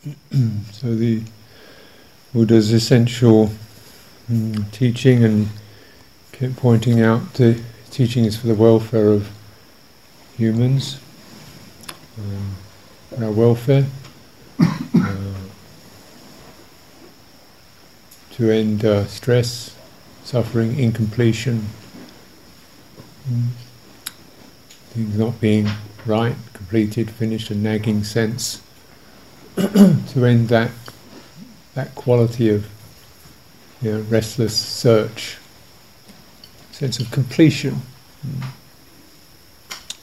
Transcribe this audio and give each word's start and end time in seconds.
so 0.72 0.94
the 0.94 1.22
Buddha's 2.32 2.72
essential 2.72 3.50
mm, 4.30 4.70
teaching 4.72 5.22
and 5.22 5.48
kept 6.32 6.56
pointing 6.56 7.02
out 7.02 7.34
the 7.34 7.60
teaching 7.90 8.24
is 8.24 8.34
for 8.34 8.46
the 8.46 8.54
welfare 8.54 9.08
of 9.08 9.28
humans, 10.38 11.00
um, 12.18 12.56
our 13.22 13.30
welfare, 13.30 13.84
uh, 14.58 15.34
to 18.30 18.50
end 18.50 18.82
uh, 18.86 19.04
stress, 19.04 19.76
suffering, 20.24 20.78
incompletion, 20.78 21.66
mm, 23.30 23.48
things 24.90 25.18
not 25.18 25.38
being 25.42 25.68
right, 26.06 26.36
completed, 26.54 27.10
finished, 27.10 27.50
a 27.50 27.54
nagging 27.54 28.02
sense, 28.02 28.62
to 29.60 30.24
end 30.24 30.48
that 30.48 30.70
that 31.74 31.94
quality 31.94 32.48
of 32.48 32.66
you 33.80 33.92
know, 33.92 34.00
restless 34.02 34.56
search, 34.56 35.36
sense 36.72 36.98
of 36.98 37.10
completion, 37.10 37.80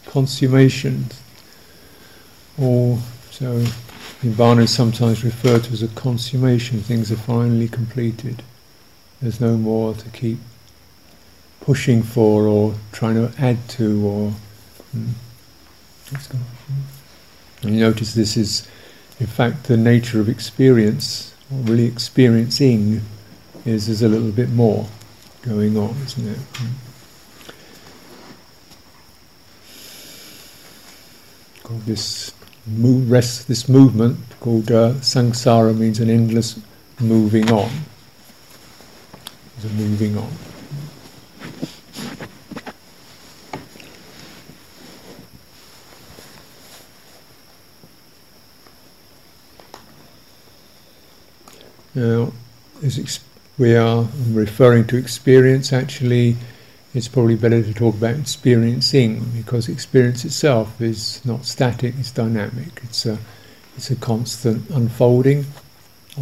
consummation, 0.06 1.06
or 2.58 3.00
so 3.32 3.64
Nirvana 4.24 4.62
is 4.62 4.74
sometimes 4.74 5.24
referred 5.24 5.66
to 5.66 5.74
as 5.74 5.84
a 5.84 5.88
consummation, 5.90 6.82
things 6.82 7.12
are 7.12 7.18
finally 7.18 7.68
completed. 7.68 8.42
There's 9.22 9.40
no 9.40 9.58
more 9.58 9.94
to 9.94 10.10
keep 10.10 10.40
pushing 11.62 12.02
for 12.02 12.48
or 12.48 12.76
trying 12.92 13.16
to 13.16 13.32
add 13.42 13.68
to 13.70 14.06
or. 14.06 14.32
Hmm. 14.92 15.10
And 17.64 17.76
you 17.76 17.82
notice 17.82 18.14
this 18.14 18.38
is, 18.38 18.68
in 19.20 19.28
fact, 19.28 19.66
the 19.66 19.78
nature 19.78 20.20
of 20.20 20.30
experience 20.30 21.34
really 21.50 21.86
experiencing 21.86 23.02
is 23.66 23.88
there's 23.88 24.02
a 24.02 24.08
little 24.08 24.32
bit 24.32 24.50
more 24.50 24.88
going 25.42 25.78
on, 25.78 25.96
isn't 26.06 26.28
it? 26.28 26.40
This 31.86 32.34
rest, 32.68 33.48
this 33.48 33.70
movement 33.70 34.18
called 34.40 34.72
uh, 34.72 34.94
samsara 34.96 35.78
means 35.78 36.00
an 36.00 36.09
endless 36.09 36.59
moving 37.00 37.52
on. 37.52 37.70
It's 39.56 39.66
a 39.66 39.70
moving 39.70 40.18
on. 40.18 40.31
Now, 51.98 52.31
ex- 52.84 53.22
we 53.58 53.76
are 53.76 54.08
referring 54.30 54.86
to 54.88 54.98
experience, 54.98 55.73
actually, 55.73 56.36
it's 56.94 57.08
probably 57.08 57.36
better 57.36 57.64
to 57.64 57.73
talk 57.73 57.95
about 57.95 58.16
experiencing 58.16 59.26
because 59.36 59.67
experience 59.67 60.23
itself 60.23 60.80
is 60.80 61.25
not 61.25 61.45
static, 61.45 61.95
it's 61.98 62.12
dynamic. 62.12 62.81
It's 62.84 63.08
a, 63.08 63.18
it's 63.75 63.90
a 63.90 63.95
constant 63.95 64.70
unfolding 64.70 65.48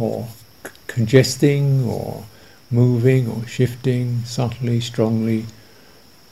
or 0.00 0.28
c- 0.64 0.70
congesting 0.86 1.86
or 1.86 2.24
moving 2.70 3.28
or 3.28 3.46
shifting 3.46 4.24
subtly, 4.24 4.80
strongly. 4.80 5.44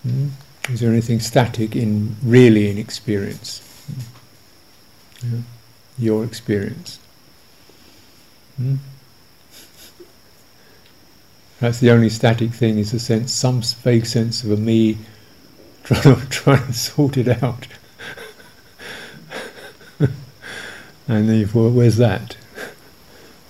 Mm? 0.08 0.30
Is 0.70 0.80
there 0.80 0.90
anything 0.90 1.20
static 1.20 1.76
in 1.76 2.16
really 2.22 2.70
in 2.70 2.78
experience? 2.78 3.60
Mm? 5.20 5.32
Yeah. 5.34 5.40
Your 5.98 6.24
experience. 6.24 6.98
Mm? 8.58 8.78
That's 11.64 11.80
the 11.80 11.92
only 11.92 12.10
static 12.10 12.50
thing 12.50 12.76
is 12.76 12.92
a 12.92 12.98
sense, 12.98 13.32
some 13.32 13.62
vague 13.62 14.04
sense 14.04 14.44
of 14.44 14.50
a 14.50 14.56
me 14.58 14.98
trying 15.82 16.02
to, 16.02 16.26
trying 16.28 16.66
to 16.66 16.74
sort 16.74 17.16
it 17.16 17.42
out. 17.42 17.66
and 19.98 20.10
then 21.26 21.36
you 21.36 21.46
thought, 21.46 21.72
where's 21.72 21.96
that? 21.96 22.36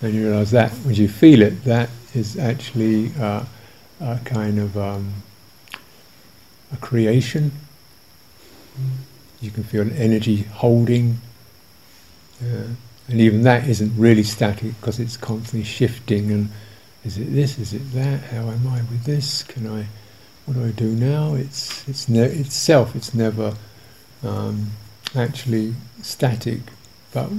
And 0.00 0.14
you 0.14 0.28
realise 0.28 0.52
that 0.52 0.70
when 0.84 0.94
you 0.94 1.08
feel 1.08 1.42
it, 1.42 1.64
that 1.64 1.90
is 2.14 2.38
actually 2.38 3.10
uh, 3.18 3.46
a 4.00 4.20
kind 4.24 4.60
of 4.60 4.78
um, 4.78 5.12
a 6.72 6.76
creation. 6.76 7.50
You 9.40 9.50
can 9.50 9.64
feel 9.64 9.82
an 9.82 9.90
energy 9.90 10.44
holding, 10.44 11.20
uh, 12.40 12.68
and 13.08 13.20
even 13.20 13.42
that 13.42 13.66
isn't 13.66 13.98
really 13.98 14.22
static 14.22 14.78
because 14.78 15.00
it's 15.00 15.16
constantly 15.16 15.64
shifting 15.64 16.30
and 16.30 16.50
is 17.04 17.18
it 17.18 17.32
this? 17.32 17.58
Is 17.58 17.74
it 17.74 17.92
that? 17.92 18.20
How 18.20 18.48
am 18.48 18.66
I 18.66 18.78
with 18.78 19.04
this? 19.04 19.42
Can 19.42 19.66
I? 19.66 19.86
What 20.46 20.54
do 20.54 20.64
I 20.64 20.70
do 20.70 20.88
now? 20.88 21.34
It's 21.34 21.86
it's 21.88 22.08
ne- 22.08 22.24
itself. 22.24 22.96
It's 22.96 23.14
never 23.14 23.54
um, 24.22 24.70
actually 25.14 25.74
static, 26.02 26.60
but 27.12 27.30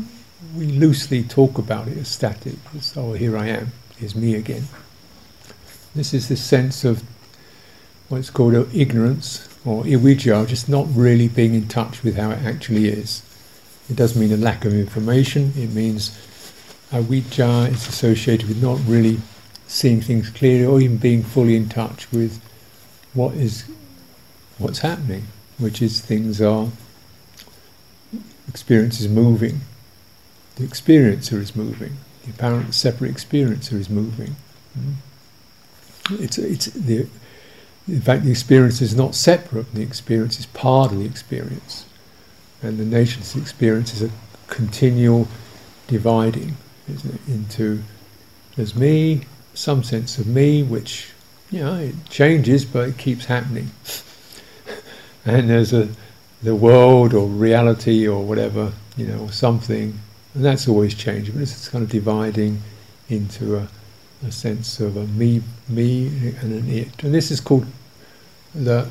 we 0.56 0.68
loosely 0.68 1.24
talk 1.24 1.58
about 1.58 1.88
it 1.88 1.98
as 1.98 2.08
static. 2.08 2.56
It's, 2.74 2.96
oh, 2.96 3.14
here 3.14 3.38
I 3.38 3.48
am. 3.48 3.72
Here's 3.98 4.16
me 4.16 4.36
again. 4.36 4.66
This 5.96 6.14
is 6.14 6.28
the 6.28 6.36
sense 6.36 6.84
of 6.84 7.04
what's 8.10 8.30
called 8.30 8.54
ignorance 8.76 9.48
or 9.66 9.84
avijja, 9.84 10.48
just 10.48 10.70
not 10.70 10.88
really 10.94 11.28
being 11.28 11.56
in 11.56 11.68
touch 11.68 12.04
with 12.04 12.18
how 12.18 12.32
it 12.32 12.40
actually 12.44 12.88
is. 12.88 13.24
It 13.90 13.96
doesn't 13.96 14.20
mean 14.20 14.32
a 14.32 14.38
lack 14.38 14.66
of 14.66 14.74
information. 14.74 15.54
It 15.56 15.72
means 15.72 16.10
avijja 16.92 17.72
is 17.72 17.88
associated 17.88 18.48
with 18.48 18.62
not 18.62 18.80
really 18.86 19.20
seeing 19.68 20.02
things 20.02 20.30
clearly 20.30 20.66
or 20.66 20.80
even 20.80 20.98
being 20.98 21.24
fully 21.24 21.56
in 21.56 21.70
touch 21.70 22.12
with 22.12 22.42
what 23.14 23.34
is 23.36 23.66
what's 24.58 24.80
happening, 24.80 25.24
which 25.58 25.82
is 25.82 26.02
things 26.02 26.42
are 26.42 26.70
experience 28.48 29.00
is 29.00 29.08
moving. 29.08 29.62
The 30.56 30.66
experiencer 30.66 31.40
is 31.40 31.56
moving. 31.56 31.98
The 32.24 32.32
apparent 32.32 32.74
separate 32.74 33.14
experiencer 33.14 33.74
is 33.74 33.90
moving. 33.90 34.36
Mm. 34.78 34.96
It's 36.22 36.38
it's 36.38 36.66
the 36.68 37.08
in 37.88 38.02
fact 38.02 38.24
the 38.24 38.32
experience 38.32 38.82
is 38.82 38.96
not 38.96 39.16
separate. 39.16 39.74
The 39.74 39.82
experience 39.82 40.40
is 40.40 40.46
part 40.48 40.92
of 40.92 41.00
the 41.00 41.06
experience, 41.06 41.86
and 42.62 42.78
the 42.78 42.84
this 42.84 43.36
experience 43.36 43.94
is 43.94 44.04
a 44.04 44.12
continual 44.48 45.28
dividing 45.88 46.56
isn't 46.88 47.16
it, 47.16 47.22
into 47.28 47.84
there's 48.56 48.76
me, 48.76 49.22
some 49.56 49.84
sense 49.84 50.18
of 50.18 50.28
me, 50.28 50.64
which 50.64 51.12
you 51.50 51.60
know 51.60 51.76
it 51.76 51.96
changes, 52.10 52.66
but 52.66 52.90
it 52.90 52.98
keeps 52.98 53.26
happening. 53.26 53.72
and 55.26 55.50
there's 55.50 55.74
a 55.74 55.90
the 56.44 56.56
world 56.56 57.14
or 57.14 57.28
reality 57.28 58.08
or 58.08 58.24
whatever, 58.24 58.72
you 58.98 59.08
know, 59.08 59.20
or 59.24 59.32
something, 59.32 60.00
and 60.34 60.46
that's 60.46 60.68
always 60.68 60.94
changing. 60.94 61.34
But 61.34 61.44
it's 61.44 61.70
kind 61.70 61.84
of 61.84 61.90
dividing 61.90 62.62
into 63.10 63.58
a, 63.58 63.68
a 64.26 64.32
sense 64.32 64.80
of 64.80 64.98
a 64.98 65.08
me, 65.08 65.42
me, 65.68 66.08
and 66.42 66.54
an 66.54 66.70
it. 66.70 67.04
And 67.04 67.14
this 67.14 67.32
is 67.32 67.40
called 67.40 67.66
the 68.54 68.88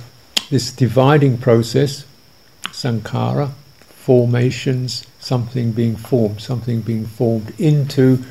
this 0.51 0.73
dividing 0.73 1.39
process, 1.39 2.05
sankhara, 2.67 3.53
formations, 3.81 5.07
something 5.19 5.73
being 5.73 5.97
formed, 5.97 6.41
something 6.41 6.83
being 6.83 7.07
formed 7.07 7.59
into 7.59 8.23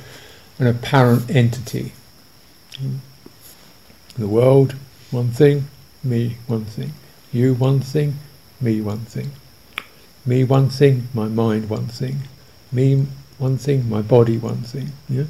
an 0.59 0.67
apparent 0.67 1.29
entity. 1.29 1.93
The 4.17 4.27
world, 4.27 4.75
one 5.11 5.29
thing, 5.29 5.67
me, 6.03 6.37
one 6.47 6.65
thing. 6.65 6.93
You, 7.31 7.53
one 7.55 7.79
thing, 7.79 8.15
me, 8.61 8.81
one 8.81 8.99
thing. 8.99 9.31
Me, 10.25 10.43
one 10.43 10.69
thing, 10.69 11.07
my 11.13 11.27
mind, 11.27 11.69
one 11.69 11.87
thing. 11.87 12.19
Me, 12.71 13.05
one 13.37 13.57
thing, 13.57 13.89
my 13.89 14.01
body, 14.01 14.37
one 14.37 14.61
thing. 14.61 14.91
Yeah? 15.09 15.25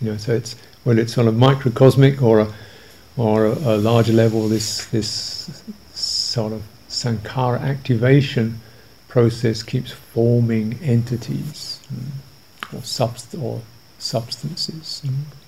You 0.00 0.12
know, 0.12 0.16
so 0.16 0.34
it's 0.34 0.56
whether 0.84 1.00
it's 1.00 1.16
on 1.16 1.28
a 1.28 1.32
microcosmic 1.32 2.22
or 2.22 2.40
a 2.40 2.52
or 3.16 3.46
a, 3.46 3.52
a 3.52 3.76
larger 3.76 4.12
level, 4.12 4.48
this 4.48 4.86
this 4.86 5.62
sort 5.94 6.52
of 6.52 6.62
sankhara 6.88 7.60
activation 7.60 8.60
process 9.08 9.62
keeps 9.62 9.92
forming 9.92 10.78
entities 10.82 11.80
mm, 11.92 12.74
or, 12.74 12.80
subst- 12.80 13.40
or 13.40 13.60
substances. 13.98 15.02
Mm. 15.04 15.41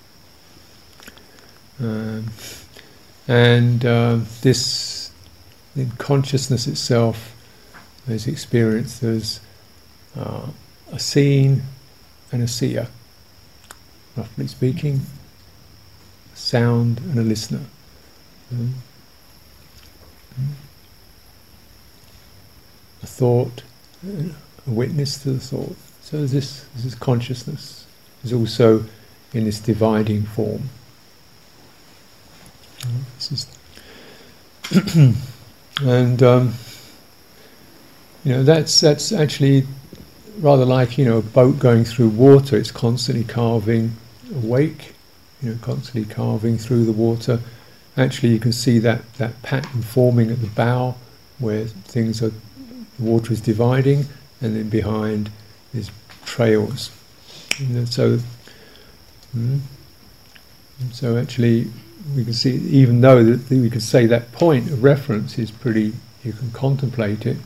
Um, 1.80 2.30
and 3.26 3.84
uh, 3.84 4.18
this, 4.42 5.10
in 5.74 5.90
consciousness 5.92 6.66
itself, 6.66 7.34
is 8.06 8.26
experienced 8.26 9.02
as 9.02 9.40
uh, 10.16 10.46
a 10.92 10.98
seen 10.98 11.62
and 12.30 12.42
a 12.42 12.48
seer, 12.48 12.88
roughly 14.16 14.46
speaking, 14.46 15.00
a 16.32 16.36
sound 16.36 16.98
and 16.98 17.18
a 17.18 17.22
listener. 17.22 17.62
Mm. 18.52 18.72
A 23.02 23.06
thought, 23.06 23.62
a 24.04 24.70
witness 24.70 25.22
to 25.22 25.32
the 25.32 25.40
thought, 25.40 25.76
So 26.00 26.26
this, 26.26 26.64
this 26.74 26.84
is 26.84 26.94
consciousness 26.94 27.86
is 28.24 28.32
also 28.32 28.84
in 29.32 29.44
this 29.44 29.60
dividing 29.60 30.24
form. 30.24 30.70
Is 33.18 33.46
and 35.82 36.22
um, 36.22 36.54
you 38.24 38.32
know 38.32 38.42
that's 38.42 38.80
that's 38.80 39.12
actually 39.12 39.66
rather 40.38 40.64
like 40.64 40.98
you 40.98 41.04
know 41.04 41.18
a 41.18 41.22
boat 41.22 41.58
going 41.58 41.84
through 41.84 42.08
water. 42.08 42.56
It's 42.56 42.70
constantly 42.70 43.24
carving 43.24 43.96
a 44.34 44.38
wake, 44.38 44.94
you 45.42 45.50
know, 45.50 45.58
constantly 45.62 46.12
carving 46.12 46.58
through 46.58 46.84
the 46.84 46.92
water. 46.92 47.40
Actually, 47.96 48.30
you 48.30 48.38
can 48.38 48.52
see 48.52 48.78
that 48.80 49.12
that 49.14 49.40
pattern 49.42 49.82
forming 49.82 50.30
at 50.30 50.40
the 50.40 50.48
bow, 50.48 50.96
where 51.38 51.66
things 51.66 52.22
are, 52.22 52.30
the 52.30 53.04
water 53.04 53.32
is 53.32 53.40
dividing, 53.40 54.06
and 54.40 54.56
then 54.56 54.68
behind 54.68 55.30
is 55.72 55.90
trails. 56.24 56.90
So, 57.86 58.18
mm, 59.36 59.60
so 60.92 61.16
actually, 61.16 61.70
we 62.14 62.24
can 62.24 62.34
see 62.34 62.54
even 62.54 63.00
though 63.00 63.24
that 63.24 63.50
we 63.50 63.70
can 63.70 63.80
say 63.80 64.06
that 64.06 64.32
point 64.32 64.70
of 64.70 64.82
reference 64.82 65.38
is 65.38 65.50
pretty, 65.50 65.92
you 66.22 66.32
can 66.32 66.50
contemplate 66.50 67.26
it. 67.26 67.38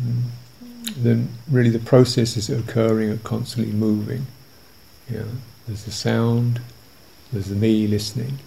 Mm, 0.00 0.22
then 0.96 1.28
really 1.50 1.70
the 1.70 1.78
processes 1.78 2.50
occurring 2.50 3.10
are 3.10 3.18
constantly 3.18 3.72
moving. 3.72 4.26
You 5.08 5.18
know, 5.20 5.28
there's 5.66 5.84
the 5.84 5.92
sound, 5.92 6.60
there's 7.32 7.48
the 7.48 7.54
me 7.54 7.86
listening, 7.86 8.38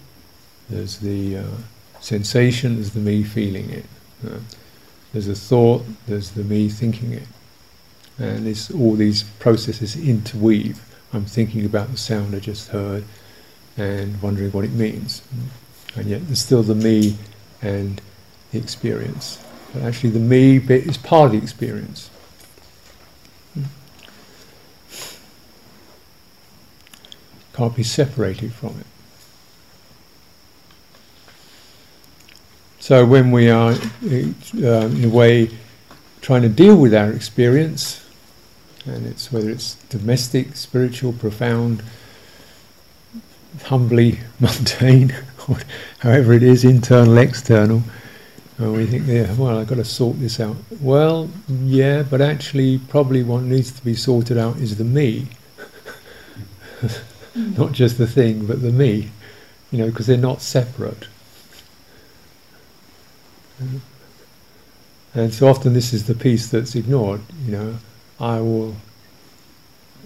there's 0.68 0.98
the 0.98 1.38
uh, 1.38 1.56
sensation, 2.00 2.76
there's 2.76 2.90
the 2.90 3.00
me 3.00 3.22
feeling 3.22 3.70
it. 3.70 3.84
There's 5.12 5.28
a 5.28 5.34
thought, 5.34 5.84
there's 6.06 6.30
the 6.30 6.44
me 6.44 6.68
thinking 6.68 7.12
it. 7.12 7.26
And 8.18 8.46
it's 8.46 8.70
all 8.70 8.94
these 8.94 9.24
processes 9.24 9.96
interweave. 9.96 10.80
I'm 11.12 11.24
thinking 11.24 11.64
about 11.64 11.90
the 11.90 11.98
sound 11.98 12.34
I 12.34 12.38
just 12.38 12.68
heard 12.68 13.04
and 13.76 14.20
wondering 14.22 14.50
what 14.52 14.64
it 14.64 14.72
means. 14.72 15.22
And 15.94 16.06
yet 16.06 16.26
there's 16.26 16.40
still 16.40 16.62
the 16.62 16.74
me 16.74 17.16
and 17.60 18.00
the 18.50 18.58
experience. 18.58 19.42
But 19.72 19.82
actually, 19.82 20.10
the 20.10 20.18
me 20.18 20.58
bit 20.58 20.86
is 20.86 20.98
part 20.98 21.26
of 21.26 21.32
the 21.32 21.38
experience. 21.38 22.10
Can't 27.54 27.76
be 27.76 27.82
separated 27.82 28.52
from 28.52 28.78
it. 28.80 28.86
So 32.80 33.06
when 33.06 33.30
we 33.30 33.48
are, 33.48 33.72
uh, 33.72 33.76
in 34.04 35.04
a 35.04 35.08
way, 35.08 35.50
trying 36.20 36.42
to 36.42 36.48
deal 36.48 36.76
with 36.76 36.94
our 36.94 37.12
experience, 37.12 38.04
and 38.84 39.06
it's 39.06 39.30
whether 39.30 39.50
it's 39.50 39.74
domestic, 39.88 40.56
spiritual, 40.56 41.12
profound, 41.12 41.82
humbly 43.64 44.20
mundane, 44.40 45.14
however 46.00 46.32
it 46.32 46.42
is, 46.42 46.64
internal, 46.64 47.18
external, 47.18 47.82
uh, 48.60 48.70
we 48.70 48.86
think, 48.86 49.06
yeah, 49.06 49.32
well, 49.34 49.58
I've 49.58 49.66
got 49.66 49.76
to 49.76 49.84
sort 49.84 50.20
this 50.20 50.38
out. 50.38 50.56
Well, 50.80 51.28
yeah, 51.48 52.02
but 52.02 52.20
actually, 52.20 52.78
probably 52.78 53.22
what 53.22 53.42
needs 53.42 53.72
to 53.72 53.84
be 53.84 53.94
sorted 53.94 54.38
out 54.38 54.56
is 54.56 54.76
the 54.76 54.84
me, 54.84 55.28
not 57.34 57.72
just 57.72 57.98
the 57.98 58.06
thing, 58.06 58.46
but 58.46 58.62
the 58.62 58.70
me, 58.70 59.10
you 59.70 59.78
know, 59.78 59.86
because 59.86 60.06
they're 60.06 60.16
not 60.16 60.42
separate. 60.42 61.06
And 65.14 65.32
so 65.32 65.48
often 65.48 65.72
this 65.72 65.92
is 65.92 66.06
the 66.06 66.14
piece 66.14 66.48
that's 66.48 66.74
ignored, 66.74 67.20
you 67.44 67.52
know, 67.52 67.78
I 68.20 68.40
will 68.40 68.76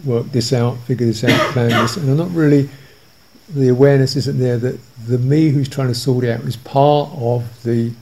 work 0.04 0.26
this 0.32 0.52
out, 0.52 0.78
figure 0.78 1.06
this 1.06 1.24
out, 1.24 1.52
plan 1.52 1.70
this, 1.70 1.96
and 1.96 2.08
I'm 2.08 2.16
not 2.16 2.30
really, 2.32 2.68
the 3.48 3.68
awareness 3.68 4.16
isn't 4.16 4.38
there 4.38 4.58
that 4.58 4.80
the 5.06 5.18
me 5.18 5.50
who's 5.50 5.68
trying 5.68 5.88
to 5.88 5.94
sort 5.94 6.24
it 6.24 6.30
out 6.30 6.40
is 6.40 6.56
part 6.56 7.10
of 7.16 7.62
the 7.62 7.92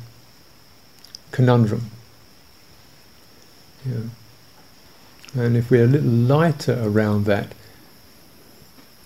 conundrum. 1.31 1.91
Yeah. 3.85 4.09
And 5.35 5.57
if 5.57 5.71
we're 5.71 5.85
a 5.85 5.89
little 5.89 6.11
lighter 6.11 6.81
around 6.83 7.25
that 7.27 7.49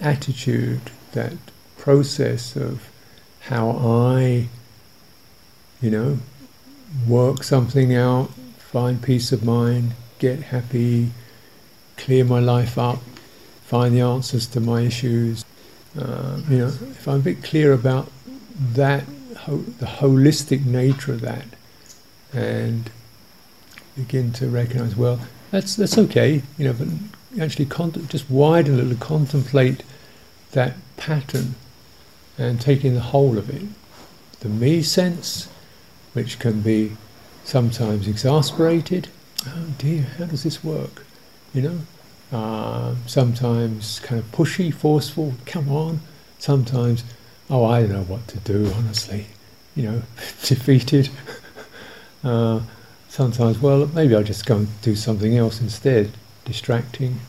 attitude, 0.01 0.81
that 1.13 1.33
process 1.77 2.55
of 2.55 2.89
how 3.41 3.71
I, 3.71 4.49
you 5.81 5.91
know, 5.91 6.19
work 7.07 7.43
something 7.43 7.95
out, 7.95 8.31
find 8.59 9.03
peace 9.03 9.33
of 9.33 9.43
mind, 9.45 9.93
get 10.19 10.43
happy, 10.45 11.11
clear 11.97 12.25
my 12.25 12.41
life 12.41 12.77
up, 12.77 12.99
find 13.63 13.95
the 13.95 14.01
answers 14.01 14.47
to 14.49 14.61
my 14.61 14.83
issues. 14.83 15.45
Uh, 15.97 16.41
you 16.49 16.59
know, 16.59 16.67
if 16.67 17.07
I'm 17.07 17.17
a 17.21 17.23
bit 17.23 17.43
clear 17.43 17.73
about 17.73 18.11
that, 18.59 19.05
ho- 19.39 19.65
the 19.79 19.87
holistic 19.87 20.65
nature 20.65 21.13
of 21.13 21.21
that, 21.21 21.47
and 22.33 22.91
begin 23.97 24.33
to 24.35 24.49
recognize, 24.49 24.97
well, 24.97 25.21
that's 25.51 25.77
that's 25.77 25.97
okay, 25.99 26.43
you 26.57 26.65
know, 26.65 26.73
but 26.73 26.89
actually 27.41 27.65
just 28.09 28.31
widen 28.31 28.75
a 28.75 28.77
little, 28.83 28.97
contemplate 28.97 29.83
that 30.53 30.75
pattern, 30.97 31.55
and 32.37 32.61
taking 32.61 32.95
the 32.95 33.01
whole 33.01 33.39
of 33.39 33.49
it, 33.51 33.63
the 34.41 34.49
me 34.49 34.83
sense, 34.83 35.49
which 36.13 36.39
can 36.39 36.61
be 36.61 36.97
sometimes 37.45 38.07
exasperated. 38.07 39.09
Oh 39.47 39.67
dear, 39.79 40.03
how 40.19 40.27
does 40.27 40.43
this 40.43 40.63
work? 40.63 41.05
You 41.55 41.63
know, 41.63 41.79
uh, 42.33 42.95
sometimes 43.07 44.01
kind 44.01 44.21
of 44.21 44.31
pushy, 44.33 44.73
forceful. 44.73 45.35
Come 45.47 45.69
on. 45.71 46.01
Sometimes, 46.39 47.05
oh, 47.51 47.65
I 47.65 47.81
don't 47.81 47.93
know 47.93 48.03
what 48.03 48.29
to 48.29 48.39
do. 48.39 48.71
Honestly, 48.77 49.27
you 49.75 49.85
know, 49.85 50.03
defeated. 50.43 51.11
uh, 52.25 52.61
sometimes, 53.09 53.59
well, 53.59 53.87
maybe 53.89 54.15
I'll 54.15 54.23
just 54.23 54.47
go 54.47 54.59
and 54.59 54.83
do 54.83 54.95
something 54.95 55.37
else 55.37 55.61
instead. 55.61 56.13
Distracting. 56.45 57.21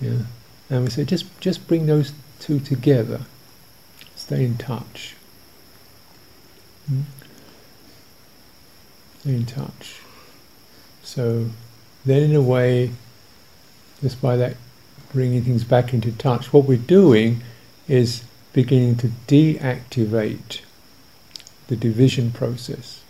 Yeah. 0.00 0.22
And 0.68 0.84
we 0.84 0.90
say 0.90 1.04
just 1.04 1.26
just 1.40 1.66
bring 1.66 1.86
those 1.86 2.12
two 2.38 2.60
together. 2.60 3.22
Stay 4.14 4.44
in 4.44 4.56
touch. 4.56 5.16
Mm 6.90 7.02
in 9.24 9.46
touch. 9.46 10.00
So 11.02 11.50
then, 12.04 12.22
in 12.22 12.36
a 12.36 12.42
way, 12.42 12.90
just 14.00 14.20
by 14.20 14.36
that 14.36 14.56
bringing 15.12 15.42
things 15.42 15.64
back 15.64 15.92
into 15.92 16.12
touch, 16.12 16.52
what 16.52 16.64
we're 16.64 16.78
doing 16.78 17.42
is 17.88 18.24
beginning 18.52 18.96
to 18.96 19.08
deactivate 19.26 20.60
the 21.68 21.76
division 21.76 22.30
process. 22.30 23.00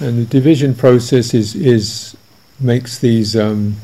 And 0.00 0.16
the 0.18 0.24
division 0.24 0.76
process 0.76 1.34
is, 1.34 1.56
is 1.56 2.16
makes 2.60 2.98
these 2.98 3.34
um, 3.34 3.76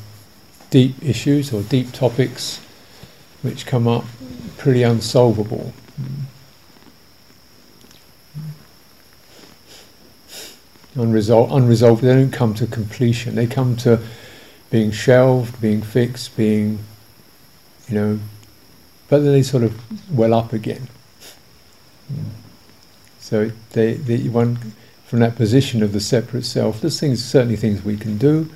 deep 0.75 1.01
issues 1.05 1.53
or 1.53 1.63
deep 1.63 1.93
topics 1.93 2.61
which 3.43 3.65
come 3.65 3.87
up 3.87 4.05
pretty 4.59 4.83
unsolvable. 4.83 5.73
Unresolved, 10.97 11.53
unresolved, 11.53 12.03
they 12.03 12.13
don't 12.13 12.33
come 12.33 12.55
to 12.55 12.67
completion. 12.67 13.37
They 13.37 13.47
come 13.47 13.77
to 13.77 14.01
being 14.69 14.91
shelved, 14.91 15.61
being 15.61 15.81
fixed, 15.81 16.37
being, 16.37 16.81
you 17.87 17.95
know, 17.95 18.19
but 19.09 19.19
then 19.21 19.31
they 19.31 19.45
sort 19.45 19.63
of 19.63 19.81
well 20.11 20.35
up 20.35 20.53
again. 20.53 20.89
So 23.21 23.53
they, 23.75 23.95
they 23.95 24.29
one 24.29 24.59
from 25.07 25.21
that 25.21 25.37
position 25.37 25.85
of 25.85 25.93
the 25.93 26.01
separate 26.01 26.45
self, 26.45 26.81
there's 26.81 26.99
things, 26.99 27.25
certainly 27.25 27.55
things 27.55 27.85
we 27.85 27.97
can 27.97 28.19
do 28.19 28.51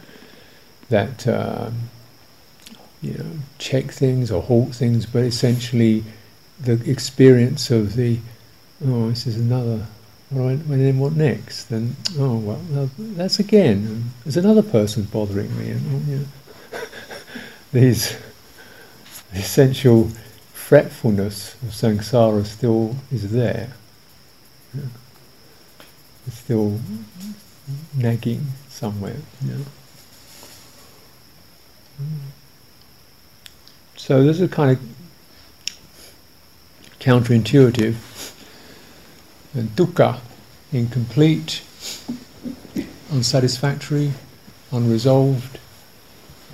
that, 0.88 1.28
um, 1.28 1.90
you 3.02 3.14
know, 3.14 3.31
check 3.59 3.87
things 3.87 4.31
or 4.31 4.43
halt 4.43 4.75
things, 4.75 5.07
but 5.07 5.25
essentially 5.25 6.05
the 6.61 6.73
experience 6.90 7.71
of 7.71 7.95
the, 7.95 8.19
oh, 8.85 9.11
this 9.11 9.26
is 9.26 9.37
another, 9.37 9.87
right, 10.31 10.59
and 10.59 10.81
then 10.81 10.99
what 10.99 11.12
next? 11.12 11.64
Then, 11.64 11.97
oh, 12.19 12.37
well, 12.38 12.90
that's 12.99 13.38
again, 13.38 14.12
there's 14.25 14.37
another 14.37 14.62
person 14.62 15.05
bothering 15.05 15.57
me. 15.59 15.71
And, 15.71 15.83
oh, 15.87 16.11
you 16.11 16.19
know, 16.19 16.26
these 17.73 18.17
the 19.33 19.40
essential 19.40 20.11
fretfulness 20.52 21.55
of 21.62 21.69
samsara 21.69 22.45
still 22.47 22.97
is 23.12 23.31
there. 23.31 23.73
Yeah 24.75 24.83
still 26.31 26.78
nagging 27.97 28.47
somewhere. 28.69 29.17
Know? 29.43 29.64
So 34.09 34.25
this 34.25 34.41
is 34.41 34.50
kind 34.50 34.71
of 34.71 34.81
counterintuitive. 36.99 37.95
And 39.53 39.69
dukkha, 39.77 40.21
incomplete, 40.73 41.61
unsatisfactory, 43.12 44.12
unresolved. 44.73 45.59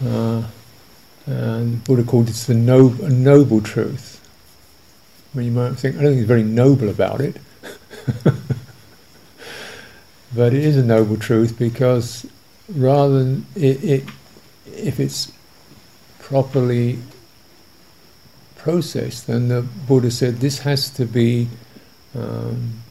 Uh, 0.04 0.42
and 1.26 1.84
Buddha 1.84 2.02
called 2.02 2.26
this 2.26 2.44
the 2.44 2.54
noble, 2.54 3.04
a 3.04 3.08
noble 3.08 3.60
truth. 3.60 4.20
I 5.32 5.38
mean, 5.38 5.46
you 5.46 5.52
might 5.52 5.76
think, 5.76 5.96
I 5.96 6.02
don't 6.02 6.10
think 6.10 6.22
it's 6.22 6.28
very 6.28 6.42
noble 6.42 6.88
about 6.88 7.20
it. 7.20 7.36
but 10.34 10.52
it 10.52 10.64
is 10.64 10.76
a 10.76 10.82
noble 10.82 11.18
truth 11.18 11.56
because 11.56 12.26
rather 12.74 13.22
than 13.22 13.46
it, 13.54 13.84
it 13.84 14.04
if 14.66 14.98
it's 14.98 15.30
properly 16.18 16.98
processed, 18.64 19.26
then 19.26 19.48
the 19.48 19.60
Buddha 19.60 20.10
said 20.10 20.36
this 20.36 20.60
has 20.60 20.88
to 20.88 21.04
be 21.04 21.48
um, 22.14 22.82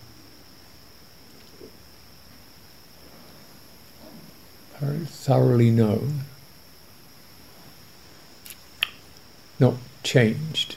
thoroughly 5.08 5.72
known, 5.72 6.26
not 9.60 9.74
changed, 10.04 10.76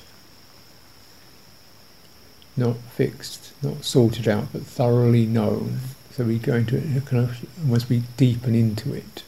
not 2.57 2.77
fixed, 2.95 3.53
not 3.63 3.85
sorted 3.85 4.27
out, 4.27 4.51
but 4.51 4.63
thoroughly 4.63 5.27
known. 5.27 5.81
So 6.13 6.25
we 6.25 6.39
go 6.39 6.55
into 6.55 6.79
it, 6.79 7.05
kind 7.05 7.25
of 7.25 7.45
almost 7.61 7.91
we 7.91 8.03
deepen 8.17 8.55
into 8.55 8.95
it. 8.95 9.25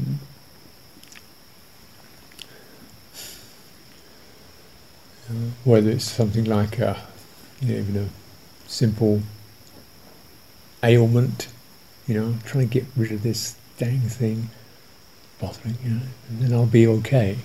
Mm. 0.00 0.14
Uh, 5.30 5.50
whether 5.64 5.90
it's 5.90 6.10
something 6.10 6.44
like 6.44 6.78
a, 6.80 7.00
you 7.60 7.68
know, 7.68 7.80
even 7.80 7.96
a 7.96 8.08
simple 8.68 9.22
ailment, 10.82 11.46
you 12.08 12.14
know, 12.14 12.26
I'm 12.26 12.40
trying 12.40 12.68
to 12.68 12.80
get 12.80 12.88
rid 12.96 13.12
of 13.12 13.22
this 13.22 13.54
dang 13.78 14.00
thing 14.00 14.50
bothering, 15.38 15.76
you 15.84 15.90
know, 15.90 16.02
and 16.28 16.40
then 16.40 16.52
I'll 16.52 16.66
be 16.66 16.86
okay. 16.86 17.38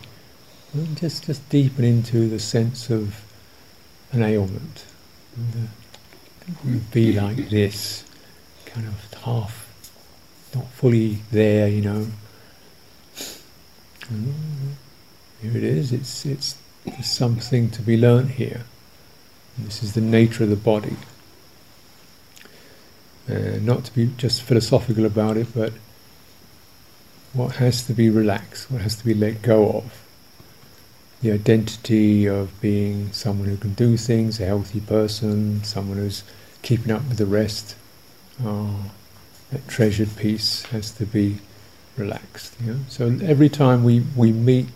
And 0.74 0.98
just 0.98 1.26
just 1.26 1.48
deepen 1.50 1.86
into 1.86 2.28
the 2.28 2.40
sense 2.40 2.90
of 2.90 3.24
an 4.12 4.24
ailment. 4.24 4.86
And, 5.36 5.68
uh, 5.68 6.80
be 6.92 7.14
like 7.14 7.50
this, 7.50 8.04
kind 8.66 8.88
of 8.88 9.14
half, 9.24 9.68
not 10.54 10.68
fully 10.68 11.20
there, 11.32 11.68
you 11.68 11.82
know. 11.82 12.08
And 14.10 14.76
here 15.42 15.58
it 15.58 15.64
is. 15.64 15.92
It's 15.92 16.26
it's 16.26 16.56
something 17.04 17.70
to 17.72 17.82
be 17.82 17.98
learnt 17.98 18.32
here. 18.32 18.66
This 19.58 19.84
is 19.84 19.94
the 19.94 20.02
nature 20.02 20.44
of 20.44 20.50
the 20.50 20.56
body. 20.56 20.98
Uh, 23.30 23.58
not 23.62 23.86
to 23.86 23.94
be 23.94 24.12
just 24.18 24.44
philosophical 24.44 25.06
about 25.06 25.38
it, 25.38 25.48
but 25.56 25.74
what 27.34 27.56
has 27.56 27.84
to 27.88 27.94
be 27.94 28.10
relaxed, 28.10 28.70
what 28.70 28.82
has 28.82 28.96
to 28.96 29.06
be 29.06 29.14
let 29.14 29.42
go 29.42 29.70
of. 29.70 30.06
The 31.22 31.32
identity 31.32 32.28
of 32.28 32.60
being 32.62 33.12
someone 33.14 33.48
who 33.48 33.58
can 33.58 33.74
do 33.74 33.98
things, 33.98 34.40
a 34.40 34.46
healthy 34.46 34.80
person, 34.80 35.64
someone 35.64 35.98
who's 35.98 36.24
keeping 36.62 36.92
up 36.92 37.08
with 37.08 37.18
the 37.18 37.26
rest. 37.26 37.76
Oh, 38.44 38.92
that 39.52 39.68
treasured 39.68 40.16
piece 40.18 40.64
has 40.66 40.92
to 40.92 41.06
be 41.06 41.40
relaxed. 41.98 42.56
You 42.62 42.74
know? 42.74 42.80
So 42.90 43.18
every 43.24 43.50
time 43.50 43.84
we, 43.84 44.02
we 44.16 44.32
meet, 44.32 44.68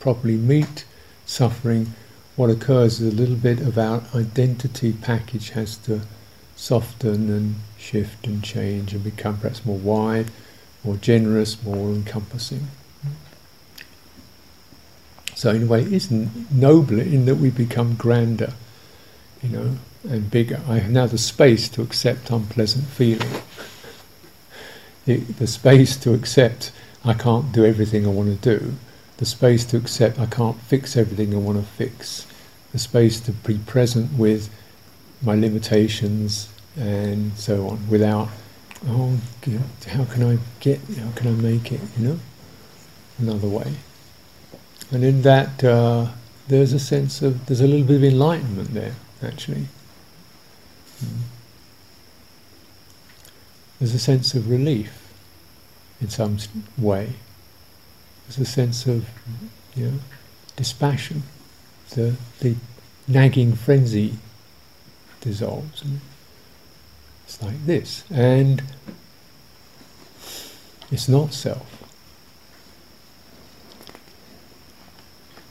properly 0.00 0.36
meet 0.36 0.84
suffering, 1.28 1.94
what 2.34 2.50
occurs 2.50 3.00
is 3.00 3.12
a 3.12 3.16
little 3.16 3.36
bit 3.36 3.60
of 3.60 3.78
our 3.78 4.02
identity 4.14 4.92
package 4.92 5.50
has 5.50 5.76
to 5.76 6.00
soften 6.56 7.30
and 7.30 7.54
shift 7.78 8.26
and 8.26 8.42
change 8.42 8.92
and 8.92 9.04
become 9.04 9.38
perhaps 9.38 9.64
more 9.64 9.78
wide 9.78 10.28
more 10.84 10.96
generous, 10.96 11.62
more 11.62 11.90
encompassing. 11.90 12.68
So 15.34 15.50
in 15.50 15.64
a 15.64 15.66
way, 15.66 15.82
it's 15.82 16.10
nobler 16.10 17.02
in 17.02 17.26
that 17.26 17.36
we 17.36 17.50
become 17.50 17.94
grander, 17.94 18.54
you 19.42 19.50
know, 19.50 19.76
and 20.08 20.30
bigger. 20.30 20.60
I 20.66 20.78
have 20.78 20.90
now 20.90 21.06
the 21.06 21.18
space 21.18 21.68
to 21.70 21.82
accept 21.82 22.30
unpleasant 22.30 22.86
feeling. 22.86 23.42
The, 25.04 25.18
the 25.18 25.46
space 25.46 25.96
to 25.98 26.12
accept 26.12 26.72
I 27.04 27.14
can't 27.14 27.52
do 27.52 27.64
everything 27.64 28.04
I 28.04 28.10
want 28.10 28.42
to 28.42 28.58
do. 28.58 28.74
The 29.18 29.26
space 29.26 29.64
to 29.66 29.76
accept 29.76 30.18
I 30.18 30.26
can't 30.26 30.60
fix 30.62 30.96
everything 30.96 31.34
I 31.34 31.38
want 31.38 31.58
to 31.58 31.64
fix. 31.64 32.26
The 32.72 32.78
space 32.78 33.20
to 33.20 33.32
be 33.32 33.58
present 33.58 34.12
with 34.18 34.50
my 35.22 35.34
limitations 35.34 36.48
and 36.76 37.36
so 37.36 37.68
on 37.68 37.88
without 37.88 38.28
oh, 38.86 39.18
how 39.88 40.04
can 40.04 40.22
I 40.22 40.38
get, 40.60 40.80
how 40.98 41.10
can 41.12 41.28
I 41.28 41.40
make 41.40 41.72
it, 41.72 41.80
you 41.98 42.08
know, 42.08 42.20
another 43.18 43.48
way. 43.48 43.74
And 44.90 45.04
in 45.04 45.22
that, 45.22 45.62
uh, 45.64 46.08
there's 46.46 46.72
a 46.72 46.78
sense 46.78 47.20
of, 47.22 47.46
there's 47.46 47.60
a 47.60 47.66
little 47.66 47.86
bit 47.86 47.96
of 47.96 48.04
enlightenment 48.04 48.72
there, 48.72 48.94
actually. 49.22 49.66
Mm. 51.04 51.18
There's 53.78 53.94
a 53.94 53.98
sense 53.98 54.34
of 54.34 54.48
relief 54.48 55.12
in 56.00 56.08
some 56.08 56.38
way. 56.76 57.14
There's 58.28 58.38
a 58.38 58.44
sense 58.44 58.86
of, 58.86 59.08
you 59.74 59.86
know, 59.86 59.98
dispassion. 60.54 61.22
The, 61.90 62.14
the 62.40 62.56
nagging 63.06 63.54
frenzy 63.54 64.18
dissolves. 65.22 65.82
It's 67.24 67.42
like 67.42 67.64
this. 67.64 68.04
And 68.10 68.62
it's 70.92 71.08
not 71.08 71.32
self. 71.32 71.82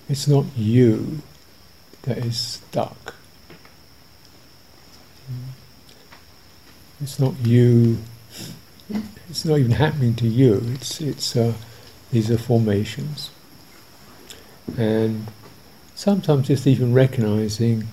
It's 0.07 0.27
not 0.27 0.46
you 0.55 1.22
that 2.03 2.19
is 2.19 2.39
stuck. 2.39 3.15
It's 7.01 7.19
not 7.19 7.34
you. 7.43 7.98
It's 9.29 9.46
not 9.46 9.60
even 9.60 9.72
happening 9.72 10.15
to 10.15 10.27
you. 10.27 10.62
It's 10.74 11.01
it's 11.01 11.36
uh, 11.36 11.53
these 12.12 12.32
are 12.32 12.38
formations, 12.38 13.32
and 14.78 15.28
sometimes 15.96 16.48
just 16.48 16.68
even 16.68 16.94
recognizing 16.94 17.88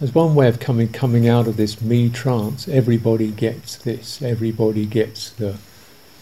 as 0.00 0.14
one 0.14 0.34
way 0.34 0.48
of 0.48 0.60
coming 0.60 0.88
coming 0.88 1.26
out 1.26 1.46
of 1.46 1.56
this 1.56 1.80
me 1.80 2.10
trance, 2.10 2.68
everybody 2.68 3.30
gets 3.30 3.76
this. 3.76 4.20
Everybody 4.20 4.84
gets 4.84 5.30
the 5.30 5.56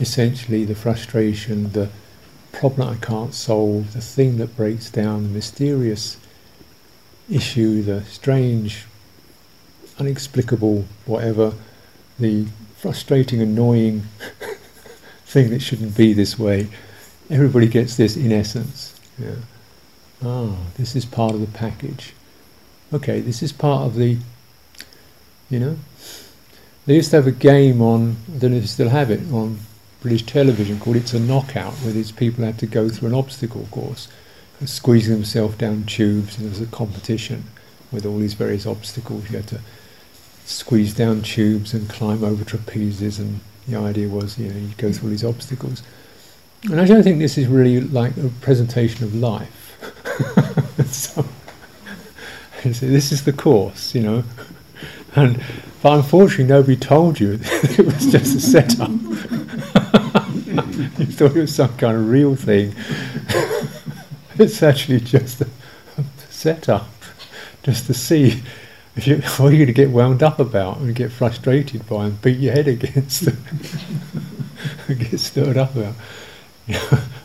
essentially 0.01 0.65
the 0.65 0.75
frustration, 0.75 1.73
the 1.73 1.89
problem 2.53 2.89
I 2.89 2.97
can't 2.97 3.35
solve, 3.35 3.93
the 3.93 4.01
thing 4.01 4.37
that 4.39 4.57
breaks 4.57 4.91
down, 4.91 5.25
the 5.25 5.29
mysterious 5.29 6.17
issue, 7.31 7.83
the 7.83 8.05
strange, 8.05 8.87
unexplicable, 9.99 10.85
whatever, 11.07 11.55
the 12.19 12.47
frustrating, 12.77 13.41
annoying 13.41 14.03
thing 15.27 15.51
that 15.51 15.63
shouldn't 15.63 15.97
be 15.97 16.13
this 16.13 16.39
way. 16.39 16.69
Everybody 17.31 17.69
gets 17.69 17.97
this 17.97 18.17
in 18.17 18.33
essence. 18.33 18.99
Yeah. 19.19 19.37
Ah, 20.23 20.57
this 20.77 20.95
is 20.97 21.05
part 21.05 21.35
of 21.35 21.41
the 21.41 21.47
package 21.59 22.15
okay, 22.95 23.21
this 23.21 23.43
is 23.43 23.53
part 23.53 23.87
of 23.87 23.97
the, 23.97 24.17
you 25.51 25.59
know. 25.59 25.77
They 26.87 26.95
used 26.97 27.11
to 27.11 27.17
have 27.17 27.27
a 27.27 27.33
game 27.33 27.81
on, 27.81 28.17
I 28.35 28.39
don't 28.39 28.53
know 28.53 28.59
if 28.59 28.65
they 28.65 28.69
still 28.69 28.89
have 28.91 29.11
it, 29.11 29.21
on 29.33 29.59
British 30.01 30.25
television 30.25 30.79
called 30.79 30.97
It's 30.97 31.15
a 31.15 31.21
Knockout, 31.21 31.73
where 31.75 31.93
these 31.93 32.13
people 32.13 32.45
had 32.45 32.59
to 32.59 32.67
go 32.67 32.89
through 32.89 33.09
an 33.09 33.15
obstacle 33.15 33.67
course, 33.71 34.09
squeezing 34.65 35.15
themselves 35.15 35.57
down 35.57 35.85
tubes, 35.85 36.37
and 36.37 36.45
there 36.45 36.51
was 36.51 36.61
a 36.61 36.71
competition 36.71 37.45
with 37.91 38.07
all 38.07 38.19
these 38.19 38.35
various 38.35 38.67
obstacles. 38.67 39.29
You 39.31 39.37
had 39.37 39.49
to 39.49 39.61
squeeze 40.45 40.95
down 40.95 41.23
tubes 41.23 41.75
and 41.75 41.89
climb 41.89 42.23
over 42.23 42.45
trapezes, 42.45 43.19
and 43.19 43.41
the 43.67 43.77
idea 43.77 44.09
was, 44.09 44.39
you 44.39 44.49
know, 44.49 44.59
you 44.59 44.75
go 44.77 44.93
through 44.93 45.09
all 45.09 45.11
these 45.11 45.25
obstacles. 45.25 45.83
And 46.71 46.81
I 46.81 46.87
don't 46.87 47.03
think 47.03 47.19
this 47.19 47.37
is 47.37 47.47
really 47.47 47.81
like 47.81 48.17
a 48.17 48.31
presentation 48.41 49.05
of 49.05 49.15
life. 49.15 49.77
so, 50.87 51.27
say, 52.63 52.89
this 52.89 53.13
is 53.13 53.25
the 53.25 53.33
course, 53.33 53.95
you 53.95 54.03
know. 54.03 54.25
And 55.15 55.43
but 55.83 55.99
unfortunately, 55.99 56.47
nobody 56.47 56.77
told 56.77 57.21
you 57.21 57.33
it 57.43 57.85
was 57.85 58.11
just 58.11 58.37
a 58.37 58.41
setup. 58.41 58.89
you 60.99 61.07
thought 61.07 61.37
it 61.37 61.43
was 61.43 61.55
some 61.55 61.77
kind 61.77 61.99
of 61.99 62.09
real 62.09 62.35
thing. 62.35 62.75
it's 64.39 64.63
actually 64.63 65.01
just 65.01 65.43
a, 65.43 65.49
a 65.99 66.05
setup, 66.31 66.89
just 67.63 67.87
to 67.89 67.95
see 67.95 68.43
if 68.97 69.07
you, 69.07 69.17
what 69.17 69.49
are 69.49 69.51
you 69.51 69.59
going 69.59 69.67
to 69.67 69.75
get 69.75 69.91
wound 69.91 70.23
up 70.23 70.39
about 70.39 70.79
and 70.79 70.95
get 70.95 71.13
frustrated 71.13 71.87
by 71.87 72.07
and 72.07 72.23
beat 72.23 72.39
your 72.39 72.55
head 72.55 72.69
against 72.69 73.27
and 73.27 74.99
get 74.99 75.21
stirred 75.21 75.59
up 75.59 75.77
about. 75.77 75.95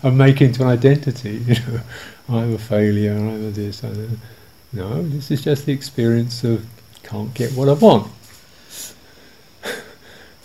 And 0.03 0.17
make 0.17 0.41
into 0.41 0.63
an 0.63 0.69
identity. 0.69 1.37
You 1.37 1.55
know, 1.55 1.81
I'm 2.29 2.53
a 2.53 2.57
failure. 2.57 3.13
I'm 3.13 3.47
a 3.47 3.51
this. 3.51 3.83
I'm 3.83 3.99
a, 3.99 4.75
no, 4.75 5.03
this 5.03 5.31
is 5.31 5.41
just 5.41 5.65
the 5.65 5.73
experience 5.73 6.43
of 6.43 6.65
can't 7.03 7.33
get 7.33 7.53
what 7.53 7.69
I 7.69 7.73
want. 7.73 8.11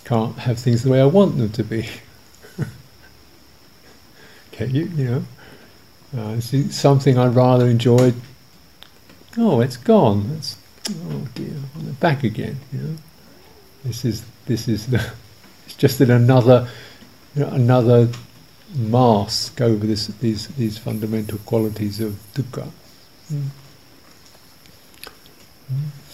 can't 0.03 0.37
have 0.37 0.57
things 0.57 0.83
the 0.83 0.89
way 0.89 1.01
I 1.01 1.05
want 1.05 1.37
them 1.37 1.51
to 1.51 1.63
be. 1.63 1.87
Get 4.51 4.71
you? 4.71 4.85
You 4.85 5.25
know, 6.13 6.37
uh, 6.37 6.39
something 6.39 7.17
I'd 7.17 7.35
rather 7.35 7.67
enjoyed. 7.67 8.15
Oh, 9.37 9.59
it's 9.59 9.77
gone. 9.77 10.31
It's 10.37 10.57
oh 10.89 11.27
dear, 11.35 11.53
back 11.99 12.23
again. 12.23 12.57
You 12.71 12.79
know, 12.79 12.95
this 13.83 14.05
is 14.05 14.25
this 14.45 14.67
is 14.67 14.87
the. 14.87 15.05
It's 15.65 15.75
just 15.75 15.99
in 15.99 16.11
another 16.11 16.67
you 17.35 17.41
know, 17.41 17.49
another 17.49 18.07
mask 18.73 19.61
over 19.61 19.85
this, 19.85 20.07
these 20.07 20.47
these 20.49 20.77
fundamental 20.77 21.37
qualities 21.39 21.99
of 21.99 22.13
dukkha. 22.33 22.69
Mm. 23.31 23.49
Mm. 25.71 26.05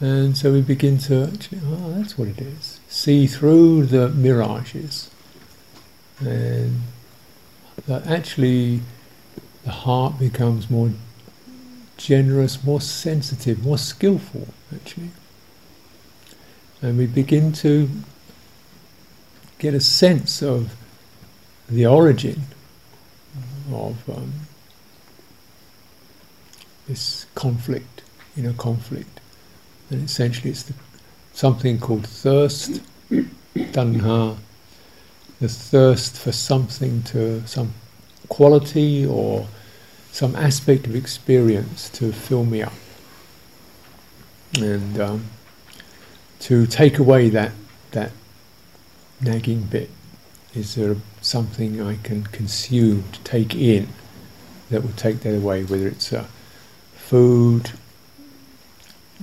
And 0.00 0.36
so 0.36 0.52
we 0.52 0.60
begin 0.60 0.98
to 0.98 1.24
actually, 1.24 1.60
oh, 1.66 1.94
that's 1.96 2.16
what 2.16 2.28
it 2.28 2.40
is. 2.40 2.78
See 2.88 3.26
through 3.26 3.86
the 3.86 4.08
mirages. 4.10 5.10
And 6.20 6.82
that 7.86 8.06
actually 8.06 8.82
the 9.64 9.72
heart 9.72 10.18
becomes 10.18 10.70
more 10.70 10.92
generous, 11.96 12.62
more 12.62 12.80
sensitive, 12.80 13.64
more 13.64 13.78
skillful, 13.78 14.48
actually. 14.72 15.10
And 16.80 16.96
we 16.96 17.06
begin 17.06 17.52
to 17.54 17.90
get 19.58 19.74
a 19.74 19.80
sense 19.80 20.42
of 20.42 20.76
the 21.68 21.86
origin 21.86 22.42
of 23.72 24.08
um, 24.08 24.32
this 26.86 27.26
conflict, 27.34 28.02
inner 28.36 28.54
conflict. 28.54 29.20
And 29.90 30.04
essentially, 30.04 30.50
it's 30.50 30.62
the, 30.62 30.74
something 31.32 31.78
called 31.78 32.06
thirst, 32.06 32.80
tanha, 33.10 34.36
the 35.40 35.48
thirst 35.48 36.16
for 36.16 36.32
something 36.32 37.02
to, 37.04 37.46
some 37.46 37.74
quality 38.28 39.06
or 39.06 39.46
some 40.10 40.34
aspect 40.36 40.86
of 40.86 40.94
experience 40.94 41.90
to 41.90 42.12
fill 42.12 42.44
me 42.44 42.62
up. 42.62 42.72
And 44.58 44.98
um, 44.98 45.24
to 46.40 46.66
take 46.66 46.98
away 46.98 47.28
that, 47.30 47.52
that 47.90 48.12
nagging 49.20 49.62
bit. 49.64 49.90
Is 50.54 50.74
there 50.74 50.96
something 51.20 51.80
I 51.80 51.96
can 51.96 52.24
consume, 52.24 53.04
to 53.12 53.20
take 53.20 53.54
in, 53.54 53.88
that 54.70 54.82
will 54.82 54.92
take 54.92 55.20
that 55.20 55.36
away, 55.36 55.64
whether 55.64 55.88
it's 55.88 56.12
uh, 56.12 56.26
food, 56.94 57.72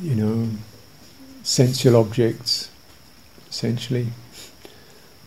you 0.01 0.15
know, 0.15 0.49
sensual 1.43 1.95
objects, 1.95 2.69
essentially. 3.49 4.07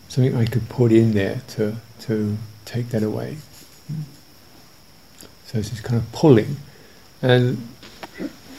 Something 0.09 0.37
I 0.37 0.47
could 0.47 0.69
put 0.69 0.91
in 0.91 1.13
there 1.13 1.43
to, 1.49 1.77
to 2.01 2.37
take 2.65 2.89
that 2.91 3.03
away. 3.03 3.37
So 5.47 5.59
it's 5.59 5.71
this 5.71 5.81
kind 5.81 5.99
of 5.99 6.11
pulling. 6.13 6.57
And 7.23 7.57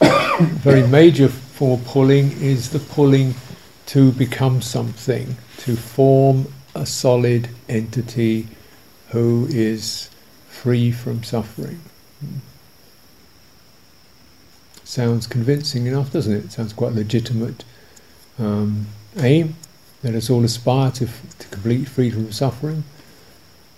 very 0.00 0.86
major 0.86 1.28
form 1.28 1.80
of 1.80 1.86
pulling 1.86 2.32
is 2.40 2.70
the 2.70 2.78
pulling 2.78 3.34
to 3.86 4.12
become 4.12 4.62
something, 4.62 5.36
to 5.58 5.76
form 5.76 6.46
a 6.80 6.86
solid 6.86 7.50
entity 7.68 8.48
who 9.10 9.46
is 9.50 10.08
free 10.48 10.90
from 10.90 11.22
suffering. 11.22 11.78
Sounds 14.82 15.26
convincing 15.26 15.86
enough, 15.86 16.10
doesn't 16.10 16.32
it? 16.32 16.52
Sounds 16.52 16.72
quite 16.72 16.94
legitimate 16.94 17.64
um, 18.38 18.86
aim. 19.18 19.56
Let 20.02 20.14
us 20.14 20.30
all 20.30 20.42
aspire 20.42 20.90
to, 20.92 21.06
to 21.06 21.48
complete 21.48 21.86
freedom 21.86 22.24
from 22.24 22.32
suffering. 22.32 22.84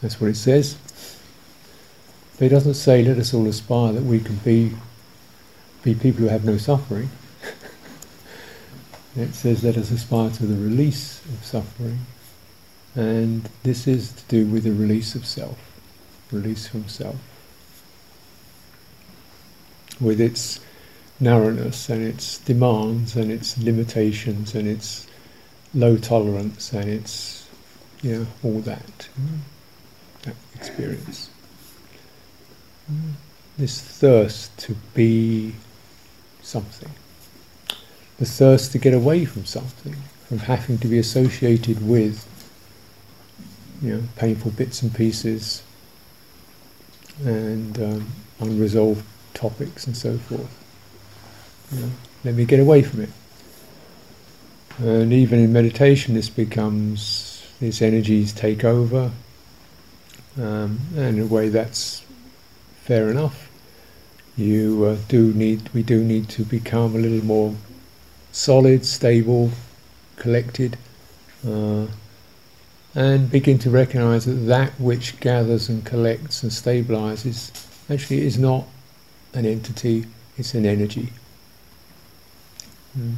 That's 0.01 0.21
what 0.21 0.31
it 0.31 0.37
says. 0.37 0.77
But 2.39 2.47
it 2.47 2.49
doesn't 2.51 2.75
say 2.75 3.03
let 3.03 3.19
us 3.19 3.35
all 3.35 3.49
aspire 3.49 3.93
that 3.95 4.05
we 4.05 4.21
can 4.21 4.37
be 4.37 4.77
be 5.83 5.97
people 5.97 6.23
who 6.23 6.29
have 6.29 6.45
no 6.45 6.57
suffering. 6.57 7.11
It 9.15 9.35
says, 9.35 9.63
let 9.63 9.77
us 9.77 9.91
aspire 9.91 10.31
to 10.31 10.47
the 10.47 10.55
release 10.55 11.21
of 11.27 11.45
suffering. 11.45 11.99
And 12.95 13.49
this 13.63 13.87
is 13.87 14.13
to 14.13 14.23
do 14.29 14.47
with 14.47 14.65
the 14.65 14.73
release 14.73 15.15
of 15.15 15.27
self, 15.27 15.59
release 16.31 16.67
from 16.67 16.89
self. 16.89 17.17
With 20.01 20.21
its 20.21 20.61
narrowness 21.21 21.89
and 21.89 22.03
its 22.03 22.39
demands 22.39 23.17
and 23.17 23.31
its 23.31 23.57
limitations 23.57 24.55
and 24.55 24.69
its 24.69 25.07
low 25.75 25.97
tolerance 25.97 26.73
and 26.73 26.91
its, 26.91 27.49
you 28.03 28.19
know, 28.19 28.27
all 28.43 28.61
that, 28.61 29.09
mm, 29.19 29.39
that 30.23 30.35
experience. 30.55 31.31
Mm, 32.91 33.13
this 33.57 33.81
thirst 33.81 34.57
to 34.59 34.75
be 34.95 35.55
something 36.43 36.91
the 38.23 38.29
thirst 38.29 38.71
to 38.71 38.79
get 38.79 38.95
away 38.95 39.25
from 39.25 39.45
something, 39.45 39.97
from 40.29 40.39
having 40.39 40.79
to 40.79 40.87
be 40.87 40.97
associated 40.97 41.85
with 41.85 42.25
you 43.83 43.97
know, 43.97 44.03
painful 44.17 44.53
bits 44.53 44.81
and 44.83 44.95
pieces 44.95 45.63
and 47.25 47.79
um, 47.83 48.07
unresolved 48.41 49.05
topics 49.35 49.87
and 49.87 49.97
so 49.97 50.19
forth. 50.19 50.59
You 51.73 51.81
know, 51.81 51.91
let 52.25 52.35
me 52.35 52.45
get 52.45 52.61
away 52.61 52.83
from 52.83 53.03
it. 53.03 53.11
And 54.79 55.13
even 55.13 55.39
in 55.39 55.53
meditation, 55.53 56.15
this 56.15 56.31
becomes, 56.31 57.47
these 57.61 57.83
energies 57.83 58.33
take 58.33 58.65
over, 58.65 59.11
um, 60.39 60.81
and 60.97 61.19
in 61.19 61.21
a 61.21 61.27
way 61.27 61.49
that's 61.49 62.05
fair 62.83 63.11
enough. 63.11 63.51
You 64.37 64.85
uh, 64.85 64.97
do 65.09 65.33
need, 65.35 65.69
we 65.75 65.83
do 65.83 66.03
need 66.03 66.29
to 66.31 66.45
become 66.45 66.97
a 66.97 66.99
little 66.99 67.25
more 67.25 67.55
solid, 68.33 68.87
stable, 68.87 69.51
collected, 70.17 70.79
uh, 71.47 71.87
and 72.95 73.31
begin 73.31 73.59
to 73.59 73.71
recognize 73.71 74.27
that 74.27 74.33
that 74.33 74.79
which 74.79 75.19
gathers 75.21 75.69
and 75.69 75.85
collects 75.85 76.43
and 76.43 76.53
stabilizes 76.53 77.51
actually 77.91 78.21
is 78.21 78.39
not 78.39 78.67
an 79.33 79.47
entity, 79.47 80.05
it's 80.37 80.55
an 80.55 80.67
energy. 80.67 81.11
Mm. 82.99 83.15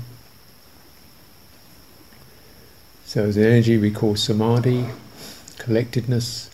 So, 3.05 3.25
as 3.25 3.37
an 3.37 3.45
energy 3.45 3.79
we 3.79 3.91
call 3.91 4.17
samadhi, 4.17 4.87
collectedness, 5.59 6.51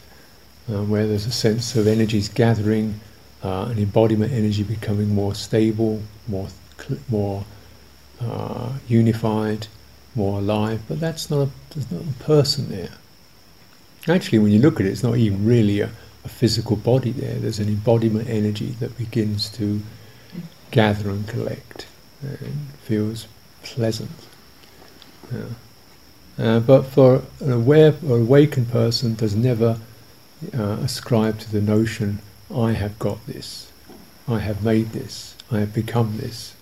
uh, 0.68 0.83
where 0.85 1.06
there's 1.06 1.26
a 1.26 1.33
sense 1.33 1.76
of 1.76 1.87
energies 1.87 2.28
gathering, 2.28 3.00
uh, 3.42 3.66
an 3.70 3.78
embodiment 3.78 4.33
energy 4.33 4.62
becoming 4.62 5.14
more 5.14 5.35
stable, 5.35 6.02
more, 6.26 6.48
cl- 6.78 7.00
more 7.09 7.44
uh, 8.20 8.72
unified, 8.88 9.66
more 10.14 10.38
alive, 10.38 10.80
but 10.88 11.00
that's 11.00 11.30
not 11.30 11.48
a, 11.48 11.50
there's 11.74 11.90
not 11.90 12.02
a 12.02 12.24
person 12.24 12.68
there. 12.68 12.90
Actually, 14.08 14.38
when 14.38 14.52
you 14.52 14.58
look 14.58 14.80
at 14.80 14.86
it, 14.86 14.90
it's 14.90 15.02
not 15.02 15.16
even 15.16 15.44
really 15.44 15.80
a, 15.80 15.90
a 16.24 16.28
physical 16.28 16.76
body 16.76 17.12
there. 17.12 17.34
There's 17.34 17.58
an 17.58 17.68
embodiment 17.68 18.28
energy 18.28 18.70
that 18.80 18.96
begins 18.96 19.50
to 19.50 19.82
gather 20.70 21.10
and 21.10 21.26
collect 21.28 21.86
and 22.22 22.68
feels 22.82 23.26
pleasant. 23.62 24.10
Yeah. 25.32 25.44
Uh, 26.38 26.60
but 26.60 26.82
for 26.82 27.22
an 27.40 27.52
aware 27.52 27.94
or 28.06 28.18
awakened 28.18 28.70
person 28.70 29.14
does 29.14 29.34
never 29.34 29.78
uh, 30.54 30.78
ascribe 30.82 31.38
to 31.40 31.52
the 31.52 31.60
notion, 31.60 32.20
I 32.54 32.72
have 32.72 32.98
got 32.98 33.26
this, 33.26 33.70
I 34.26 34.38
have 34.38 34.64
made 34.64 34.92
this, 34.92 35.36
I 35.50 35.58
have 35.58 35.74
become 35.74 36.16
this 36.16 36.54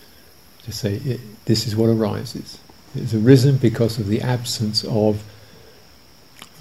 to 0.65 0.73
say 0.73 0.97
it, 0.97 1.21
this 1.45 1.67
is 1.67 1.77
what 1.77 1.87
arises. 1.87 2.59
It's 2.95 3.15
arisen 3.15 3.57
because 3.57 3.99
of 3.99 4.09
the 4.09 4.21
absence 4.21 4.85
of, 4.85 5.23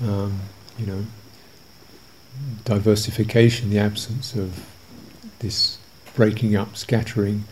um, 0.04 0.42
you 0.78 0.86
know, 0.86 1.06
diversification, 2.66 3.70
the 3.70 3.80
absence 3.80 4.34
of 4.36 4.66
this 5.40 5.78
breaking 6.16 6.56
up, 6.56 6.76
scattering 6.76 7.46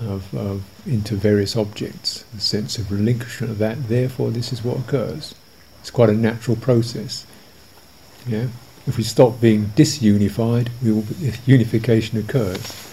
of, 0.00 0.34
of 0.34 0.64
into 0.86 1.16
various 1.16 1.56
objects, 1.56 2.24
the 2.34 2.40
sense 2.40 2.78
of 2.78 2.90
relinquishment 2.90 3.50
of 3.50 3.58
that. 3.58 3.88
Therefore, 3.88 4.30
this 4.30 4.52
is 4.52 4.64
what 4.64 4.78
occurs. 4.78 5.34
It's 5.80 5.90
quite 5.90 6.10
a 6.10 6.14
natural 6.14 6.56
process. 6.56 7.26
Yeah. 8.26 8.48
If 8.86 8.96
we 8.96 9.02
stop 9.02 9.40
being 9.40 9.66
disunified, 9.76 10.68
we 10.82 10.92
will, 10.92 11.04
unification 11.46 12.18
occurs. 12.18 12.90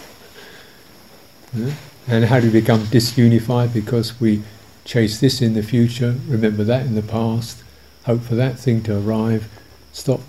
Yeah? 1.54 1.74
And 2.08 2.26
how 2.26 2.40
do 2.40 2.48
we 2.48 2.60
become 2.62 2.82
disunified? 2.86 3.74
Because 3.74 4.20
we 4.20 4.44
chase 4.86 5.20
this 5.20 5.42
in 5.42 5.54
the 5.54 5.64
future, 5.64 6.16
remember 6.28 6.64
that 6.64 6.86
in 6.86 6.96
the 6.96 7.02
past, 7.02 7.62
hope 8.06 8.22
for 8.22 8.36
that 8.36 8.58
thing 8.58 8.82
to 8.84 8.98
arrive, 8.98 9.48
stop, 9.92 10.22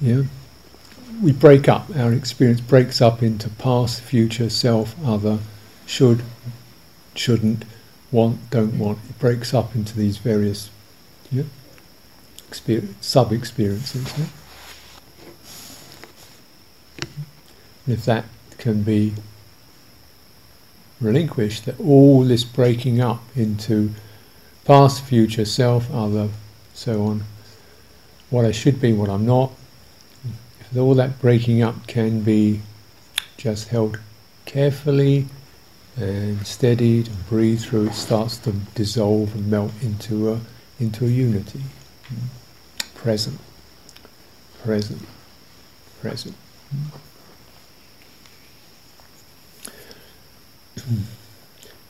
know, 0.00 0.26
we 1.22 1.32
break 1.32 1.68
up. 1.68 1.94
Our 1.96 2.12
experience 2.12 2.60
breaks 2.60 3.00
up 3.00 3.22
into 3.22 3.48
past, 3.48 4.00
future, 4.00 4.48
self, 4.48 4.94
other, 5.04 5.38
should, 5.86 6.22
shouldn't, 7.14 7.64
want, 8.10 8.50
don't 8.50 8.78
want. 8.78 8.98
It 9.08 9.18
breaks 9.18 9.52
up 9.52 9.74
into 9.74 9.96
these 9.96 10.16
various 10.18 10.70
yeah, 11.30 11.44
sub 13.00 13.32
experiences. 13.32 14.12
Yeah? 14.18 14.26
And 17.86 17.94
if 17.94 18.04
that 18.04 18.24
can 18.58 18.82
be 18.82 19.14
relinquished, 21.00 21.64
that 21.66 21.80
all 21.80 22.24
this 22.24 22.44
breaking 22.44 23.00
up 23.00 23.22
into 23.34 23.90
past, 24.64 25.02
future, 25.02 25.44
self, 25.44 25.92
other, 25.92 26.28
so 26.74 27.04
on, 27.04 27.24
what 28.30 28.44
I 28.44 28.52
should 28.52 28.80
be, 28.80 28.92
what 28.92 29.10
I'm 29.10 29.26
not, 29.26 29.52
if 30.60 30.76
all 30.76 30.94
that 30.94 31.20
breaking 31.20 31.62
up 31.62 31.86
can 31.86 32.22
be 32.22 32.60
just 33.36 33.68
held 33.68 33.98
carefully 34.44 35.26
and 35.96 36.46
steadied 36.46 37.08
and 37.08 37.28
breathed 37.28 37.64
through, 37.64 37.88
it 37.88 37.94
starts 37.94 38.38
to 38.38 38.52
dissolve 38.74 39.34
and 39.34 39.50
melt 39.50 39.72
into 39.82 40.32
a 40.32 40.40
into 40.78 41.04
a 41.04 41.08
unity. 41.08 41.60
Present, 42.94 43.38
present, 44.62 45.02
present. 46.00 46.34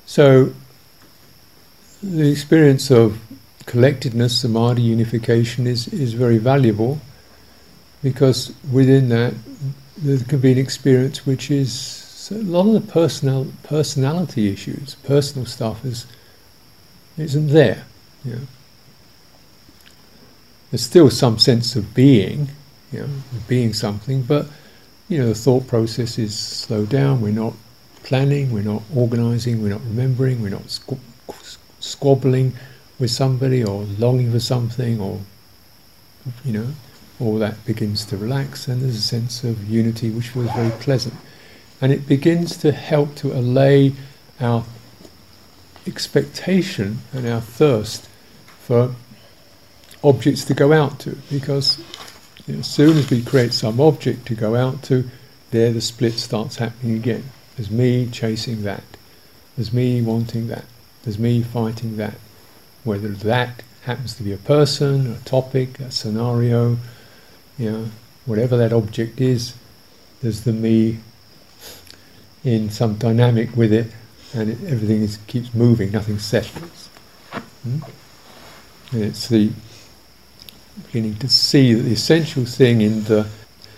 So, 0.07 0.53
the 2.03 2.29
experience 2.29 2.91
of 2.91 3.21
collectedness, 3.71 4.41
samadhi, 4.41 4.83
unification 4.83 5.65
is, 5.65 5.87
is 5.89 6.13
very 6.15 6.39
valuable 6.39 7.01
because 8.03 8.53
within 8.73 9.11
that 9.11 9.33
there 9.97 10.19
can 10.19 10.41
be 10.41 10.51
an 10.51 10.59
experience 10.59 11.25
which 11.25 11.53
is 11.53 12.29
a 12.33 12.43
lot 12.43 12.67
of 12.67 12.73
the 12.73 12.93
personal 12.93 13.47
personality 13.63 14.53
issues, 14.53 14.97
personal 15.05 15.47
stuff 15.47 15.85
is 15.85 16.07
isn't 17.17 17.49
there. 17.49 17.85
You 18.25 18.33
know. 18.33 18.47
There's 20.71 20.83
still 20.83 21.11
some 21.11 21.39
sense 21.39 21.77
of 21.77 21.95
being, 21.95 22.49
you 22.93 23.01
know, 23.01 23.09
being 23.47 23.73
something, 23.73 24.23
but 24.23 24.47
you 25.09 25.19
know 25.19 25.29
the 25.29 25.35
thought 25.35 25.69
process 25.69 26.19
is 26.19 26.37
slowed 26.37 26.89
down. 26.89 27.21
We're 27.21 27.41
not 27.45 27.55
planning, 28.03 28.51
we're 28.51 28.71
not 28.75 28.83
organising, 28.95 29.63
we're 29.63 29.75
not 29.77 29.83
remembering, 29.83 30.43
we're 30.43 30.57
not 30.59 30.65
squ- 30.65 30.99
squabbling 31.79 32.53
with 33.01 33.11
somebody 33.11 33.65
or 33.65 33.83
longing 33.99 34.31
for 34.31 34.39
something, 34.39 35.01
or 35.01 35.21
you 36.45 36.53
know, 36.53 36.69
all 37.19 37.39
that 37.39 37.65
begins 37.65 38.05
to 38.05 38.17
relax, 38.17 38.69
and 38.69 38.83
there's 38.83 38.97
a 38.97 39.03
sense 39.03 39.43
of 39.43 39.69
unity 39.69 40.11
which 40.11 40.29
feels 40.29 40.53
very 40.53 40.71
pleasant, 40.73 41.15
and 41.81 41.93
it 41.93 42.07
begins 42.07 42.57
to 42.59 42.71
help 42.71 43.17
to 43.17 43.33
allay 43.33 43.93
our 44.39 44.65
expectation 45.87 46.99
and 47.13 47.27
our 47.27 47.41
thirst 47.41 48.07
for 48.61 48.95
objects 50.05 50.45
to 50.45 50.55
go 50.55 50.73
out 50.73 51.01
to, 51.01 51.17
because 51.31 51.79
you 52.47 52.55
know, 52.55 52.61
as 52.61 52.67
soon 52.67 52.97
as 52.99 53.11
we 53.11 53.23
create 53.23 53.53
some 53.53 53.81
object 53.81 54.27
to 54.27 54.35
go 54.35 54.55
out 54.55 54.83
to, 54.83 55.09
there 55.51 55.73
the 55.73 55.81
split 55.81 56.15
starts 56.15 56.57
happening 56.57 56.97
again. 56.97 57.25
There's 57.57 57.71
me 57.71 58.07
chasing 58.07 58.63
that. 58.63 58.85
There's 59.57 59.73
me 59.73 60.01
wanting 60.01 60.49
that. 60.49 60.65
There's 61.03 61.19
me 61.19 61.43
fighting 61.43 61.97
that. 61.97 62.15
Whether 62.85 63.09
that 63.09 63.63
happens 63.83 64.15
to 64.17 64.23
be 64.23 64.33
a 64.33 64.39
person, 64.39 65.13
a 65.15 65.19
topic, 65.25 65.81
a 65.81 65.91
scenario, 65.91 66.79
you 67.59 67.71
know, 67.71 67.91
whatever 68.27 68.57
that 68.57 68.73
object 68.73 69.21
is, 69.21 69.55
there's 70.23 70.43
the 70.43 70.53
me 70.53 70.99
in 72.45 72.71
some 72.71 72.95
dynamic 72.95 73.55
with 73.57 73.73
it, 73.73 73.91
and 74.35 74.51
it, 74.51 74.59
everything 74.67 75.03
is, 75.03 75.19
keeps 75.27 75.55
moving, 75.55 75.91
nothing 75.91 76.19
settles. 76.19 76.89
Hmm? 77.63 77.79
And 78.93 79.05
it's 79.05 79.29
the 79.29 79.51
beginning 80.87 81.17
to 81.17 81.29
see 81.29 81.75
that 81.75 81.83
the 81.83 81.93
essential 81.93 82.45
thing 82.45 82.81
in 82.81 83.05
the 83.05 83.29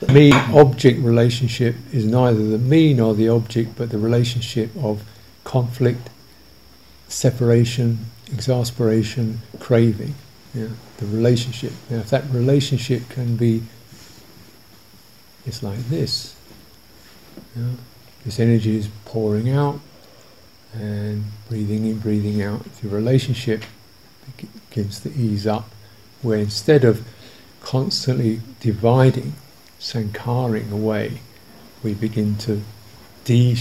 me 0.09 0.33
object 0.33 1.01
relationship 1.01 1.77
is 1.93 2.05
neither 2.05 2.45
the 2.45 2.59
me 2.59 2.95
nor 2.95 3.15
the 3.15 3.29
object, 3.29 3.77
but 3.77 3.91
the 3.91 3.99
relationship 3.99 4.71
of 4.77 5.03
conflict, 5.45 6.09
separation, 7.12 8.07
exasperation, 8.33 9.40
craving. 9.61 10.14
Yeah, 10.55 10.68
the 10.98 11.07
relationship. 11.07 11.72
Now, 11.88 11.98
if 11.98 12.11
that 12.11 12.25
relationship 12.31 13.09
can 13.09 13.37
be, 13.37 13.62
it's 15.46 15.62
like 15.62 15.79
this. 15.88 16.35
Yeah, 17.57 17.70
this 18.25 18.38
energy 18.38 18.77
is 18.77 18.88
pouring 19.05 19.51
out 19.51 19.81
and 20.75 21.25
breathing 21.48 21.87
in, 21.87 21.98
breathing 21.98 22.42
out. 22.42 22.64
The 22.83 22.88
relationship 22.88 23.64
begins 24.70 25.01
to 25.01 25.12
ease 25.12 25.46
up, 25.46 25.70
where 26.22 26.38
instead 26.38 26.85
of 26.85 27.07
constantly 27.61 28.40
dividing 28.61 29.35
sankharing 29.79 30.70
away, 30.70 31.20
we 31.83 31.94
begin 31.94 32.37
to 32.38 32.62
de- 33.25 33.57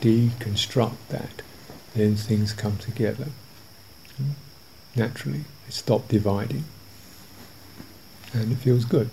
deconstruct 0.00 0.96
that. 1.08 1.42
Then 1.96 2.14
things 2.14 2.52
come 2.52 2.76
together. 2.76 3.28
Naturally, 4.94 5.44
they 5.64 5.70
stop 5.70 6.08
dividing. 6.08 6.64
And 8.34 8.52
it 8.52 8.56
feels 8.56 8.84
good. 8.84 9.08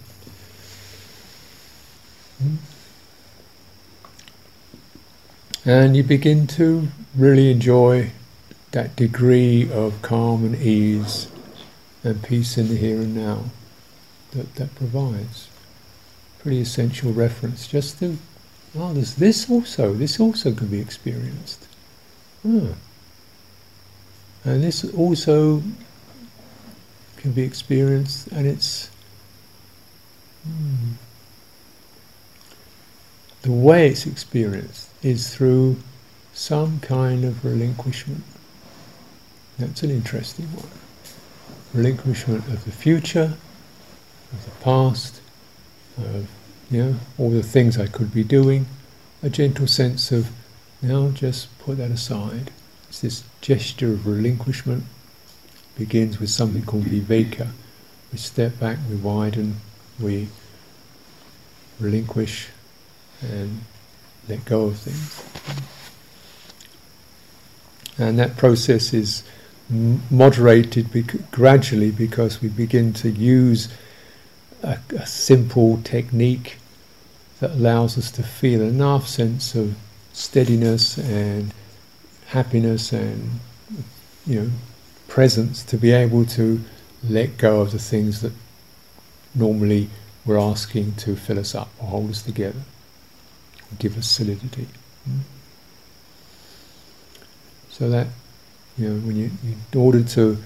And 5.64 5.96
you 5.96 6.04
begin 6.04 6.46
to 6.48 6.90
really 7.16 7.52
enjoy 7.52 8.12
that 8.72 8.98
degree 8.98 9.72
of 9.72 10.02
calm 10.02 10.44
and 10.44 10.56
ease 10.62 11.30
and 12.04 12.22
peace 12.22 12.58
in 12.58 12.68
the 12.68 12.76
here 12.76 12.98
and 12.98 13.16
now 13.16 13.46
that 14.32 14.56
that 14.56 14.76
provides 14.76 15.48
pretty 16.40 16.60
essential 16.60 17.14
reference 17.14 17.66
just 17.66 18.00
to, 18.00 18.18
oh, 18.76 18.94
there's 18.94 19.16
this 19.16 19.50
also, 19.50 19.94
this 19.94 20.20
also 20.20 20.54
can 20.54 20.68
be 20.68 20.82
experienced. 20.82 21.66
Oh. 22.46 22.76
And 24.44 24.64
this 24.64 24.84
also 24.94 25.64
can 27.18 27.32
be 27.32 27.44
experienced, 27.44 28.28
and 28.28 28.46
it's 28.46 28.90
hmm, 30.46 30.94
the 33.44 33.52
way 33.52 33.88
it's 33.88 34.06
experienced 34.06 34.90
is 35.02 35.34
through 35.34 35.78
some 36.34 36.80
kind 36.82 37.24
of 37.24 37.46
relinquishment. 37.46 38.24
That's 39.58 39.84
an 39.84 39.92
interesting 39.92 40.48
one. 40.48 40.70
Relinquishment 41.74 42.48
of 42.48 42.66
the 42.66 42.72
future, 42.72 43.38
of 44.34 44.46
the 44.46 44.52
past, 44.64 45.22
of 45.98 46.28
you 46.70 46.84
know, 46.84 46.96
all 47.18 47.30
the 47.30 47.44
things 47.44 47.78
I 47.78 47.88
could 47.88 48.14
be 48.14 48.24
doing, 48.24 48.66
a 49.22 49.30
gentle 49.30 49.68
sense 49.68 50.12
of 50.12 50.30
now 50.84 51.10
just 51.10 51.58
put 51.60 51.78
that 51.78 51.92
aside. 51.92 52.52
It's 52.90 53.02
this 53.02 53.24
gesture 53.42 53.94
of 53.94 54.06
relinquishment 54.06 54.84
begins 55.78 56.20
with 56.20 56.30
something 56.30 56.64
called 56.64 56.86
viveka. 56.86 57.48
We 58.12 58.18
step 58.18 58.60
back, 58.60 58.78
we 58.90 58.96
widen, 58.96 59.56
we 60.00 60.28
relinquish 61.80 62.50
and 63.22 63.62
let 64.28 64.46
go 64.46 64.66
of 64.66 64.78
things. 64.78 65.24
And 67.98 68.20
that 68.20 68.38
process 68.38 68.94
is 68.94 69.24
moderated 69.70 70.92
bec- 70.92 71.32
gradually 71.32 71.92
because 71.92 72.42
we 72.42 72.50
begin 72.50 72.94
to 72.94 73.10
use 73.10 73.70
a, 74.62 74.78
a 74.98 75.06
simple 75.06 75.82
technique 75.84 76.58
that 77.40 77.52
allows 77.52 77.98
us 77.98 78.12
to 78.12 78.24
feel 78.24 78.62
enough 78.62 79.08
sense 79.08 79.56
of 79.56 79.76
steadiness 80.14 80.98
and 80.98 81.52
happiness 82.28 82.94
and 82.94 83.40
you 84.26 84.42
know 84.42 84.52
presence 85.08 85.64
to 85.64 85.78
be 85.78 85.92
able 85.92 86.26
to 86.26 86.60
let 87.08 87.38
go 87.38 87.62
of 87.62 87.72
the 87.72 87.80
things 87.80 88.22
that 88.22 88.32
normally 89.36 89.90
we're 90.26 90.40
asking 90.40 90.94
to 90.94 91.16
fill 91.16 91.40
us 91.40 91.54
up 91.54 91.70
or 91.80 91.88
hold 91.88 92.10
us 92.10 92.22
together, 92.22 92.62
give 93.78 93.98
us 93.98 94.08
solidity. 94.08 94.68
Hmm? 95.06 95.20
So 97.70 97.90
that 97.90 98.08
you 98.78 98.90
know, 98.90 99.08
when 99.08 99.16
you 99.16 99.32
in 99.44 99.80
order 99.80 100.04
to 100.04 100.38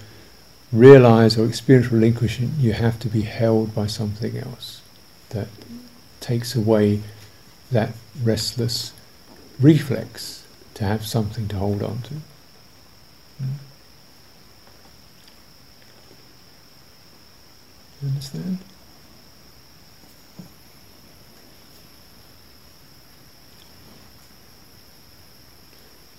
realize 0.72 1.38
or 1.38 1.46
experience 1.46 1.92
relinquishment, 1.92 2.54
you 2.58 2.74
have 2.74 3.00
to 3.00 3.08
be 3.08 3.22
held 3.22 3.76
by 3.76 3.88
something 3.88 4.38
else 4.38 4.82
that 5.30 5.48
takes 6.20 6.56
away 6.56 7.02
that 7.72 7.92
restless 8.24 8.92
reflex 9.60 10.44
to 10.76 10.84
have 10.84 11.06
something 11.06 11.48
to 11.48 11.56
hold 11.56 11.82
on 11.82 12.02
to. 12.04 12.14
Hmm? 13.40 13.54
You 18.02 18.10
understand? 18.10 18.58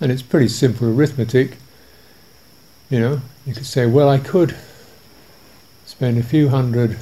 And 0.01 0.11
it's 0.11 0.21
pretty 0.21 0.47
simple 0.47 0.87
arithmetic. 0.89 1.57
You 2.89 2.99
know, 2.99 3.21
you 3.45 3.53
could 3.53 3.65
say, 3.65 3.85
well, 3.85 4.09
I 4.09 4.17
could 4.17 4.55
spend 5.85 6.17
a 6.17 6.23
few 6.23 6.49
hundred 6.49 6.97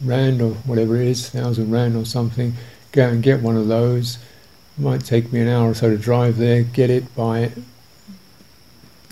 rand 0.00 0.40
or 0.40 0.52
whatever 0.66 0.96
it 0.96 1.08
is, 1.08 1.28
thousand 1.28 1.70
rand 1.70 1.96
or 1.96 2.04
something, 2.04 2.54
go 2.92 3.08
and 3.08 3.22
get 3.22 3.40
one 3.40 3.56
of 3.56 3.68
those, 3.68 4.18
it 4.76 4.82
might 4.82 5.04
take 5.04 5.32
me 5.32 5.40
an 5.40 5.48
hour 5.48 5.70
or 5.70 5.74
so 5.74 5.90
to 5.90 5.96
drive 5.96 6.36
there, 6.36 6.62
get 6.62 6.90
it, 6.90 7.14
buy 7.14 7.40
it. 7.40 7.52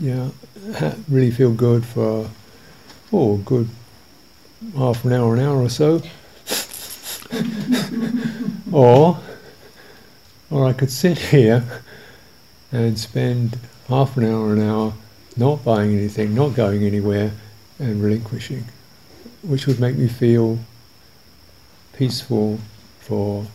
Yeah, 0.01 0.31
really 1.09 1.31
feel 1.31 1.53
good 1.53 1.85
for, 1.85 2.29
oh, 3.13 3.37
good 3.39 3.69
half 4.77 5.05
an 5.05 5.13
hour, 5.13 5.35
an 5.35 5.41
hour 5.41 5.63
or 5.63 5.69
so. 5.69 6.03
or, 8.73 9.21
or 10.51 10.67
I 10.67 10.73
could 10.73 10.91
sit 10.91 11.19
here 11.19 11.65
and 12.73 12.99
spend 12.99 13.59
half 13.89 14.17
an 14.17 14.25
hour, 14.25 14.53
an 14.53 14.69
hour 14.69 14.95
not 15.37 15.65
buying 15.65 15.97
anything, 15.97 16.35
not 16.35 16.55
going 16.55 16.85
anywhere, 16.85 17.33
and 17.79 18.03
relinquishing, 18.03 18.65
which 19.43 19.67
would 19.67 19.81
make 19.81 19.97
me 19.97 20.09
feel 20.09 20.59
peaceful 21.93 22.59
for 23.01 23.47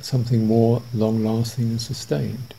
something 0.00 0.46
more 0.46 0.82
long 0.92 1.24
lasting 1.24 1.64
and 1.64 1.80
sustained. 1.80 2.54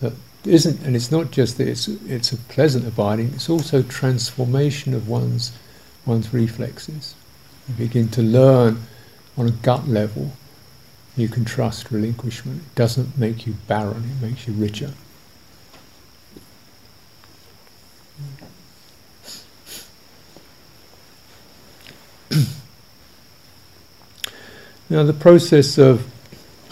That 0.00 0.12
isn't, 0.44 0.80
and 0.82 0.94
it's 0.94 1.10
not 1.10 1.30
just 1.30 1.58
that 1.58 1.68
it's, 1.68 1.88
it's 1.88 2.32
a 2.32 2.36
pleasant 2.36 2.86
abiding, 2.86 3.32
it's 3.34 3.48
also 3.48 3.82
transformation 3.82 4.94
of 4.94 5.08
one's, 5.08 5.52
one's 6.06 6.32
reflexes. 6.32 7.14
You 7.68 7.74
begin 7.74 8.08
to 8.10 8.22
learn 8.22 8.82
on 9.36 9.48
a 9.48 9.50
gut 9.50 9.88
level, 9.88 10.32
you 11.16 11.28
can 11.28 11.44
trust 11.44 11.90
relinquishment. 11.90 12.62
It 12.62 12.74
doesn't 12.74 13.16
make 13.16 13.46
you 13.46 13.54
barren, 13.66 14.04
it 14.04 14.24
makes 14.24 14.46
you 14.46 14.52
richer. 14.52 14.92
Now, 24.90 25.02
the 25.02 25.12
process 25.12 25.78
of 25.78 26.10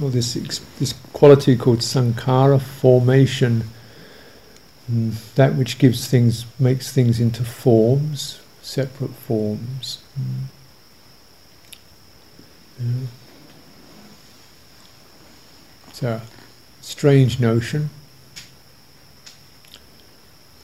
or 0.00 0.10
this 0.10 0.34
this 0.78 0.94
quality 1.12 1.56
called 1.56 1.78
sankhara 1.78 2.60
formation, 2.60 3.64
mm, 4.90 5.34
that 5.34 5.54
which 5.54 5.78
gives 5.78 6.08
things 6.08 6.46
makes 6.58 6.92
things 6.92 7.20
into 7.20 7.44
forms, 7.44 8.40
separate 8.60 9.14
forms. 9.14 9.98
Mm. 10.18 10.48
Yeah. 12.80 13.06
It's 15.88 16.02
a 16.02 16.22
strange 16.80 17.38
notion. 17.38 17.90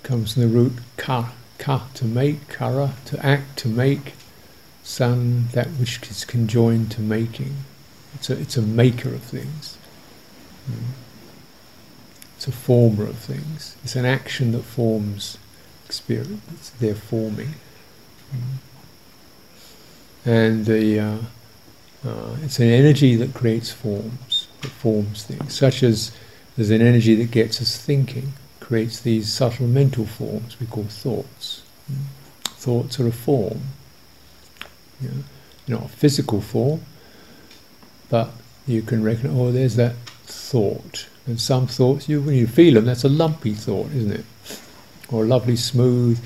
Comes 0.03 0.33
from 0.33 0.43
the 0.43 0.49
root 0.49 0.73
ka, 0.97 1.33
ka 1.59 1.87
to 1.95 2.05
make, 2.05 2.49
kara 2.49 2.95
to 3.07 3.25
act, 3.25 3.59
to 3.59 3.69
make, 3.69 4.15
san 4.89 5.49
that 5.49 5.67
which 5.79 6.01
is 6.11 6.25
conjoined 6.25 6.91
to 6.91 7.03
making. 7.03 7.55
It's 8.15 8.31
a, 8.31 8.41
it's 8.41 8.57
a 8.57 8.63
maker 8.63 9.11
of 9.11 9.23
things. 9.23 9.77
Mm. 10.69 10.93
It's 12.37 12.49
a 12.49 12.53
former 12.53 13.05
of 13.05 13.19
things. 13.19 13.77
It's 13.85 13.97
an 13.97 14.07
action 14.07 14.53
that 14.53 14.63
forms 14.63 15.37
experience. 15.85 16.73
They're 16.81 16.95
forming. 16.95 17.55
Mm. 18.35 18.57
And 20.25 20.65
the 20.65 21.01
uh, 21.01 21.19
uh, 22.07 22.37
it's 22.43 22.59
an 22.59 22.71
energy 22.71 23.15
that 23.17 23.35
creates 23.35 23.71
forms, 23.71 24.49
that 24.63 24.71
forms 24.71 25.25
things, 25.25 25.53
such 25.53 25.83
as 25.83 26.13
there's 26.57 26.71
an 26.71 26.81
energy 26.81 27.15
that 27.17 27.31
gets 27.31 27.61
us 27.61 27.77
thinking, 27.77 28.33
creates 28.59 29.01
these 29.01 29.31
subtle 29.31 29.67
mental 29.67 30.07
forms 30.07 30.59
we 30.59 30.67
call 30.67 30.85
thoughts. 30.85 31.63
Mm. 31.93 32.05
Thoughts 32.45 32.99
are 32.99 33.07
a 33.07 33.13
form, 33.13 33.61
you 35.01 35.09
know, 35.09 35.25
not 35.69 35.85
a 35.85 35.89
physical 35.89 36.41
form, 36.41 36.83
but 38.09 38.31
you 38.67 38.83
can 38.83 39.03
reckon, 39.03 39.31
oh, 39.39 39.53
there's 39.53 39.77
that 39.77 39.97
thought. 40.25 41.07
And 41.27 41.41
some 41.41 41.67
thoughts, 41.67 42.09
you 42.09 42.21
when 42.23 42.37
you 42.37 42.47
feel 42.47 42.75
them, 42.75 42.87
that's 42.87 43.05
a 43.05 43.09
lumpy 43.09 43.55
thought, 43.55 43.91
isn't 43.93 44.13
it? 44.13 44.25
Or 45.11 45.25
a 45.25 45.27
lovely, 45.27 45.57
smooth, 45.57 46.23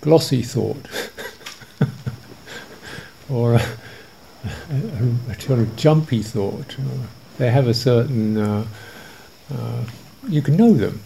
glossy 0.00 0.42
thought. 0.42 0.88
or 3.30 3.54
a, 3.54 3.66
a, 4.70 5.30
a, 5.30 5.40
sort 5.40 5.60
of 5.60 5.76
jumpy 5.76 6.22
thought. 6.22 6.76
They 7.38 7.50
have 7.50 7.68
a 7.68 7.74
certain, 7.74 8.36
uh, 8.36 8.66
uh, 9.52 9.84
you 10.28 10.42
can 10.42 10.56
know 10.56 10.74
them. 10.74 11.00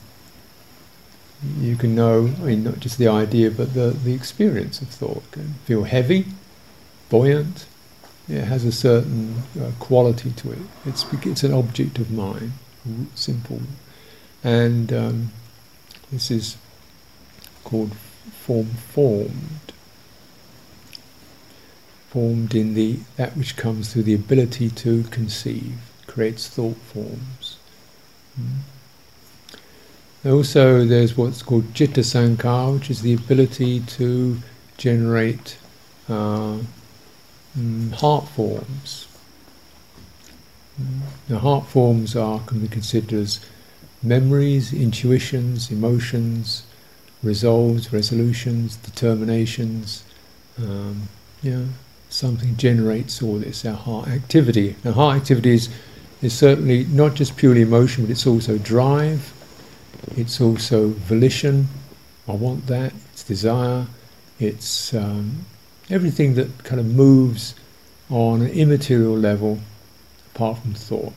You 1.61 1.77
can 1.77 1.95
know, 1.95 2.35
I 2.41 2.45
mean, 2.45 2.65
not 2.65 2.81
just 2.81 2.99
the 2.99 3.09
idea, 3.09 3.51
but 3.51 3.75
the, 3.75 3.91
the 3.91 4.13
experience 4.13 4.83
of 4.83 4.89
thought. 4.89 5.23
Can 5.31 5.55
feel 5.65 5.85
heavy, 5.85 6.27
buoyant. 7.09 7.67
It 8.29 8.45
has 8.45 8.65
a 8.65 8.73
certain 8.73 9.43
uh, 9.61 9.71
quality 9.79 10.31
to 10.33 10.53
it. 10.53 10.59
It's, 10.85 11.07
it's 11.23 11.43
an 11.45 11.55
object 11.55 11.99
of 11.99 12.11
mind, 12.11 12.53
simple. 13.15 13.63
And 14.45 14.93
um, 14.93 15.33
this 16.13 16.31
is 16.31 16.57
called 17.65 17.95
form 17.95 18.67
formed 18.67 19.73
formed 22.09 22.55
in 22.55 22.75
the 22.75 22.99
that 23.17 23.37
which 23.37 23.57
comes 23.57 23.93
through 23.93 24.03
the 24.03 24.15
ability 24.15 24.71
to 24.71 25.03
conceive, 25.05 25.75
creates 26.07 26.49
thought 26.49 26.77
forms. 26.77 27.59
Mm. 28.41 28.63
Also, 30.25 30.85
there's 30.85 31.17
what's 31.17 31.43
called 31.43 31.65
citta 31.77 32.01
sankhara, 32.01 32.75
which 32.75 32.91
is 32.91 33.03
the 33.03 33.15
ability 33.15 33.81
to 33.81 34.39
generate 34.77 35.59
uh, 36.09 36.59
mm, 37.59 37.93
heart 37.93 38.29
forms. 38.29 39.09
Mm. 40.81 41.01
Now, 41.29 41.39
heart 41.39 41.67
forms 41.67 42.15
are 42.17 42.41
can 42.41 42.61
be 42.61 42.69
considered 42.69 43.13
as 43.13 43.41
memories, 44.03 44.73
intuitions, 44.73 45.71
emotions, 45.71 46.63
resolves, 47.23 47.93
resolutions, 47.93 48.77
determinations. 48.77 50.05
Um, 50.59 51.09
yeah, 51.43 51.65
something 52.09 52.57
generates 52.57 53.23
all 53.23 53.39
this, 53.39 53.65
our 53.65 53.75
heart 53.75 54.09
activity. 54.09 54.77
Now, 54.85 54.93
heart 54.93 55.17
activity 55.17 55.51
is, 55.51 55.69
is 56.23 56.37
certainly 56.37 56.85
not 56.87 57.15
just 57.15 57.37
purely 57.37 57.63
emotion, 57.63 58.05
but 58.05 58.11
it's 58.11 58.27
also 58.27 58.59
drive, 58.59 59.33
it's 60.17 60.41
also 60.41 60.89
volition, 60.89 61.69
I 62.27 62.33
want 62.33 62.67
that, 62.67 62.93
it's 63.13 63.23
desire, 63.23 63.87
it's 64.39 64.95
um, 64.95 65.45
everything 65.91 66.35
that 66.35 66.65
kind 66.65 66.81
of 66.81 66.87
moves 66.87 67.55
on 68.11 68.43
an 68.43 68.49
immaterial 68.49 69.17
level 69.17 69.59
apart 70.35 70.59
from 70.59 70.75
thought. 70.75 71.13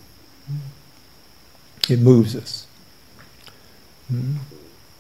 It 1.90 2.00
moves 2.00 2.36
us. 2.36 2.68
Mm. 4.12 4.38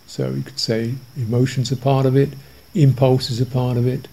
So 0.07 0.29
you 0.31 0.41
could 0.41 0.59
say 0.59 0.95
emotions 1.15 1.71
are 1.71 1.77
part 1.77 2.05
of 2.05 2.15
it, 2.17 2.29
impulses 2.73 3.39
are 3.41 3.45
part 3.45 3.77
of 3.77 3.87
it, 3.87 4.07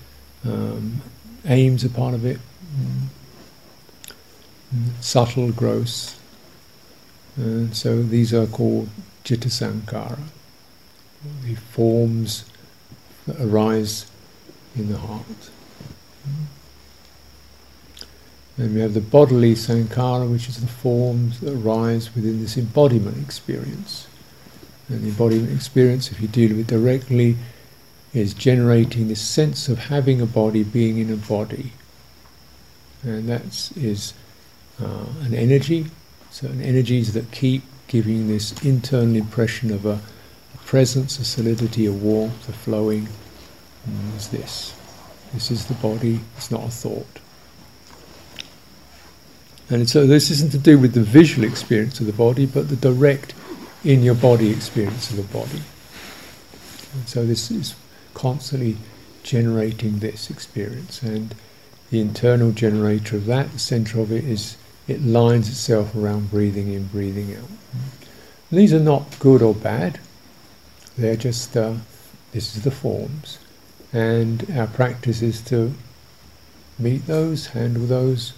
um, 0.44 1.01
aims 1.47 1.85
are 1.85 1.88
part 1.88 2.14
of 2.14 2.25
it. 2.25 2.38
Mm. 2.77 3.09
Subtle, 5.01 5.51
gross. 5.53 6.18
And 7.37 7.77
so 7.77 8.03
these 8.03 8.35
are 8.35 8.47
called 8.47 8.88
citta 9.25 9.49
sankhara, 9.49 10.18
the 11.44 11.55
forms 11.55 12.44
that 13.27 13.40
arise 13.40 14.08
in 14.78 14.90
the 14.90 14.98
heart. 14.98 15.50
Then 18.56 18.74
we 18.74 18.80
have 18.80 18.94
the 18.94 19.00
bodily 19.00 19.54
sankhara, 19.54 20.30
which 20.30 20.48
is 20.48 20.60
the 20.60 20.66
forms 20.66 21.40
that 21.40 21.54
arise 21.54 22.14
within 22.14 22.40
this 22.40 22.56
embodiment 22.56 23.16
experience. 23.18 24.08
And 24.88 25.02
the 25.02 25.08
embodiment 25.08 25.52
experience, 25.52 26.10
if 26.10 26.20
you 26.20 26.26
deal 26.26 26.50
with 26.50 26.60
it 26.60 26.66
directly, 26.66 27.36
is 28.12 28.34
generating 28.34 29.08
this 29.08 29.20
sense 29.20 29.68
of 29.68 29.78
having 29.78 30.20
a 30.20 30.26
body, 30.26 30.64
being 30.64 30.98
in 30.98 31.12
a 31.12 31.16
body. 31.16 31.72
And 33.04 33.28
that 33.28 33.70
is 33.76 34.14
uh, 34.82 35.06
an 35.22 35.34
energy, 35.34 35.86
certain 36.30 36.60
energies 36.60 37.12
that 37.12 37.30
keep 37.30 37.62
giving 37.86 38.26
this 38.26 38.52
internal 38.64 39.14
impression 39.14 39.72
of 39.72 39.86
a, 39.86 40.00
a 40.54 40.58
presence, 40.64 41.18
a 41.18 41.24
solidity, 41.24 41.86
a 41.86 41.92
warmth, 41.92 42.48
a 42.48 42.52
flowing. 42.52 43.08
And 43.86 44.14
is 44.16 44.28
this. 44.28 44.74
This 45.32 45.50
is 45.50 45.66
the 45.66 45.74
body, 45.74 46.20
it's 46.36 46.50
not 46.50 46.64
a 46.64 46.70
thought. 46.70 47.20
And 49.70 49.88
so 49.88 50.06
this 50.06 50.30
isn't 50.30 50.52
to 50.52 50.58
do 50.58 50.78
with 50.78 50.94
the 50.94 51.02
visual 51.02 51.46
experience 51.46 52.00
of 52.00 52.06
the 52.06 52.12
body, 52.12 52.46
but 52.46 52.68
the 52.68 52.76
direct 52.76 53.34
in 53.84 54.02
your 54.02 54.14
body 54.14 54.50
experience 54.50 55.10
of 55.10 55.16
the 55.16 55.22
body. 55.22 55.62
And 56.94 57.08
so 57.08 57.26
this 57.26 57.50
is 57.50 57.74
constantly 58.14 58.78
generating 59.22 59.98
this 59.98 60.30
experience. 60.30 61.02
And 61.02 61.34
the 61.90 62.00
internal 62.00 62.52
generator 62.52 63.16
of 63.16 63.26
that, 63.26 63.52
the 63.52 63.58
center 63.58 64.00
of 64.00 64.10
it, 64.10 64.24
is 64.24 64.56
it 64.86 65.02
lines 65.02 65.48
itself 65.48 65.94
around 65.94 66.30
breathing 66.30 66.72
in, 66.72 66.86
breathing 66.86 67.36
out. 67.36 67.50
These 68.50 68.72
are 68.72 68.80
not 68.80 69.18
good 69.18 69.42
or 69.42 69.54
bad. 69.54 70.00
They're 70.96 71.16
just, 71.16 71.54
uh, 71.56 71.74
this 72.32 72.56
is 72.56 72.64
the 72.64 72.70
forms. 72.70 73.38
And 73.92 74.46
our 74.57 74.66
practice 74.66 75.22
is 75.22 75.40
to 75.42 75.72
meet 76.79 77.07
those, 77.07 77.48
handle 77.48 77.87
those, 77.87 78.33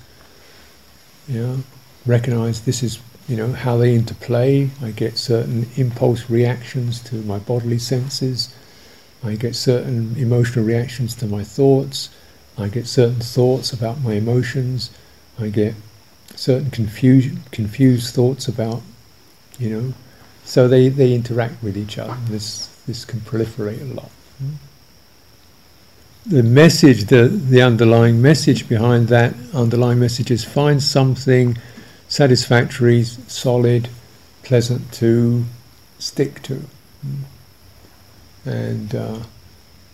you 1.28 1.40
know, 1.42 1.62
recognize 2.06 2.62
this 2.62 2.82
is, 2.82 3.00
you 3.28 3.36
know, 3.36 3.52
how 3.52 3.76
they 3.76 3.94
interplay. 3.94 4.70
I 4.82 4.90
get 4.92 5.18
certain 5.18 5.68
impulse 5.76 6.30
reactions 6.30 7.00
to 7.04 7.16
my 7.16 7.38
bodily 7.38 7.78
senses. 7.78 8.54
I 9.22 9.34
get 9.34 9.54
certain 9.54 10.16
emotional 10.16 10.64
reactions 10.64 11.14
to 11.16 11.26
my 11.26 11.44
thoughts. 11.44 12.10
I 12.56 12.68
get 12.68 12.86
certain 12.86 13.20
thoughts 13.20 13.72
about 13.72 14.00
my 14.00 14.14
emotions. 14.14 14.90
I 15.38 15.48
get 15.48 15.74
certain 16.34 16.70
confusion, 16.70 17.42
confused 17.50 18.14
thoughts 18.14 18.48
about, 18.48 18.82
you 19.58 19.70
know, 19.70 19.94
so 20.44 20.68
they, 20.68 20.88
they 20.88 21.14
interact 21.14 21.62
with 21.62 21.76
each 21.76 21.98
other. 21.98 22.16
This 22.26 22.68
this 22.86 23.04
can 23.04 23.20
proliferate 23.20 23.82
a 23.82 23.94
lot. 23.94 24.10
Hmm? 24.38 24.54
The 26.26 26.42
message, 26.42 27.06
the 27.06 27.28
the 27.28 27.62
underlying 27.62 28.20
message 28.20 28.68
behind 28.68 29.08
that 29.08 29.34
underlying 29.54 29.98
message 29.98 30.30
is 30.30 30.44
find 30.44 30.82
something 30.82 31.56
satisfactory, 32.08 33.04
solid, 33.04 33.88
pleasant 34.42 34.92
to 34.94 35.44
stick 35.98 36.42
to, 36.42 36.62
and 38.44 38.94
uh, 38.94 39.18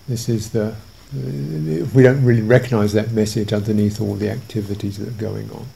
this 0.09 0.29
is 0.29 0.51
the. 0.51 0.75
We 1.15 2.03
don't 2.03 2.25
really 2.25 2.43
recognize 2.43 2.93
that 2.95 3.12
message 3.12 3.53
underneath 3.53 4.01
all 4.01 4.17
the 4.17 4.29
activities 4.29 4.99
that 4.99 5.07
are 5.07 5.23
going 5.23 5.49
on. 5.53 5.67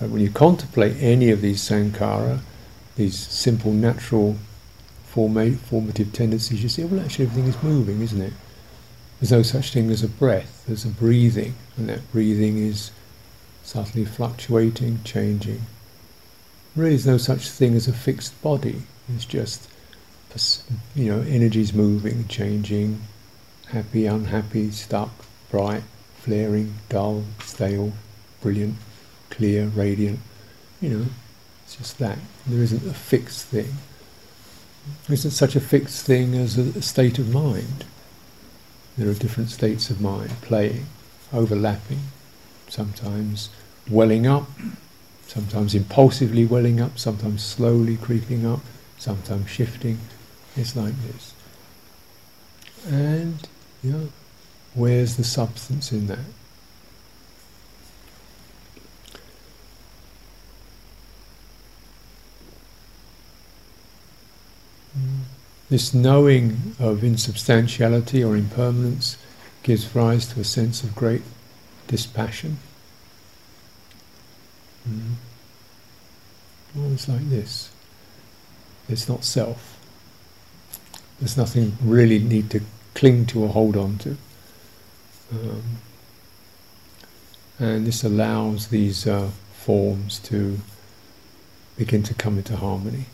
But 0.00 0.10
when 0.10 0.20
you 0.20 0.30
contemplate 0.30 0.96
any 0.98 1.30
of 1.30 1.40
these 1.40 1.60
sankhara, 1.62 2.40
these 2.96 3.16
simple 3.16 3.72
natural 3.72 4.36
forma- 5.14 5.52
formative 5.52 6.12
tendencies, 6.12 6.62
you 6.62 6.68
see, 6.68 6.84
well, 6.84 7.04
actually 7.04 7.26
everything 7.26 7.48
is 7.48 7.62
moving, 7.62 8.02
isn't 8.02 8.20
it? 8.20 8.32
There's 9.20 9.32
no 9.32 9.42
such 9.42 9.72
thing 9.72 9.90
as 9.90 10.02
a 10.02 10.08
breath, 10.08 10.64
there's 10.66 10.84
a 10.84 10.88
breathing, 10.88 11.54
and 11.76 11.88
that 11.88 12.10
breathing 12.12 12.58
is 12.58 12.90
subtly 13.62 14.04
fluctuating, 14.04 15.00
changing. 15.04 15.62
Really, 16.74 16.90
there's 16.90 17.06
no 17.06 17.16
such 17.16 17.48
thing 17.48 17.76
as 17.76 17.86
a 17.86 17.92
fixed 17.92 18.40
body, 18.42 18.82
it's 19.14 19.24
just, 19.24 19.68
you 20.96 21.04
know, 21.12 21.20
energies 21.20 21.72
moving, 21.72 22.26
changing, 22.26 23.00
happy, 23.68 24.06
unhappy, 24.06 24.72
stuck, 24.72 25.12
bright, 25.48 25.84
flaring, 26.18 26.74
dull, 26.88 27.22
stale, 27.38 27.92
brilliant 28.42 28.76
clear, 29.34 29.66
radiant. 29.66 30.20
You 30.80 30.90
know, 30.90 31.06
it's 31.64 31.76
just 31.76 31.98
that. 31.98 32.18
There 32.46 32.62
isn't 32.62 32.86
a 32.88 32.94
fixed 32.94 33.46
thing. 33.46 33.74
Isn't 35.08 35.30
such 35.30 35.56
a 35.56 35.60
fixed 35.60 36.06
thing 36.06 36.34
as 36.34 36.58
a, 36.58 36.82
state 36.82 37.18
of 37.18 37.32
mind. 37.32 37.84
There 38.96 39.08
are 39.08 39.14
different 39.14 39.50
states 39.50 39.90
of 39.90 40.00
mind 40.00 40.30
playing, 40.42 40.86
overlapping, 41.32 42.00
sometimes 42.68 43.50
welling 43.88 44.26
up, 44.26 44.48
sometimes 45.26 45.74
impulsively 45.74 46.44
welling 46.44 46.80
up, 46.80 46.98
sometimes 46.98 47.42
slowly 47.42 47.96
creeping 47.96 48.46
up, 48.46 48.60
sometimes 48.98 49.50
shifting. 49.50 49.98
It's 50.56 50.76
like 50.76 50.94
this. 51.02 51.34
And, 52.86 53.48
you 53.82 53.92
know, 53.92 54.08
where's 54.74 55.16
the 55.16 55.24
substance 55.24 55.92
in 55.92 56.06
that? 56.06 56.18
This 65.70 65.94
knowing 65.94 66.76
of 66.78 67.02
insubstantiality 67.02 68.22
or 68.22 68.36
impermanence 68.36 69.16
gives 69.62 69.94
rise 69.94 70.26
to 70.28 70.40
a 70.40 70.44
sense 70.44 70.82
of 70.82 70.94
great 70.94 71.22
dispassion. 71.86 72.58
Mm. 74.88 75.14
It's 76.92 77.08
like 77.08 77.28
this. 77.30 77.70
It's 78.88 79.08
not 79.08 79.24
self. 79.24 79.78
There's 81.18 81.36
nothing 81.36 81.76
really 81.80 82.18
need 82.18 82.50
to 82.50 82.60
cling 82.94 83.26
to 83.26 83.44
or 83.44 83.48
hold 83.48 83.76
on 83.76 83.98
to. 83.98 84.16
Um, 85.32 85.62
and 87.58 87.86
this 87.86 88.04
allows 88.04 88.68
these 88.68 89.06
uh, 89.06 89.30
forms 89.52 90.18
to 90.20 90.58
begin 91.76 92.02
to 92.04 92.14
come 92.14 92.36
into 92.36 92.56
harmony 92.56 93.06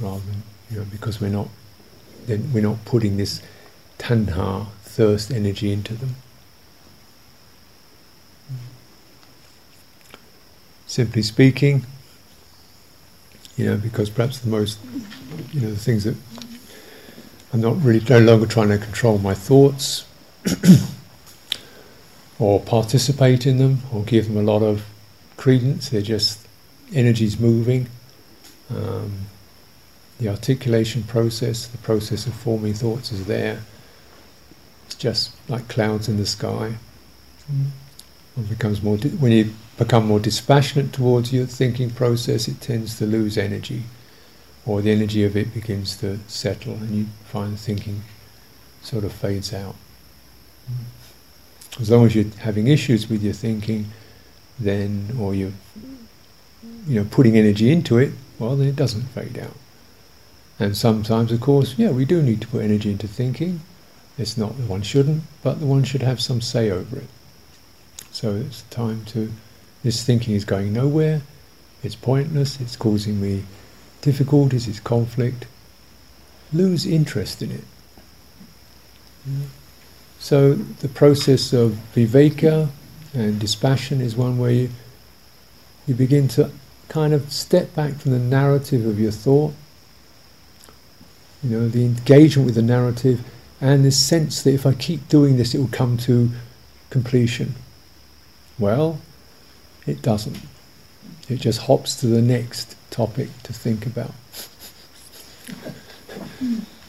rather 0.00 0.20
than, 0.20 0.42
you 0.70 0.78
know, 0.78 0.86
because 0.90 1.20
we're 1.20 1.28
not 1.28 1.48
then 2.26 2.52
we're 2.52 2.62
not 2.62 2.84
putting 2.84 3.16
this 3.16 3.42
tanha, 3.98 4.66
thirst 4.82 5.30
energy 5.30 5.72
into 5.72 5.94
them. 5.94 6.16
Simply 10.86 11.22
speaking, 11.22 11.84
you 13.56 13.66
know, 13.66 13.76
because 13.76 14.10
perhaps 14.10 14.38
the 14.38 14.48
most, 14.48 14.78
you 15.52 15.60
know, 15.60 15.70
the 15.70 15.76
things 15.76 16.04
that 16.04 16.16
I'm 17.52 17.60
not 17.60 17.82
really 17.82 18.04
no 18.08 18.20
longer 18.20 18.46
trying 18.46 18.68
to 18.68 18.78
control 18.78 19.18
my 19.18 19.34
thoughts 19.34 20.04
or 22.38 22.60
participate 22.60 23.46
in 23.46 23.58
them 23.58 23.82
or 23.92 24.04
give 24.04 24.28
them 24.28 24.36
a 24.36 24.42
lot 24.42 24.62
of 24.62 24.84
credence. 25.36 25.88
They're 25.88 26.02
just 26.02 26.46
energies 26.92 27.38
moving. 27.38 27.88
Um, 28.70 29.26
the 30.18 30.28
articulation 30.28 31.02
process, 31.04 31.66
the 31.66 31.78
process 31.78 32.26
of 32.26 32.34
forming 32.34 32.74
thoughts 32.74 33.12
is 33.12 33.26
there. 33.26 33.62
It's 34.86 34.96
just 34.96 35.32
like 35.48 35.68
clouds 35.68 36.08
in 36.08 36.16
the 36.16 36.26
sky. 36.26 36.74
Mm. 37.50 38.48
becomes 38.48 38.82
more 38.82 38.96
di- 38.96 39.08
when 39.08 39.32
you 39.32 39.52
become 39.78 40.06
more 40.06 40.20
dispassionate 40.20 40.92
towards 40.92 41.32
your 41.32 41.46
thinking 41.46 41.90
process, 41.90 42.46
it 42.48 42.60
tends 42.60 42.98
to 42.98 43.06
lose 43.06 43.38
energy, 43.38 43.84
or 44.66 44.82
the 44.82 44.90
energy 44.90 45.24
of 45.24 45.36
it 45.36 45.54
begins 45.54 45.96
to 45.96 46.18
settle, 46.26 46.74
and 46.74 46.90
you 46.90 47.06
find 47.24 47.58
thinking 47.58 48.02
sort 48.82 49.04
of 49.04 49.12
fades 49.12 49.54
out. 49.54 49.76
Mm. 50.70 51.80
As 51.80 51.90
long 51.90 52.06
as 52.06 52.14
you're 52.14 52.32
having 52.40 52.66
issues 52.66 53.08
with 53.08 53.22
your 53.22 53.34
thinking, 53.34 53.86
then, 54.58 55.16
or 55.18 55.34
you're, 55.34 55.52
you 56.86 57.00
know, 57.00 57.06
putting 57.10 57.36
energy 57.36 57.70
into 57.70 57.98
it, 57.98 58.12
well, 58.38 58.56
then 58.56 58.66
it 58.66 58.76
doesn't 58.76 59.02
fade 59.02 59.38
out. 59.38 59.54
And 60.60 60.76
sometimes, 60.76 61.30
of 61.30 61.40
course, 61.40 61.78
yeah, 61.78 61.90
we 61.90 62.04
do 62.04 62.22
need 62.22 62.40
to 62.40 62.48
put 62.48 62.64
energy 62.64 62.90
into 62.90 63.06
thinking. 63.06 63.60
It's 64.16 64.36
not 64.36 64.56
that 64.56 64.68
one 64.68 64.82
shouldn't, 64.82 65.22
but 65.42 65.60
the 65.60 65.66
one 65.66 65.84
should 65.84 66.02
have 66.02 66.20
some 66.20 66.40
say 66.40 66.70
over 66.70 66.98
it. 66.98 67.08
So 68.10 68.34
it's 68.34 68.62
time 68.62 69.04
to. 69.06 69.32
This 69.84 70.02
thinking 70.02 70.34
is 70.34 70.44
going 70.44 70.72
nowhere. 70.72 71.22
It's 71.84 71.94
pointless. 71.94 72.60
It's 72.60 72.74
causing 72.74 73.20
me 73.20 73.44
difficulties. 74.00 74.66
It's 74.66 74.80
conflict. 74.80 75.46
Lose 76.52 76.84
interest 76.84 77.42
in 77.42 77.52
it. 77.52 77.64
So 80.18 80.54
the 80.54 80.88
process 80.88 81.52
of 81.52 81.78
viveka 81.94 82.70
and 83.14 83.38
dispassion 83.38 84.00
is 84.00 84.16
one 84.16 84.38
where 84.38 84.50
you, 84.50 84.70
you 85.86 85.94
begin 85.94 86.26
to 86.28 86.50
kind 86.88 87.12
of 87.12 87.32
step 87.32 87.74
back 87.74 87.94
from 87.94 88.12
the 88.12 88.18
narrative 88.18 88.84
of 88.84 88.98
your 88.98 89.12
thought 89.12 89.54
you 91.42 91.50
know, 91.50 91.68
the 91.68 91.84
engagement 91.84 92.46
with 92.46 92.54
the 92.54 92.62
narrative 92.62 93.24
and 93.60 93.84
this 93.84 93.98
sense 93.98 94.42
that 94.42 94.52
if 94.52 94.66
I 94.66 94.72
keep 94.72 95.08
doing 95.08 95.36
this, 95.36 95.54
it 95.54 95.58
will 95.58 95.68
come 95.68 95.96
to 95.98 96.30
completion. 96.90 97.54
Well, 98.58 99.00
it 99.86 100.02
doesn't. 100.02 100.38
It 101.28 101.36
just 101.36 101.62
hops 101.62 101.96
to 102.00 102.06
the 102.06 102.22
next 102.22 102.76
topic 102.90 103.28
to 103.42 103.52
think 103.52 103.86
about. 103.86 104.14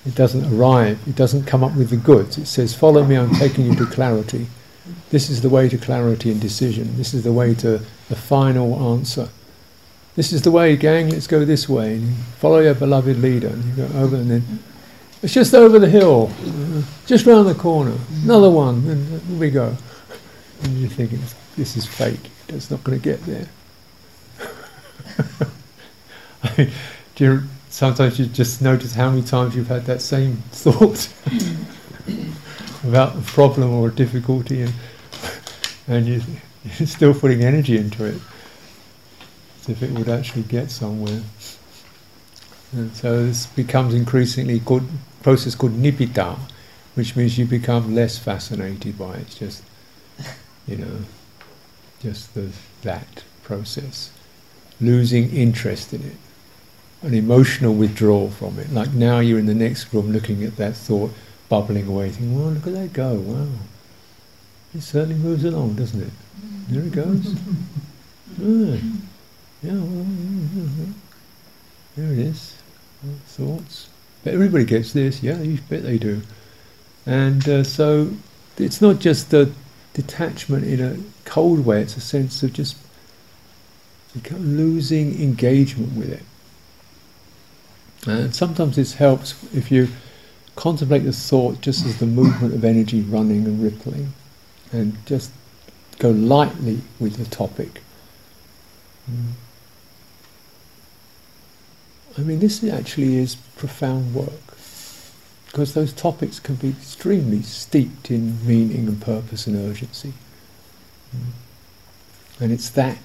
it 0.06 0.16
doesn't 0.16 0.54
arrive, 0.54 1.00
it 1.08 1.16
doesn't 1.16 1.45
come 1.45 1.64
up 1.64 1.76
with 1.76 1.89
the 1.89 1.97
goods. 1.97 2.38
It 2.38 2.45
says, 2.45 2.74
Follow 2.74 3.04
me, 3.04 3.18
I'm 3.18 3.34
taking 3.36 3.66
you 3.66 3.76
to 3.76 3.86
clarity. 3.86 4.47
This 5.10 5.30
is 5.30 5.41
the 5.41 5.50
way 5.50 5.70
to 5.70 5.78
clarity 5.78 6.32
and 6.32 6.39
decision. 6.39 6.97
This 6.97 7.14
is 7.14 7.24
the 7.24 7.34
way 7.34 7.54
to 7.56 7.82
the 8.10 8.16
final 8.16 8.93
answer. 8.93 9.30
This 10.20 10.34
is 10.34 10.41
the 10.41 10.51
way, 10.51 10.76
gang, 10.76 11.11
let's 11.11 11.28
go 11.28 11.45
this 11.45 11.70
way. 11.70 11.95
And 11.95 12.01
you 12.09 12.13
follow 12.39 12.59
your 12.59 12.76
beloved 12.76 13.20
leader. 13.20 13.47
And 13.47 13.63
you 13.63 13.88
go 13.88 13.99
over 13.99 14.17
and 14.17 14.30
then, 14.30 14.59
it's 15.24 15.34
just 15.34 15.55
over 15.55 15.80
the 15.80 15.89
hill, 15.89 16.30
just 17.05 17.26
round 17.26 17.47
the 17.47 17.55
corner, 17.55 17.93
another 18.26 18.49
one, 18.49 18.86
and 18.86 19.39
we 19.39 19.49
go. 19.49 19.78
And 20.63 20.78
you're 20.78 20.89
thinking, 20.89 21.22
this 21.55 21.78
is 21.78 21.86
fake, 21.86 22.20
it's 22.49 22.70
not 22.70 22.84
going 22.84 22.99
to 22.99 23.01
get 23.01 23.22
there. 23.26 23.47
do 27.15 27.24
you, 27.24 27.43
sometimes 27.70 28.20
you 28.20 28.26
just 28.26 28.61
notice 28.61 28.93
how 28.93 29.09
many 29.11 29.22
times 29.22 29.55
you've 29.55 29.67
had 29.70 29.86
that 29.86 30.01
same 30.01 30.36
thought 30.51 31.07
about 32.84 33.15
a 33.15 33.22
problem 33.22 33.72
or 33.72 33.88
a 33.88 33.91
difficulty, 33.91 34.63
and, 34.63 34.74
and 35.88 36.07
you, 36.07 36.22
you're 36.78 36.88
still 36.89 37.13
putting 37.13 37.41
energy 37.41 37.78
into 37.78 38.03
it 38.03 38.20
if 39.68 39.84
it 39.84 39.91
would 39.91 40.07
actually 40.10 40.43
get 40.43 40.72
somewhere. 40.72 41.22
And 42.72 42.95
so 42.95 43.26
this 43.26 43.47
becomes 43.47 43.93
increasingly 43.93 44.60
called 44.60 44.88
process 45.24 45.55
called 45.55 45.74
nibbida, 45.74 46.38
which 46.95 47.16
means 47.16 47.38
you 47.38 47.45
become 47.45 47.95
less 47.95 48.18
fascinated 48.18 48.97
by 48.97 49.16
it. 49.16 49.22
It's 49.22 49.36
just, 49.36 49.64
you 50.68 50.78
know, 50.78 50.99
just 51.99 52.34
the, 52.34 52.49
that 52.84 53.24
process, 53.43 54.12
losing 54.80 55.32
interest 55.36 55.93
in 55.93 56.01
it, 56.03 56.18
an 57.01 57.14
emotional 57.14 57.74
withdrawal 57.74 58.30
from 58.30 58.60
it. 58.60 58.72
Like 58.72 58.91
now 58.93 59.20
you're 59.20 59.39
in 59.39 59.47
the 59.47 59.53
next 59.53 59.93
room 59.93 60.12
looking 60.12 60.43
at 60.43 60.55
that 60.57 60.76
thought 60.76 61.12
bubbling 61.49 61.88
away, 61.88 62.12
thinking, 62.12 62.39
"Well, 62.39 62.51
look 62.51 62.68
at 62.68 62.74
that 62.74 62.93
go! 62.93 63.16
Wow, 63.16 63.47
it 64.76 64.82
certainly 64.82 65.16
moves 65.16 65.43
along, 65.43 65.76
doesn't 65.76 66.01
it? 66.01 66.14
There 66.70 66.84
it 66.84 66.91
goes. 66.91 67.36
Yeah, 69.62 69.74
well, 69.74 70.05
there 71.95 72.14
it 72.14 72.20
is. 72.20 72.55
Thoughts. 73.28 73.89
But 74.24 74.34
everybody 74.34 74.66
gets 74.66 74.93
this. 74.93 75.22
Yeah, 75.22 75.41
you 75.41 75.60
bet 75.70 75.84
they 75.84 75.97
do. 75.97 76.22
And 77.05 77.47
uh, 77.47 77.64
so 77.64 78.12
it's 78.57 78.82
not 78.82 78.99
just 78.99 79.32
the 79.32 79.51
detachment 79.93 80.66
in 80.66 80.82
a 80.82 80.97
cold 81.26 81.66
way. 81.66 81.82
It's 81.82 81.97
a 81.97 82.01
sense 82.01 82.43
of 82.43 82.53
just 82.53 82.78
losing 84.32 85.22
engagement 85.22 85.95
with 85.95 86.10
it. 86.10 86.24
And 88.07 88.34
sometimes 88.34 88.76
this 88.76 88.93
helps 88.93 89.43
if 89.53 89.72
you 89.72 89.89
contemplate 90.55 91.03
the 91.03 91.14
thought 91.14 91.62
just 91.62 91.86
as 91.86 91.97
the 91.99 92.05
movement 92.05 92.53
of 92.53 92.64
energy 92.64 93.01
running 93.01 93.45
and 93.45 93.62
rippling, 93.64 94.14
and 94.72 94.97
just 95.05 95.32
go 95.99 96.10
lightly 96.12 96.82
with 96.99 97.18
the 97.18 97.26
topic. 97.26 97.82
Mm. 99.10 99.34
I 102.18 102.22
mean, 102.22 102.39
this 102.39 102.64
actually 102.64 103.16
is 103.16 103.36
profound 103.36 104.14
work 104.14 104.32
because 105.47 105.74
those 105.74 105.93
topics 105.93 106.39
can 106.39 106.55
be 106.55 106.70
extremely 106.70 107.41
steeped 107.41 108.12
in 108.12 108.45
meaning 108.45 108.88
and 108.88 109.01
purpose 109.01 109.47
and 109.47 109.55
urgency. 109.55 110.14
Mm. 111.16 111.32
And 112.41 112.51
it's 112.51 112.70
that 112.70 112.97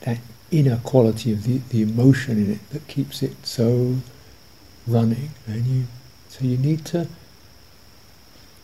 that 0.00 0.18
inner 0.50 0.78
quality 0.78 1.32
of 1.32 1.44
the, 1.44 1.58
the 1.70 1.82
emotion 1.82 2.36
in 2.36 2.52
it 2.52 2.70
that 2.70 2.86
keeps 2.86 3.22
it 3.22 3.46
so 3.46 3.96
running. 4.86 5.30
And 5.46 5.66
you 5.66 5.86
so 6.28 6.44
you 6.44 6.58
need 6.58 6.84
to 6.86 7.06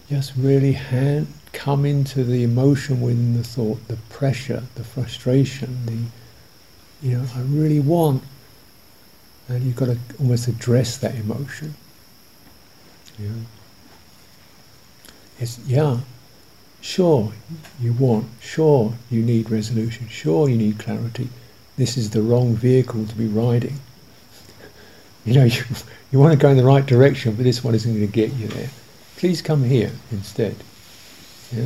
just 0.08 0.32
really 0.36 0.72
hand, 0.72 1.26
come 1.52 1.84
into 1.84 2.24
the 2.24 2.42
emotion 2.42 3.00
within 3.00 3.36
the 3.36 3.44
thought, 3.44 3.86
the 3.88 3.96
pressure, 4.08 4.62
the 4.74 4.84
frustration, 4.84 5.86
the 5.86 7.06
you 7.06 7.16
know, 7.16 7.26
I 7.34 7.40
really 7.40 7.80
want 7.80 8.22
and 9.48 9.64
you've 9.64 9.76
got 9.76 9.86
to 9.86 9.98
almost 10.18 10.48
address 10.48 10.98
that 10.98 11.14
emotion. 11.14 11.74
Yeah. 13.18 13.30
It's 15.40 15.58
yeah, 15.60 15.98
sure 16.80 17.32
you 17.80 17.92
want, 17.92 18.26
sure 18.40 18.94
you 19.10 19.22
need 19.22 19.50
resolution, 19.50 20.08
sure 20.08 20.48
you 20.48 20.56
need 20.56 20.78
clarity. 20.78 21.28
This 21.76 21.96
is 21.96 22.10
the 22.10 22.22
wrong 22.22 22.54
vehicle 22.54 23.06
to 23.06 23.14
be 23.14 23.26
riding. 23.26 23.80
You 25.24 25.34
know, 25.34 25.44
you, 25.44 25.62
you 26.10 26.18
want 26.18 26.32
to 26.32 26.38
go 26.38 26.48
in 26.48 26.56
the 26.56 26.64
right 26.64 26.86
direction, 26.86 27.34
but 27.34 27.42
this 27.42 27.62
one 27.62 27.74
isn't 27.74 27.92
going 27.92 28.06
to 28.06 28.10
get 28.10 28.32
you 28.34 28.48
there. 28.48 28.70
Please 29.16 29.42
come 29.42 29.62
here 29.62 29.90
instead. 30.10 30.56
Yeah. 31.52 31.64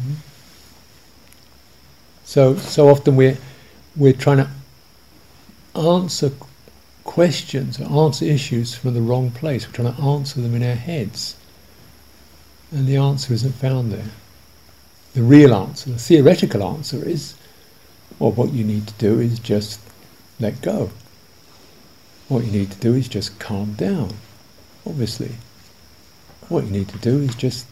Mm-hmm. 0.00 0.14
So 2.24 2.54
so 2.56 2.88
often 2.88 3.16
we're 3.16 3.38
we're 3.96 4.12
trying 4.12 4.36
to 4.36 4.48
answer 5.76 6.32
questions, 7.04 7.80
or 7.80 8.06
answer 8.06 8.24
issues 8.24 8.74
from 8.74 8.94
the 8.94 9.00
wrong 9.00 9.30
place. 9.30 9.66
We're 9.66 9.72
trying 9.72 9.94
to 9.94 10.02
answer 10.02 10.40
them 10.40 10.54
in 10.54 10.62
our 10.62 10.74
heads. 10.74 11.36
And 12.70 12.86
the 12.86 12.96
answer 12.96 13.32
isn't 13.32 13.54
found 13.54 13.92
there. 13.92 14.10
The 15.14 15.22
real 15.22 15.54
answer, 15.54 15.90
the 15.90 15.98
theoretical 15.98 16.62
answer 16.62 17.08
is, 17.08 17.34
well, 18.18 18.32
what 18.32 18.52
you 18.52 18.64
need 18.64 18.86
to 18.88 18.94
do 18.94 19.20
is 19.20 19.38
just 19.38 19.80
let 20.38 20.60
go. 20.60 20.90
What 22.28 22.44
you 22.44 22.50
need 22.50 22.72
to 22.72 22.78
do 22.78 22.94
is 22.94 23.08
just 23.08 23.38
calm 23.38 23.74
down, 23.74 24.12
obviously. 24.84 25.36
What 26.48 26.64
you 26.64 26.70
need 26.70 26.88
to 26.88 26.98
do 26.98 27.20
is 27.20 27.34
just, 27.34 27.66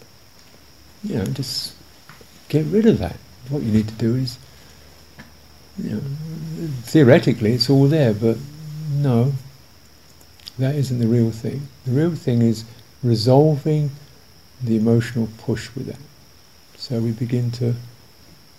you 1.03 1.17
know, 1.17 1.25
just 1.27 1.75
get 2.49 2.65
rid 2.67 2.87
of 2.87 2.99
that. 2.99 3.17
What 3.49 3.63
you 3.63 3.73
need 3.73 3.89
to 3.89 3.95
do 3.95 4.15
is 4.15 4.39
you 5.79 5.91
know, 5.91 6.03
theoretically 6.83 7.53
it's 7.53 7.71
all 7.71 7.87
there, 7.87 8.15
but 8.15 8.37
no, 8.91 9.33
that 10.59 10.75
isn't 10.75 10.99
the 10.99 11.09
real 11.09 11.31
thing. 11.31 11.69
The 11.85 11.93
real 11.93 12.15
thing 12.15 12.43
is 12.43 12.65
resolving 13.03 13.91
the 14.63 14.77
emotional 14.77 15.29
push 15.39 15.75
with 15.75 15.87
that. 15.87 15.99
So 16.77 17.01
we 17.01 17.13
begin 17.13 17.51
to, 17.53 17.75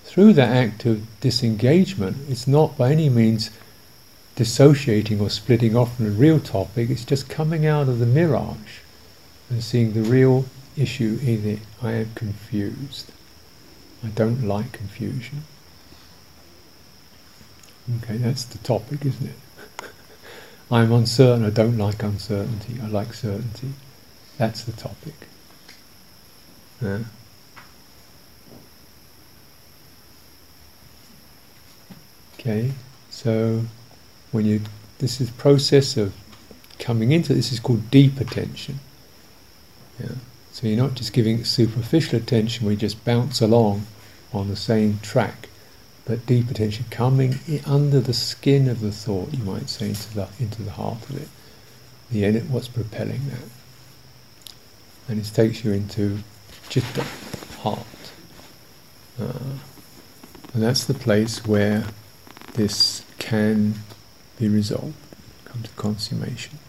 through 0.04 0.34
that 0.34 0.50
act 0.50 0.86
of 0.86 1.06
disengagement, 1.20 2.18
it's 2.30 2.48
not 2.48 2.78
by 2.78 2.91
any 2.91 3.10
means 3.10 3.50
dissociating 4.36 5.22
or 5.22 5.30
splitting 5.30 5.76
off 5.76 5.96
from 5.96 6.06
the 6.06 6.12
real 6.12 6.39
topic, 6.39 6.89
it's 6.89 7.06
just 7.06 7.30
coming 7.30 7.66
out 7.66 7.88
of 7.88 8.00
the 8.00 8.06
mirage 8.06 8.80
and 9.50 9.64
seeing 9.64 9.93
the 9.93 10.02
real 10.02 10.46
issue 10.76 11.20
in 11.24 11.48
it. 11.48 11.60
I 11.82 11.93
am 11.93 12.12
confused. 12.16 13.12
I 14.04 14.08
don't 14.10 14.43
like 14.43 14.74
confusion. 14.74 15.43
Okay, 17.93 18.17
that's 18.17 18.45
the 18.45 18.57
topic, 18.59 19.05
isn't 19.05 19.27
it? 19.27 19.36
I'm 20.71 20.91
uncertain, 20.91 21.45
I 21.45 21.51
don't 21.51 21.77
like 21.77 22.01
uncertainty, 22.01 22.77
I 22.81 22.88
like 22.88 23.13
certainty. 23.13 23.73
That's 24.38 24.63
the 24.63 24.71
topic. 24.71 25.13
Yeah. 26.81 26.99
Okay, 32.39 32.71
so 33.09 33.61
when 34.31 34.45
you, 34.45 34.61
this 34.97 35.21
is 35.21 35.29
process 35.31 35.95
of 35.95 36.13
coming 36.79 37.11
into 37.11 37.33
this 37.33 37.51
is 37.51 37.59
called 37.59 37.89
deep 37.91 38.19
attention. 38.19 38.79
Yeah. 39.99 40.15
So 40.51 40.67
you're 40.67 40.77
not 40.77 40.95
just 40.95 41.13
giving 41.13 41.43
superficial 41.43 42.17
attention, 42.17 42.65
we 42.65 42.75
just 42.75 43.03
bounce 43.05 43.41
along 43.41 43.86
on 44.33 44.47
the 44.49 44.55
same 44.55 44.99
track 44.99 45.49
but 46.06 46.26
deep 46.26 46.49
attention 46.51 46.86
coming 46.91 47.39
under 47.66 47.99
the 47.99 48.14
skin 48.14 48.70
of 48.70 48.80
the 48.80 48.91
thought, 48.91 49.34
you 49.34 49.43
might 49.43 49.70
say, 49.70 49.89
into 49.89 50.14
the 50.14 50.28
into 50.39 50.62
the 50.62 50.72
heart 50.72 51.10
of 51.10 51.22
it. 51.22 51.28
The 52.12 52.26
end, 52.26 52.49
what's 52.51 52.68
propelling 52.68 53.28
that, 53.30 54.53
and 55.08 55.20
it 55.20 55.26
takes 55.34 55.64
you 55.64 55.72
into 55.74 56.20
chitta, 56.70 57.03
heart, 57.62 57.86
uh, 59.20 59.58
and 60.53 60.64
that's 60.64 60.86
the 60.86 60.93
place 60.93 61.45
where 61.45 61.86
this 62.53 63.03
can 63.18 63.76
be 64.38 64.47
resolved, 64.47 64.93
come 65.45 65.64
to 65.64 65.70
consummation. 65.72 66.60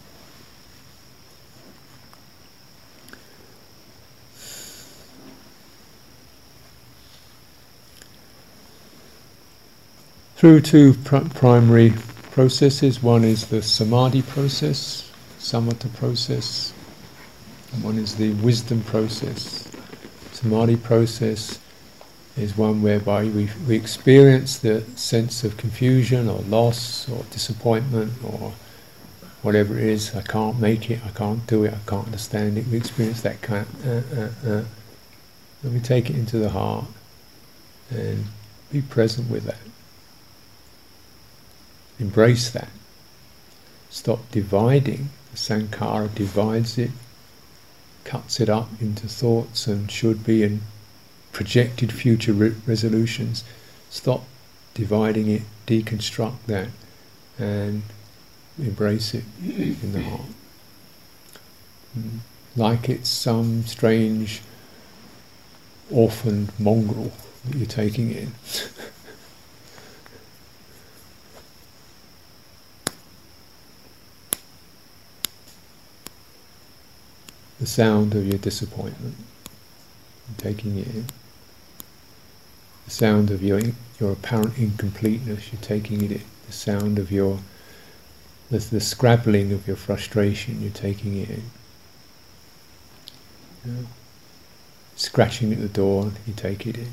Through 10.36 10.60
two 10.60 10.92
pr- 11.04 11.28
primary 11.34 11.92
processes. 12.30 13.02
One 13.02 13.24
is 13.24 13.46
the 13.46 13.62
samadhi 13.62 14.20
process, 14.22 15.10
samatha 15.38 15.92
process, 15.96 16.74
and 17.72 17.82
one 17.82 17.98
is 17.98 18.16
the 18.16 18.32
wisdom 18.34 18.82
process. 18.82 19.66
Samadhi 20.32 20.76
process 20.76 21.58
is 22.36 22.54
one 22.54 22.82
whereby 22.82 23.24
we, 23.24 23.48
we 23.66 23.76
experience 23.76 24.58
the 24.58 24.82
sense 24.94 25.42
of 25.42 25.56
confusion 25.56 26.28
or 26.28 26.40
loss 26.40 27.08
or 27.08 27.24
disappointment 27.30 28.12
or 28.22 28.52
whatever 29.40 29.78
it 29.78 29.84
is. 29.84 30.14
I 30.14 30.20
can't 30.20 30.60
make 30.60 30.90
it, 30.90 31.00
I 31.06 31.10
can't 31.10 31.46
do 31.46 31.64
it, 31.64 31.72
I 31.72 31.90
can't 31.90 32.04
understand 32.04 32.58
it. 32.58 32.66
We 32.66 32.76
experience 32.76 33.22
that 33.22 33.40
kind 33.40 33.66
of, 33.66 34.18
uh, 34.18 34.20
uh, 34.20 34.52
uh. 34.52 34.64
and 35.62 35.72
we 35.72 35.80
take 35.80 36.10
it 36.10 36.16
into 36.16 36.38
the 36.38 36.50
heart 36.50 36.84
and 37.88 38.26
be 38.70 38.82
present 38.82 39.30
with 39.30 39.44
that. 39.44 39.56
Embrace 41.98 42.50
that. 42.50 42.68
Stop 43.90 44.30
dividing. 44.30 45.10
The 45.32 45.36
sankhara 45.36 46.14
divides 46.14 46.78
it, 46.78 46.90
cuts 48.04 48.40
it 48.40 48.48
up 48.48 48.68
into 48.80 49.08
thoughts 49.08 49.66
and 49.66 49.90
should 49.90 50.24
be 50.24 50.42
and 50.42 50.62
projected 51.32 51.92
future 51.92 52.32
re- 52.32 52.54
resolutions. 52.66 53.44
Stop 53.90 54.24
dividing 54.74 55.28
it, 55.28 55.42
deconstruct 55.66 56.36
that, 56.46 56.68
and 57.38 57.82
embrace 58.58 59.14
it 59.14 59.24
in 59.42 59.92
the 59.92 60.02
heart. 60.02 60.20
Mm. 61.98 62.18
Like 62.56 62.88
it's 62.88 63.10
some 63.10 63.64
strange 63.66 64.42
orphaned 65.90 66.52
mongrel 66.58 67.12
that 67.44 67.56
you're 67.56 67.66
taking 67.66 68.10
in. 68.10 68.32
the 77.58 77.66
sound 77.66 78.14
of 78.14 78.26
your 78.26 78.38
disappointment, 78.38 79.16
taking 80.36 80.78
it 80.78 80.86
in. 80.88 81.06
The 82.84 82.90
sound 82.90 83.30
of 83.30 83.42
your 83.42 83.60
your 83.98 84.12
apparent 84.12 84.58
incompleteness, 84.58 85.52
you're 85.52 85.62
taking 85.62 86.04
it 86.04 86.12
in. 86.12 86.22
The 86.46 86.52
sound 86.52 86.98
of 86.98 87.10
your 87.10 87.40
the, 88.50 88.58
the 88.58 88.80
scrabbling 88.80 89.52
of 89.52 89.66
your 89.66 89.76
frustration, 89.76 90.60
you're 90.60 90.70
taking 90.70 91.16
it 91.16 91.30
in. 91.30 91.42
Scratching 94.94 95.52
at 95.52 95.60
the 95.60 95.68
door, 95.68 96.12
you 96.26 96.32
take 96.34 96.66
it 96.66 96.76
in. 96.78 96.92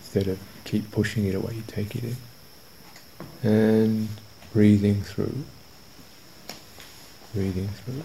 Instead 0.00 0.26
of 0.26 0.38
keep 0.64 0.90
pushing 0.90 1.26
it 1.26 1.34
away, 1.34 1.54
you 1.54 1.62
take 1.66 1.94
it 1.94 2.04
in. 2.04 2.16
And 3.42 4.08
breathing 4.52 5.02
through. 5.02 5.44
Breathing 7.32 7.68
through. 7.68 8.02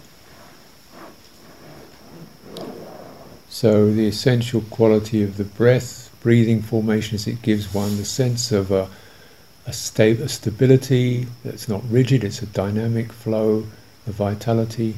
So 3.56 3.90
the 3.90 4.06
essential 4.06 4.60
quality 4.70 5.24
of 5.24 5.38
the 5.38 5.46
breath, 5.46 6.14
breathing 6.20 6.62
formation 6.62 7.16
is 7.16 7.26
it 7.26 7.42
gives 7.42 7.74
one 7.74 7.96
the 7.96 8.04
sense 8.04 8.52
of 8.52 8.70
a, 8.70 8.90
a, 9.66 9.72
sta- 9.72 10.22
a 10.22 10.28
stability 10.28 11.28
that's 11.46 11.70
not 11.70 11.82
rigid, 11.90 12.26
it's 12.26 12.42
a 12.42 12.48
dynamic 12.48 13.14
flow 13.14 13.66
of 14.08 14.14
vitality 14.14 14.96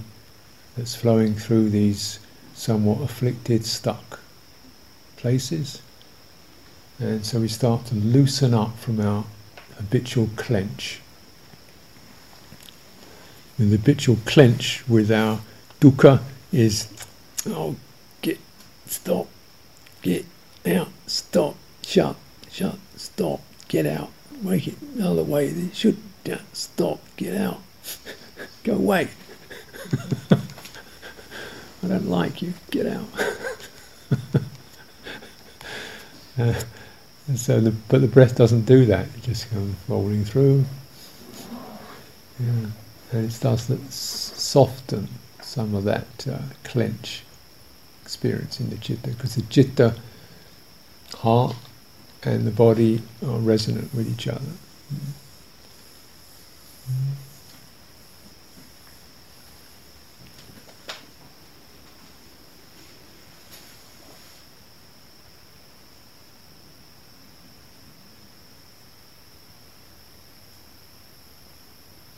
that's 0.76 0.96
flowing 0.96 1.36
through 1.36 1.70
these 1.70 2.18
somewhat 2.56 3.00
afflicted, 3.04 3.64
stuck 3.64 4.22
places. 5.18 5.84
And 6.98 7.24
so 7.24 7.40
we 7.40 7.50
start 7.50 7.86
to 7.86 7.94
loosen 7.94 8.56
up 8.56 8.76
from 8.80 9.00
our 9.00 9.24
habitual 9.76 10.32
clench. 10.36 11.00
And 13.60 13.72
the 13.72 13.78
habitual 13.78 14.18
clench 14.26 14.84
with 14.90 15.12
our 15.12 15.42
dukkha 15.80 16.24
is, 16.52 16.88
oh, 17.46 17.76
stop, 18.90 19.28
get 20.02 20.26
out, 20.66 20.90
stop, 21.06 21.56
shut, 21.84 22.16
shut, 22.52 22.78
stop, 22.96 23.42
get 23.68 23.86
out, 23.86 24.10
make 24.42 24.68
it 24.68 24.76
another 24.96 25.24
way. 25.24 25.50
They 25.50 25.74
should, 25.74 25.98
stop, 26.54 27.00
get 27.16 27.36
out, 27.36 27.62
go 28.64 28.74
away. 28.76 29.10
I 31.84 31.88
don't 31.88 32.10
like 32.10 32.42
you, 32.42 32.54
get 32.72 32.88
out. 32.88 33.06
uh, 36.38 36.54
and 37.28 37.40
so, 37.40 37.62
the, 37.62 37.72
but 37.72 38.02
the 38.02 38.08
breath 38.08 38.36
doesn't 38.36 38.66
do 38.66 38.86
that. 38.86 39.08
It 39.16 39.24
just 39.24 39.50
comes 39.50 39.76
rolling 39.88 40.26
through. 40.26 40.66
Yeah. 42.40 42.68
And 43.12 43.26
it 43.26 43.32
starts 43.32 43.68
to 43.68 43.80
soften 43.90 45.08
some 45.42 45.74
of 45.76 45.86
that 45.86 46.28
uh, 46.30 46.40
clench 46.66 47.24
experience 48.08 48.62
in 48.62 48.70
the 48.70 48.78
citta, 48.78 49.10
because 49.10 49.36
the 49.36 49.44
citta, 49.50 49.94
heart, 51.16 51.58
and 52.24 52.48
the 52.48 52.52
body 52.52 53.02
are 53.22 53.38
resonant 53.38 53.94
with 53.94 54.10
each 54.10 54.30
other. 54.30 54.54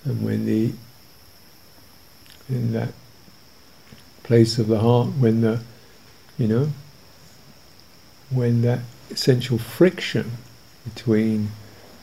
And 0.05 0.23
when 0.23 0.45
the 0.45 0.73
in 2.47 2.73
that 2.73 2.93
place 4.21 4.59
of 4.59 4.67
the 4.67 4.79
heart, 4.79 5.07
when 5.19 5.41
the 5.41 5.61
you 6.39 6.47
know, 6.47 6.69
when 8.31 8.63
that 8.63 8.79
essential 9.11 9.59
friction 9.59 10.31
between 10.83 11.51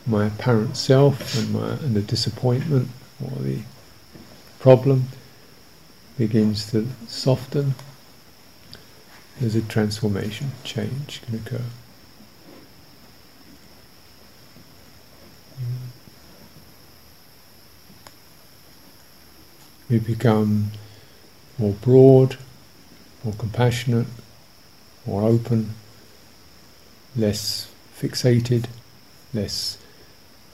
my 0.07 0.27
apparent 0.27 0.77
self 0.77 1.37
and 1.37 1.53
my 1.53 1.71
and 1.71 1.97
the 1.97 2.03
disappointment 2.03 2.89
or 3.21 3.43
the 3.43 3.63
problem 4.61 5.09
begins 6.17 6.71
to 6.71 6.87
soften, 7.09 7.75
there's 9.41 9.57
a 9.57 9.63
transformation, 9.63 10.53
change 10.63 11.23
can 11.27 11.35
occur. 11.35 11.63
we 19.89 19.99
become 19.99 20.73
more 21.59 21.75
broad, 21.75 22.37
more 23.25 23.35
compassionate, 23.35 24.07
more 25.07 25.23
open, 25.23 25.75
less 27.15 27.71
fixated, 27.99 28.67
less, 29.33 29.79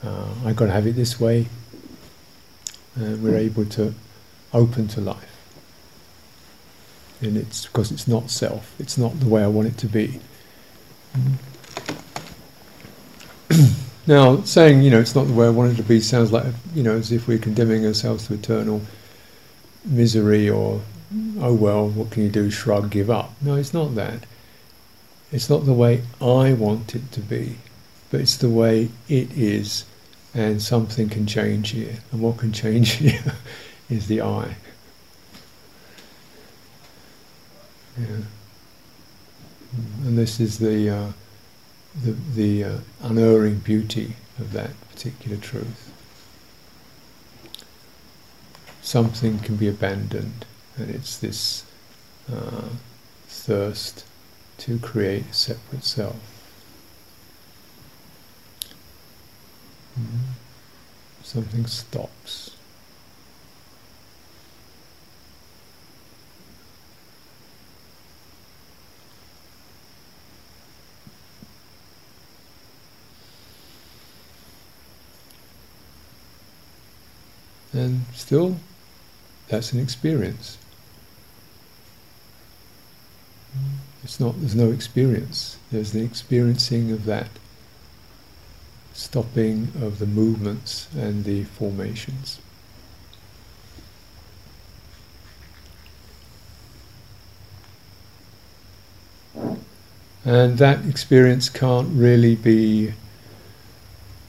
uh, 0.03 0.29
I've 0.45 0.55
got 0.55 0.67
to 0.67 0.71
have 0.71 0.87
it 0.87 0.95
this 0.95 1.19
way. 1.19 1.47
And 2.95 3.23
we're 3.23 3.37
able 3.37 3.65
to 3.65 3.93
open 4.53 4.87
to 4.89 5.01
life. 5.01 5.29
And 7.21 7.37
it's 7.37 7.65
because 7.65 7.91
it's 7.91 8.07
not 8.07 8.29
self, 8.29 8.75
it's 8.79 8.97
not 8.97 9.19
the 9.19 9.27
way 9.27 9.43
I 9.43 9.47
want 9.47 9.67
it 9.69 9.77
to 9.79 9.87
be. 9.87 10.19
now, 14.07 14.41
saying, 14.41 14.83
you 14.83 14.91
know, 14.91 14.99
it's 14.99 15.15
not 15.15 15.27
the 15.27 15.33
way 15.33 15.47
I 15.47 15.49
want 15.49 15.73
it 15.73 15.75
to 15.77 15.83
be 15.83 16.01
sounds 16.01 16.31
like, 16.31 16.45
you 16.75 16.83
know, 16.83 16.95
as 16.95 17.11
if 17.11 17.27
we're 17.27 17.37
condemning 17.39 17.85
ourselves 17.85 18.27
to 18.27 18.33
eternal 18.33 18.81
misery 19.85 20.49
or 20.49 20.81
oh 21.39 21.53
well, 21.53 21.87
what 21.89 22.11
can 22.11 22.23
you 22.23 22.29
do? 22.29 22.49
Shrug, 22.49 22.89
give 22.89 23.09
up. 23.09 23.33
No, 23.41 23.55
it's 23.55 23.73
not 23.73 23.95
that. 23.95 24.25
It's 25.33 25.49
not 25.49 25.65
the 25.65 25.73
way 25.73 26.03
I 26.21 26.53
want 26.53 26.95
it 26.95 27.11
to 27.11 27.19
be, 27.19 27.57
but 28.09 28.21
it's 28.21 28.37
the 28.37 28.49
way 28.49 28.89
it 29.09 29.31
is, 29.33 29.83
and 30.33 30.61
something 30.61 31.09
can 31.09 31.27
change 31.27 31.71
here. 31.71 31.97
And 32.11 32.21
what 32.21 32.37
can 32.37 32.53
change 32.53 32.91
here 33.03 33.33
is 33.89 34.07
the 34.07 34.21
I. 34.21 34.55
Yeah. 37.99 38.21
And 40.03 40.17
this 40.17 40.39
is 40.39 40.59
the 40.59 40.89
uh, 40.89 41.11
the, 42.01 42.11
the 42.11 42.63
uh, 42.63 42.77
unerring 43.01 43.59
beauty 43.59 44.15
of 44.39 44.53
that 44.53 44.71
particular 44.89 45.37
truth 45.37 45.93
something 48.83 49.39
can 49.39 49.55
be 49.55 49.67
abandoned, 49.67 50.45
and 50.77 50.89
it's 50.89 51.17
this 51.17 51.65
uh, 52.31 52.69
thirst 53.27 54.05
to 54.63 54.79
create 54.79 55.25
a 55.29 55.33
separate 55.33 55.83
self. 55.83 56.15
Mm-hmm. 59.99 60.31
Something 61.21 61.65
stops. 61.65 62.51
And 77.73 78.05
still 78.13 78.55
that's 79.49 79.73
an 79.73 79.81
experience. 79.81 80.57
It's 84.03 84.19
not, 84.19 84.39
there's 84.39 84.55
no 84.55 84.71
experience. 84.71 85.57
There's 85.71 85.93
the 85.93 86.03
experiencing 86.03 86.91
of 86.91 87.05
that 87.05 87.29
stopping 88.93 89.71
of 89.81 89.99
the 89.99 90.05
movements 90.05 90.87
and 90.95 91.23
the 91.23 91.45
formations. 91.45 92.39
And 100.25 100.57
that 100.57 100.85
experience 100.85 101.49
can't 101.49 101.89
really 101.91 102.35
be, 102.35 102.93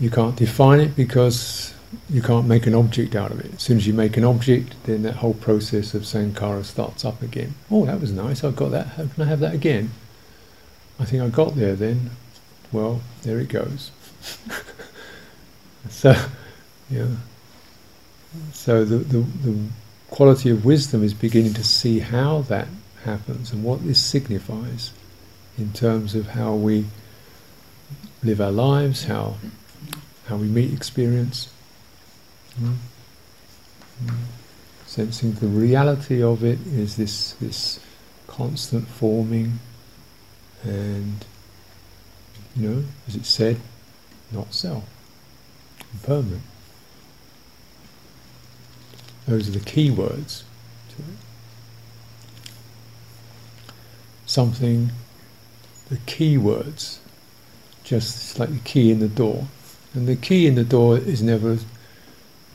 you 0.00 0.10
can't 0.10 0.34
define 0.34 0.80
it 0.80 0.96
because 0.96 1.73
you 2.08 2.22
can't 2.22 2.46
make 2.46 2.66
an 2.66 2.74
object 2.74 3.14
out 3.14 3.30
of 3.30 3.40
it. 3.40 3.54
As 3.54 3.62
soon 3.62 3.76
as 3.76 3.86
you 3.86 3.92
make 3.92 4.16
an 4.16 4.24
object, 4.24 4.74
then 4.84 5.02
that 5.02 5.16
whole 5.16 5.34
process 5.34 5.94
of 5.94 6.02
sankhara 6.02 6.64
starts 6.64 7.04
up 7.04 7.22
again. 7.22 7.54
Oh, 7.70 7.86
that 7.86 8.00
was 8.00 8.12
nice. 8.12 8.44
I've 8.44 8.56
got 8.56 8.70
that. 8.70 8.86
How 8.88 9.06
can 9.06 9.22
I 9.22 9.26
have 9.26 9.40
that 9.40 9.54
again? 9.54 9.90
I 10.98 11.04
think 11.04 11.22
I 11.22 11.28
got 11.28 11.56
there 11.56 11.74
then. 11.74 12.10
Well, 12.72 13.02
there 13.22 13.40
it 13.40 13.48
goes. 13.48 13.90
so, 15.88 16.14
yeah. 16.90 17.06
So 18.52 18.84
the, 18.84 18.96
the 18.96 19.20
the 19.20 19.58
quality 20.10 20.50
of 20.50 20.64
wisdom 20.64 21.02
is 21.02 21.14
beginning 21.14 21.54
to 21.54 21.64
see 21.64 22.00
how 22.00 22.42
that 22.42 22.68
happens 23.04 23.52
and 23.52 23.62
what 23.64 23.84
this 23.84 24.02
signifies 24.02 24.92
in 25.58 25.72
terms 25.72 26.14
of 26.14 26.28
how 26.28 26.54
we 26.54 26.86
live 28.22 28.40
our 28.40 28.50
lives, 28.50 29.04
how 29.04 29.36
how 30.26 30.36
we 30.36 30.46
meet 30.46 30.72
experience. 30.72 31.50
Sensing 34.86 35.32
the 35.32 35.46
reality 35.46 36.22
of 36.22 36.44
it 36.44 36.58
is 36.66 36.96
this 36.96 37.32
this 37.40 37.80
constant 38.26 38.86
forming 38.88 39.58
and 40.62 41.24
you 42.56 42.68
know, 42.68 42.84
as 43.08 43.16
it 43.16 43.26
said, 43.26 43.60
not 44.30 44.54
self, 44.54 44.84
impermanent. 45.92 46.42
Those 49.26 49.48
are 49.48 49.52
the 49.52 49.60
key 49.60 49.90
words 49.90 50.44
to 50.90 50.96
it. 50.96 51.18
Something, 54.26 54.92
the 55.88 55.96
key 56.06 56.38
words, 56.38 57.00
just 57.82 58.38
like 58.38 58.50
the 58.50 58.58
key 58.60 58.90
in 58.90 59.00
the 59.00 59.08
door. 59.08 59.48
And 59.92 60.06
the 60.06 60.16
key 60.16 60.46
in 60.46 60.54
the 60.54 60.64
door 60.64 60.98
is 60.98 61.22
never, 61.22 61.58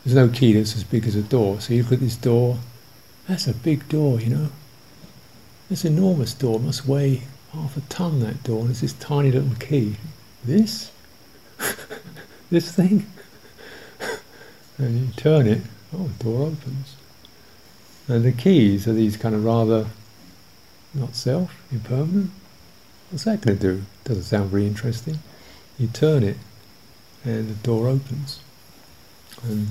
there's 0.04 0.16
no 0.16 0.30
key 0.30 0.54
that's 0.54 0.76
as 0.76 0.84
big 0.84 1.06
as 1.06 1.16
a 1.16 1.22
door. 1.22 1.60
So 1.62 1.74
you 1.74 1.84
look 1.84 1.94
at 1.94 2.00
this 2.00 2.16
door, 2.16 2.58
that's 3.28 3.48
a 3.48 3.54
big 3.54 3.88
door, 3.90 4.20
you 4.20 4.30
know. 4.30 4.50
An 5.70 5.78
enormous 5.86 6.34
door, 6.34 6.56
it 6.56 6.64
must 6.64 6.88
weigh 6.88 7.24
half 7.54 7.78
a 7.78 7.82
ton 7.82 8.20
that 8.22 8.44
door, 8.44 8.62
and 8.62 8.72
it's 8.72 8.82
this 8.82 8.94
tiny 8.94 9.32
little 9.32 9.56
key. 9.60 9.98
This? 10.44 10.92
this 12.50 12.72
thing? 12.72 13.06
and 14.78 15.00
you 15.00 15.14
turn 15.14 15.48
it, 15.48 15.62
oh, 15.94 16.10
the 16.18 16.24
door 16.24 16.48
opens. 16.48 16.96
And 18.08 18.24
the 18.24 18.32
keys 18.32 18.88
are 18.88 18.94
these 18.94 19.18
kind 19.18 19.36
of 19.36 19.46
rather 19.46 19.88
not 20.94 21.16
self, 21.16 21.62
impermanent. 21.72 22.32
What's 23.10 23.26
that 23.26 23.42
going 23.42 23.58
to 23.58 23.64
do? 23.76 23.84
Doesn't 24.04 24.24
sound 24.24 24.50
very 24.50 24.66
interesting. 24.66 25.20
You 25.78 25.88
turn 25.88 26.24
it, 26.24 26.38
and 27.24 27.50
the 27.50 27.54
door 27.56 27.88
opens. 27.88 28.40
And 29.44 29.70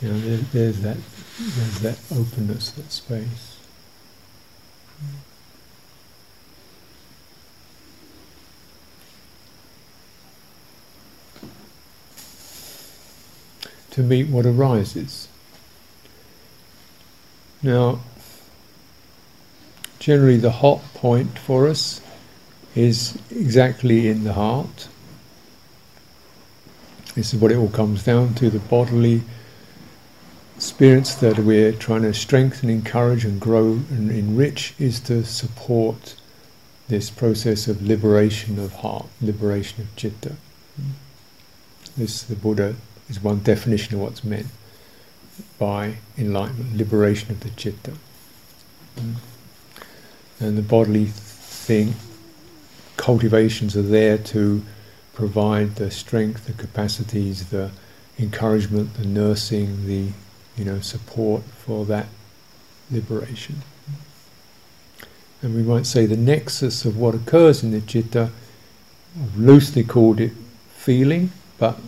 you 0.00 0.08
know, 0.08 0.18
there, 0.20 0.36
there's 0.52 0.80
that, 0.80 0.96
there's 1.38 1.80
that 1.80 1.98
openness, 2.12 2.70
that 2.72 2.90
space. 2.90 3.58
To 13.92 14.02
meet 14.02 14.28
what 14.28 14.44
arises. 14.44 15.28
Now, 17.62 18.00
generally, 20.00 20.36
the 20.36 20.50
hot 20.50 20.80
point 20.94 21.38
for 21.38 21.68
us 21.68 22.00
is 22.74 23.16
exactly 23.30 24.08
in 24.08 24.24
the 24.24 24.32
heart. 24.32 24.88
This 27.14 27.32
is 27.32 27.40
what 27.40 27.52
it 27.52 27.56
all 27.56 27.68
comes 27.68 28.02
down 28.02 28.34
to 28.34 28.50
the 28.50 28.58
bodily 28.58 29.22
experience 30.56 31.14
that 31.16 31.38
we're 31.38 31.72
trying 31.72 32.02
to 32.02 32.14
strengthen, 32.14 32.70
encourage, 32.70 33.24
and 33.24 33.40
grow 33.40 33.72
and 33.90 34.10
enrich 34.10 34.74
is 34.78 35.00
to 35.00 35.24
support 35.24 36.14
this 36.88 37.10
process 37.10 37.66
of 37.66 37.82
liberation 37.82 38.58
of 38.58 38.72
heart, 38.74 39.06
liberation 39.20 39.82
of 39.82 39.88
citta. 39.96 40.36
This, 41.96 42.22
the 42.22 42.36
Buddha, 42.36 42.76
is 43.08 43.20
one 43.22 43.40
definition 43.40 43.94
of 43.94 44.00
what's 44.00 44.22
meant 44.24 44.46
by 45.58 45.96
enlightenment, 46.16 46.76
liberation 46.76 47.30
of 47.32 47.40
the 47.40 47.50
citta. 47.50 47.94
And 50.40 50.58
the 50.58 50.62
bodily 50.62 51.06
thing, 51.06 51.94
cultivations 52.96 53.76
are 53.76 53.82
there 53.82 54.18
to 54.18 54.64
provide 55.14 55.76
the 55.76 55.90
strength, 55.90 56.46
the 56.46 56.52
capacities, 56.52 57.48
the 57.48 57.70
encouragement, 58.18 58.94
the 58.94 59.06
nursing, 59.06 59.86
the 59.86 60.08
you 60.56 60.64
know, 60.64 60.80
support 60.80 61.42
for 61.42 61.84
that 61.86 62.06
liberation. 62.90 63.62
And 65.42 65.54
we 65.54 65.62
might 65.62 65.86
say 65.86 66.06
the 66.06 66.16
nexus 66.16 66.84
of 66.84 66.96
what 66.96 67.14
occurs 67.14 67.62
in 67.62 67.70
the 67.72 67.80
citta, 67.80 68.30
I've 69.20 69.36
loosely 69.38 69.84
called 69.84 70.20
it 70.20 70.32
feeling, 70.74 71.30
but 71.58 71.78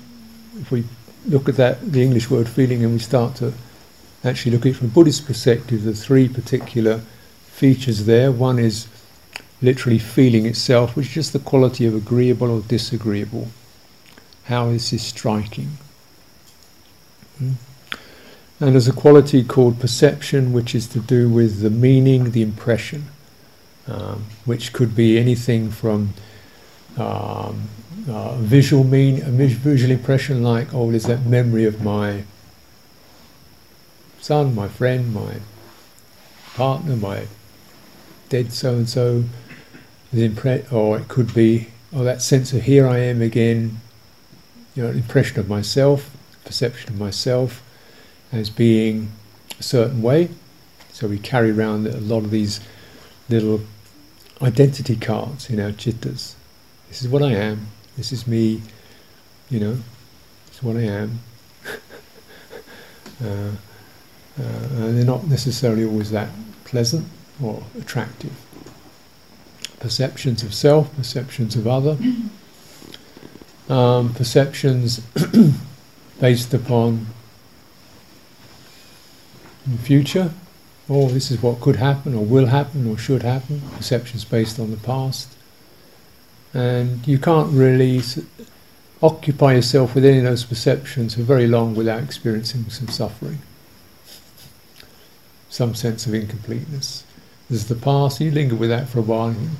if 0.61 0.71
we 0.71 0.85
look 1.27 1.49
at 1.49 1.57
that, 1.57 1.93
the 1.93 2.03
English 2.03 2.31
word 2.31 2.49
feeling, 2.49 2.85
and 2.85 2.93
we 2.93 2.99
start 2.99 3.37
to 3.37 3.53
actually 4.25 4.53
look 4.53 4.67
at 4.67 4.71
it 4.71 4.77
from 4.77 4.89
a 4.89 4.91
Buddhist 4.91 5.27
perspective, 5.27 5.85
the 5.85 5.95
three 5.95 6.29
particular 6.29 7.01
features 7.47 8.05
there. 8.07 8.31
One 8.31 8.59
is 8.59 8.89
literally 9.62 9.99
feeling 9.99 10.47
itself, 10.47 10.97
which 10.97 11.09
is 11.09 11.14
just 11.14 11.33
the 11.33 11.39
quality 11.39 11.87
of 11.87 11.95
agreeable 11.95 12.51
or 12.51 12.61
disagreeable. 12.61 13.49
How 14.45 14.69
is 14.69 14.91
this 14.91 15.03
striking? 15.03 15.79
Hmm? 17.39 17.53
And 18.59 18.72
there's 18.72 18.88
a 18.88 18.92
quality 18.92 19.44
called 19.44 19.80
perception, 19.80 20.54
which 20.54 20.74
is 20.74 20.88
to 20.88 21.00
do 21.00 21.28
with 21.28 21.61
the 21.61 21.68
meaning, 21.68 22.30
the 22.30 22.40
impression, 22.40 23.04
um, 23.86 24.24
which 24.46 24.72
could 24.72 24.96
be 24.96 25.18
anything 25.18 25.70
from 25.70 26.14
um, 26.96 27.68
uh, 28.09 28.36
visual 28.36 28.82
mean, 28.82 29.20
a 29.20 29.30
visual 29.30 29.90
impression 29.90 30.42
like, 30.42 30.72
oh, 30.72 30.90
there's 30.90 31.04
that 31.04 31.26
memory 31.26 31.66
of 31.66 31.82
my 31.82 32.24
son, 34.20 34.54
my 34.54 34.68
friend, 34.68 35.12
my 35.12 35.34
partner, 36.54 36.96
my 36.96 37.26
dead 38.30 38.54
so 38.54 38.74
and 38.74 38.88
so. 38.88 39.24
Or 40.72 40.98
it 40.98 41.09
could 41.09 41.34
be, 41.34 41.68
oh, 41.92 42.04
that 42.04 42.22
sense 42.22 42.54
of 42.54 42.62
here 42.62 42.88
I 42.88 43.00
am 43.00 43.20
again, 43.20 43.82
you 44.74 44.82
know, 44.82 44.88
impression 44.88 45.38
of 45.40 45.46
myself, 45.46 46.16
perception 46.46 46.94
of 46.94 46.98
myself 46.98 47.62
as 48.33 48.51
being 48.51 49.12
a 49.59 49.62
certain 49.62 50.03
way. 50.03 50.29
So 50.93 51.07
we 51.07 51.18
carry 51.18 51.51
around 51.51 51.87
a 51.87 51.99
lot 51.99 52.24
of 52.24 52.31
these 52.31 52.61
little 53.29 53.61
identity 54.41 54.97
cards 54.97 55.51
in 55.51 55.61
our 55.61 55.70
chittas. 55.70 56.35
This 56.89 57.03
is 57.03 57.09
what 57.09 57.22
I 57.22 57.33
am. 57.33 57.68
This 57.97 58.12
is 58.12 58.27
me. 58.27 58.62
You 59.51 59.61
know, 59.61 59.72
this 60.47 60.57
is 60.57 60.62
what 60.62 60.77
I 60.77 60.83
am. 60.83 61.20
uh, 63.24 63.51
uh, 64.39 64.43
and 64.43 64.99
they're 64.99 65.05
not 65.05 65.27
necessarily 65.27 65.85
always 65.85 66.11
that 66.11 66.29
pleasant 66.64 67.07
or 67.43 67.62
attractive. 67.79 68.33
Perceptions 69.81 70.43
of 70.43 70.55
self, 70.55 70.95
perceptions 70.97 71.57
of 71.57 71.66
other, 71.66 71.97
um, 73.68 74.12
perceptions 74.14 75.01
based 76.20 76.53
upon 76.55 77.07
in 79.67 79.77
the 79.77 79.83
future, 79.83 80.33
or 80.89 81.11
this 81.11 81.31
is 81.31 81.43
what 81.43 81.61
could 81.61 81.77
happen, 81.77 82.14
or 82.14 82.25
will 82.25 82.47
happen, 82.47 82.89
or 82.89 82.97
should 82.97 83.23
happen, 83.23 83.61
perceptions 83.77 84.25
based 84.25 84.59
on 84.59 84.71
the 84.71 84.77
past. 84.77 85.33
And 86.55 87.07
you 87.07 87.19
can't 87.19 87.53
really 87.53 88.01
occupy 89.03 89.55
yourself 89.55 89.95
with 89.95 90.05
any 90.05 90.19
of 90.19 90.25
those 90.25 90.45
perceptions 90.45 91.14
for 91.14 91.23
very 91.23 91.47
long 91.47 91.75
without 91.75 92.03
experiencing 92.03 92.71
some 92.71 92.89
suffering, 92.89 93.41
some 95.51 95.75
sense 95.75 96.07
of 96.07 96.14
incompleteness. 96.14 97.05
There's 97.51 97.67
the 97.67 97.75
past, 97.75 98.21
you 98.21 98.31
linger 98.31 98.55
with 98.55 98.71
that 98.71 98.89
for 98.89 99.01
a 99.01 99.03
while. 99.03 99.29
And, 99.29 99.51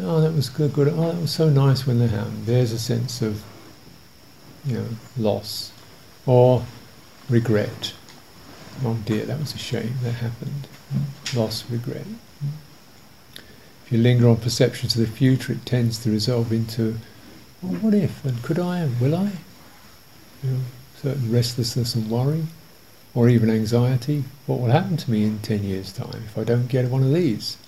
oh, 0.00 0.20
that 0.20 0.32
was 0.32 0.48
good, 0.48 0.72
good. 0.72 0.88
Oh, 0.88 1.12
that 1.12 1.20
was 1.20 1.32
so 1.32 1.48
nice 1.48 1.86
when 1.86 1.98
that 2.00 2.10
happened. 2.10 2.46
There's 2.46 2.72
a 2.72 2.78
sense 2.78 3.22
of, 3.22 3.42
you 4.64 4.78
know, 4.78 4.86
loss 5.16 5.72
or 6.26 6.64
regret 7.28 7.94
oh 8.84 8.98
dear, 9.04 9.24
that 9.26 9.38
was 9.38 9.54
a 9.54 9.58
shame, 9.58 9.94
that 10.02 10.12
happened. 10.12 10.66
Loss, 11.34 11.64
regret. 11.70 12.06
If 13.84 13.92
you 13.92 13.98
linger 13.98 14.28
on 14.28 14.36
perceptions 14.36 14.96
of 14.96 15.02
the 15.02 15.06
future, 15.06 15.52
it 15.52 15.66
tends 15.66 15.98
to 15.98 16.10
resolve 16.10 16.52
into, 16.52 16.98
well, 17.62 17.74
what 17.80 17.94
if, 17.94 18.24
and 18.24 18.42
could 18.42 18.58
I, 18.58 18.78
and 18.78 18.98
will 19.00 19.14
I? 19.14 19.32
You 20.42 20.50
know, 20.50 20.60
certain 20.96 21.30
restlessness 21.30 21.94
and 21.94 22.10
worry, 22.10 22.46
or 23.14 23.28
even 23.28 23.50
anxiety. 23.50 24.24
What 24.46 24.60
will 24.60 24.70
happen 24.70 24.96
to 24.96 25.10
me 25.10 25.24
in 25.24 25.38
10 25.40 25.64
years' 25.64 25.92
time 25.92 26.22
if 26.26 26.38
I 26.38 26.44
don't 26.44 26.66
get 26.68 26.88
one 26.90 27.02
of 27.02 27.12
these? 27.12 27.58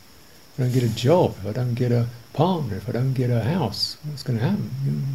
If 0.52 0.60
I 0.60 0.62
don't 0.64 0.72
get 0.72 0.82
a 0.82 0.94
job, 0.94 1.36
if 1.40 1.46
I 1.46 1.52
don't 1.52 1.74
get 1.74 1.92
a 1.92 2.06
partner, 2.32 2.76
if 2.76 2.88
I 2.88 2.92
don't 2.92 3.12
get 3.12 3.30
a 3.30 3.42
house, 3.44 3.98
what's 4.04 4.22
going 4.22 4.38
to 4.38 4.44
happen? 4.44 4.70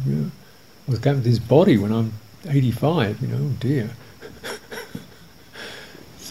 You 0.06 0.14
know, 0.14 0.30
what's 0.86 1.00
going 1.00 1.16
to 1.16 1.18
happen 1.18 1.22
to 1.24 1.30
this 1.30 1.38
body 1.38 1.78
when 1.78 1.92
I'm 1.92 2.12
85? 2.48 3.20
You 3.22 3.28
know, 3.28 3.38
oh 3.40 3.56
dear. 3.58 3.90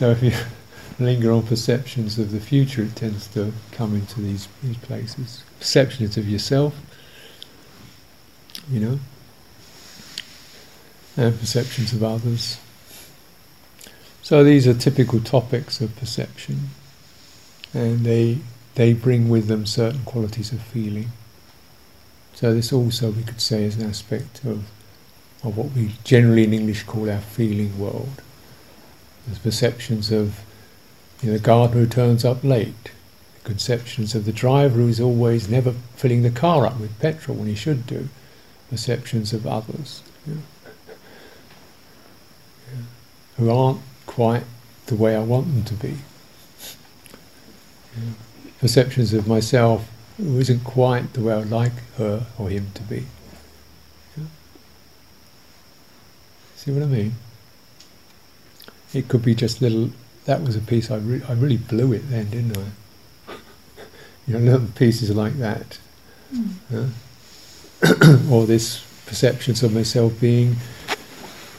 So 0.01 0.09
if 0.09 0.23
you 0.23 0.31
linger 0.99 1.31
on 1.31 1.43
perceptions 1.43 2.17
of 2.17 2.31
the 2.31 2.39
future, 2.39 2.81
it 2.81 2.95
tends 2.95 3.27
to 3.35 3.53
come 3.71 3.93
into 3.93 4.19
these, 4.19 4.47
these 4.63 4.77
places. 4.77 5.43
Perceptions 5.59 6.17
of 6.17 6.27
yourself, 6.27 6.75
you 8.67 8.79
know, 8.79 8.99
and 11.15 11.39
perceptions 11.39 11.93
of 11.93 12.03
others. 12.03 12.57
So 14.23 14.43
these 14.43 14.67
are 14.67 14.73
typical 14.73 15.19
topics 15.19 15.81
of 15.81 15.95
perception, 15.95 16.71
and 17.71 18.03
they 18.03 18.39
they 18.73 18.93
bring 18.93 19.29
with 19.29 19.45
them 19.45 19.67
certain 19.67 20.03
qualities 20.03 20.51
of 20.51 20.63
feeling. 20.63 21.11
So 22.33 22.55
this 22.55 22.73
also 22.73 23.11
we 23.11 23.21
could 23.21 23.39
say 23.39 23.65
is 23.65 23.75
an 23.75 23.87
aspect 23.87 24.43
of 24.45 24.63
of 25.43 25.55
what 25.55 25.73
we 25.73 25.91
generally 26.03 26.45
in 26.45 26.53
English 26.55 26.85
call 26.85 27.07
our 27.07 27.21
feeling 27.21 27.77
world. 27.77 28.23
There's 29.31 29.39
perceptions 29.39 30.11
of 30.11 30.41
you 31.21 31.31
know, 31.31 31.37
the 31.37 31.43
gardener 31.43 31.81
who 31.81 31.87
turns 31.87 32.25
up 32.25 32.43
late, 32.43 32.91
conceptions 33.45 34.13
of 34.13 34.25
the 34.25 34.33
driver 34.33 34.75
who 34.75 34.89
is 34.89 34.99
always 34.99 35.47
never 35.47 35.71
filling 35.95 36.21
the 36.21 36.29
car 36.29 36.65
up 36.65 36.77
with 36.81 36.99
petrol 36.99 37.37
when 37.37 37.47
he 37.47 37.55
should 37.55 37.87
do, 37.87 38.09
perceptions 38.69 39.31
of 39.31 39.47
others 39.47 40.03
yeah. 40.27 40.33
Yeah. 42.73 42.83
who 43.37 43.49
aren't 43.49 43.79
quite 44.05 44.43
the 44.87 44.95
way 44.95 45.15
I 45.15 45.23
want 45.23 45.47
them 45.47 45.63
to 45.63 45.73
be. 45.75 45.97
Yeah. 47.95 48.13
Perceptions 48.59 49.13
of 49.13 49.29
myself 49.29 49.89
who 50.17 50.39
isn't 50.39 50.65
quite 50.65 51.13
the 51.13 51.21
way 51.21 51.35
I'd 51.35 51.49
like 51.49 51.95
her 51.95 52.25
or 52.37 52.49
him 52.49 52.71
to 52.73 52.81
be. 52.81 53.05
See 56.57 56.71
what 56.71 56.83
I 56.83 56.85
mean? 56.85 57.15
It 58.93 59.07
could 59.07 59.23
be 59.23 59.35
just 59.35 59.61
little. 59.61 59.91
That 60.25 60.43
was 60.43 60.55
a 60.55 60.59
piece 60.59 60.91
I, 60.91 60.97
re- 60.97 61.23
I 61.27 61.33
really 61.33 61.57
blew 61.57 61.93
it 61.93 62.09
then, 62.09 62.29
didn't 62.29 62.57
I? 62.57 63.33
you 64.27 64.33
know, 64.33 64.39
little 64.39 64.67
pieces 64.75 65.09
like 65.15 65.37
that, 65.39 65.79
mm. 66.33 66.89
or 68.31 68.45
this 68.45 68.85
perceptions 69.05 69.63
of 69.63 69.73
myself 69.73 70.19
being 70.19 70.57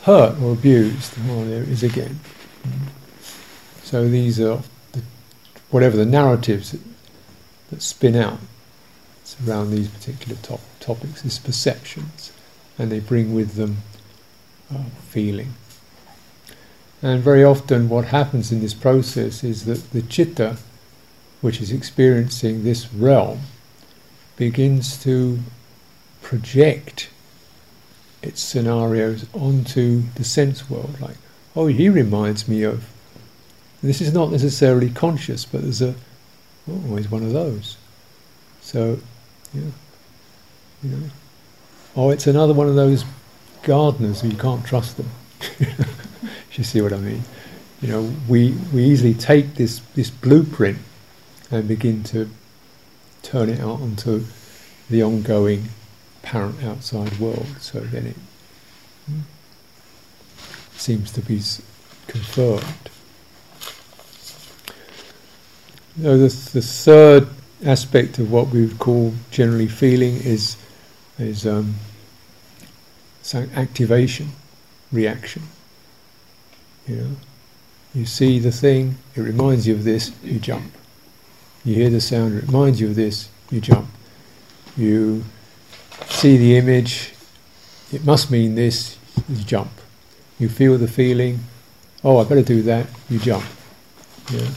hurt 0.02 0.40
or 0.40 0.52
abused. 0.52 1.14
Well, 1.26 1.44
there 1.44 1.62
it 1.62 1.68
is 1.68 1.82
again. 1.82 2.20
So 3.82 4.08
these 4.08 4.40
are 4.40 4.62
the, 4.92 5.02
whatever 5.70 5.96
the 5.96 6.06
narratives 6.06 6.72
that, 6.72 6.80
that 7.70 7.82
spin 7.82 8.16
out 8.16 8.38
around 9.46 9.70
these 9.70 9.88
particular 9.88 10.36
top, 10.42 10.60
topics, 10.80 11.22
these 11.22 11.38
perceptions, 11.38 12.32
and 12.78 12.92
they 12.92 13.00
bring 13.00 13.34
with 13.34 13.54
them 13.54 13.78
feeling. 15.08 15.54
And 17.03 17.20
very 17.20 17.42
often, 17.42 17.88
what 17.88 18.07
happens 18.07 18.53
in 18.53 18.61
this 18.61 18.74
process 18.74 19.42
is 19.42 19.64
that 19.64 19.90
the 19.90 20.03
chitta, 20.03 20.57
which 21.40 21.61
is 21.61 21.72
experiencing 21.72 22.62
this 22.62 22.92
realm, 22.94 23.40
begins 24.36 25.03
to 25.03 25.40
project 26.20 27.11
its 28.22 28.40
scenarios 28.40 29.26
onto 29.32 30.03
the 30.14 30.22
sense 30.22 30.70
world. 30.70 31.00
Like, 31.00 31.16
oh, 31.57 31.66
he 31.66 31.88
reminds 31.88 32.46
me 32.46 32.62
of. 32.62 32.88
This 33.82 34.00
is 34.00 34.14
not 34.14 34.30
necessarily 34.30 34.90
conscious, 34.90 35.44
but 35.44 35.62
there's 35.62 35.82
a. 35.82 35.96
Oh, 36.70 36.94
he's 36.94 37.11
one 37.11 37.24
of 37.24 37.32
those. 37.32 37.76
So, 38.61 39.00
yeah, 39.53 39.72
you 40.84 40.90
know. 40.90 41.11
Oh, 41.96 42.11
it's 42.11 42.28
another 42.28 42.55
one 42.55 42.68
of 42.68 42.76
those 42.76 43.05
gardeners, 43.64 44.22
you 44.22 44.36
can't 44.36 44.64
trust 44.64 44.96
them. 44.96 45.11
you 46.59 46.64
see 46.64 46.80
what 46.80 46.92
I 46.92 46.98
mean? 46.98 47.22
You 47.80 47.88
know, 47.88 48.14
we, 48.28 48.53
we 48.72 48.84
easily 48.84 49.14
take 49.14 49.55
this, 49.55 49.80
this 49.94 50.11
blueprint 50.11 50.78
and 51.50 51.66
begin 51.66 52.05
to 52.05 52.30
turn 53.22 53.48
it 53.48 53.61
out 53.61 53.80
onto 53.80 54.24
the 54.88 55.03
ongoing 55.03 55.68
apparent 56.22 56.62
outside 56.62 57.18
world. 57.18 57.46
So 57.61 57.80
then 57.80 58.07
it 58.07 58.16
seems 60.76 61.11
to 61.12 61.20
be 61.20 61.40
confirmed. 62.07 62.90
Now, 65.96 66.16
the, 66.16 66.28
the 66.53 66.62
third 66.62 67.28
aspect 67.64 68.18
of 68.18 68.30
what 68.30 68.48
we 68.48 68.66
would 68.66 68.78
call 68.78 69.14
generally 69.30 69.68
feeling 69.68 70.16
is 70.16 70.57
is 71.18 71.46
um, 71.46 71.74
activation, 73.55 74.30
reaction. 74.90 75.42
You 76.86 76.96
know, 76.96 77.16
you 77.94 78.06
see 78.06 78.38
the 78.38 78.52
thing, 78.52 78.96
it 79.14 79.20
reminds 79.20 79.66
you 79.66 79.74
of 79.74 79.84
this, 79.84 80.12
you 80.22 80.38
jump. 80.38 80.72
You 81.64 81.74
hear 81.74 81.90
the 81.90 82.00
sound, 82.00 82.38
it 82.38 82.46
reminds 82.46 82.80
you 82.80 82.88
of 82.88 82.96
this, 82.96 83.28
you 83.50 83.60
jump. 83.60 83.88
You 84.76 85.24
see 86.08 86.36
the 86.36 86.56
image, 86.56 87.12
it 87.92 88.04
must 88.04 88.30
mean 88.30 88.54
this, 88.54 88.98
you 89.28 89.44
jump. 89.44 89.70
You 90.38 90.48
feel 90.48 90.78
the 90.78 90.88
feeling, 90.88 91.40
oh, 92.02 92.18
I 92.18 92.24
better 92.24 92.42
do 92.42 92.62
that, 92.62 92.86
you 93.08 93.18
jump. 93.18 93.44
Yeah. 94.32 94.48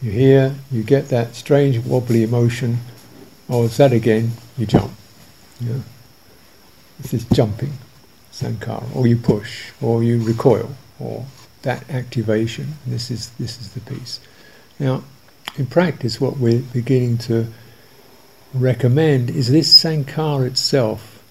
You 0.00 0.10
hear, 0.10 0.54
you 0.70 0.82
get 0.82 1.08
that 1.08 1.34
strange 1.34 1.78
wobbly 1.78 2.22
emotion, 2.22 2.78
oh, 3.48 3.64
it's 3.64 3.76
that 3.78 3.92
again, 3.92 4.32
you 4.56 4.66
jump. 4.66 4.92
Yeah. 5.60 5.78
This 7.00 7.14
is 7.14 7.24
jumping, 7.24 7.72
sankhara, 8.32 8.94
or 8.94 9.06
you 9.06 9.16
push, 9.16 9.72
or 9.82 10.04
you 10.04 10.22
recoil, 10.22 10.74
or 11.04 11.26
that 11.62 11.88
activation. 11.90 12.74
This 12.86 13.10
is 13.10 13.30
this 13.30 13.60
is 13.60 13.70
the 13.70 13.80
piece. 13.80 14.20
Now, 14.78 15.04
in 15.56 15.66
practice, 15.66 16.20
what 16.20 16.38
we're 16.38 16.60
beginning 16.60 17.18
to 17.18 17.46
recommend 18.52 19.30
is 19.30 19.50
this 19.50 19.82
sankhara 19.82 20.46
itself 20.46 21.22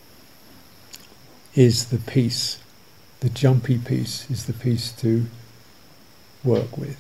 is 1.56 1.86
the 1.86 1.98
piece, 1.98 2.60
the 3.20 3.30
jumpy 3.30 3.78
piece 3.78 4.30
is 4.30 4.46
the 4.46 4.54
piece 4.54 4.92
to 4.92 5.26
work 6.44 6.78
with. 6.78 7.00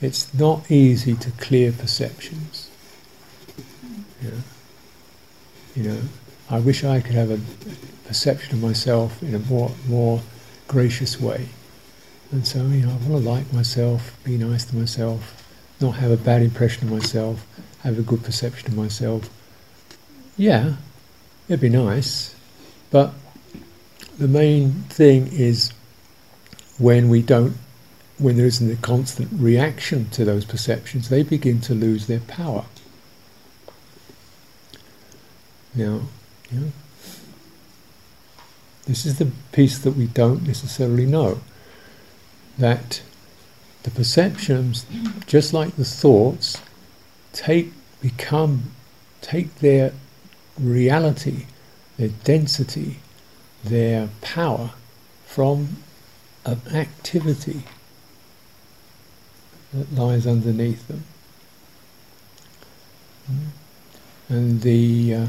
It's 0.00 0.32
not 0.34 0.70
easy 0.70 1.14
to 1.14 1.30
clear 1.32 1.72
perceptions. 1.72 2.70
Yeah. 4.22 4.30
You 5.74 5.82
know, 5.82 6.00
I 6.50 6.60
wish 6.60 6.84
I 6.84 7.00
could 7.00 7.14
have 7.14 7.30
a 7.30 7.40
perception 8.06 8.54
of 8.54 8.62
myself 8.62 9.22
in 9.22 9.34
a 9.34 9.38
more 9.38 9.72
more 9.88 10.20
gracious 10.68 11.20
way. 11.20 11.48
And 12.34 12.44
so, 12.44 12.58
you 12.66 12.84
know, 12.84 12.90
I 12.90 13.08
want 13.08 13.22
to 13.22 13.30
like 13.30 13.52
myself, 13.52 14.18
be 14.24 14.36
nice 14.36 14.64
to 14.64 14.74
myself, 14.74 15.48
not 15.80 15.92
have 15.92 16.10
a 16.10 16.16
bad 16.16 16.42
impression 16.42 16.88
of 16.88 16.92
myself, 16.92 17.46
have 17.84 17.96
a 17.96 18.02
good 18.02 18.24
perception 18.24 18.72
of 18.72 18.76
myself. 18.76 19.30
Yeah, 20.36 20.74
it'd 21.46 21.60
be 21.60 21.68
nice, 21.68 22.34
but 22.90 23.12
the 24.18 24.26
main 24.26 24.72
thing 24.88 25.28
is 25.28 25.72
when 26.76 27.08
we 27.08 27.22
don't, 27.22 27.56
when 28.18 28.36
there 28.36 28.46
isn't 28.46 28.68
a 28.68 28.82
constant 28.82 29.28
reaction 29.32 30.10
to 30.10 30.24
those 30.24 30.44
perceptions, 30.44 31.10
they 31.10 31.22
begin 31.22 31.60
to 31.60 31.72
lose 31.72 32.08
their 32.08 32.18
power. 32.18 32.64
Now, 35.72 36.00
yeah. 36.50 36.70
This 38.86 39.06
is 39.06 39.18
the 39.18 39.30
piece 39.52 39.78
that 39.78 39.92
we 39.92 40.08
don't 40.08 40.44
necessarily 40.44 41.06
know. 41.06 41.38
That 42.58 43.02
the 43.82 43.90
perceptions, 43.90 44.86
just 45.26 45.52
like 45.52 45.76
the 45.76 45.84
thoughts, 45.84 46.60
take 47.32 47.72
become 48.00 48.72
take 49.20 49.56
their 49.56 49.92
reality, 50.58 51.46
their 51.96 52.10
density, 52.22 52.98
their 53.64 54.08
power 54.20 54.70
from 55.24 55.78
an 56.44 56.60
activity 56.72 57.62
that 59.72 59.92
lies 59.94 60.26
underneath 60.26 60.86
them. 60.86 61.04
And 64.28 64.60
the 64.60 65.14
uh, 65.14 65.26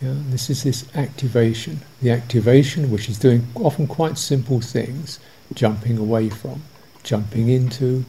yeah, 0.00 0.14
this 0.30 0.50
is 0.50 0.64
this 0.64 0.84
activation. 0.96 1.80
The 2.00 2.10
activation, 2.10 2.90
which 2.90 3.08
is 3.08 3.18
doing 3.18 3.46
often 3.54 3.86
quite 3.86 4.18
simple 4.18 4.60
things, 4.60 5.20
jumping 5.54 5.98
away 5.98 6.30
from, 6.30 6.62
jumping 7.02 7.48
into, 7.48 8.04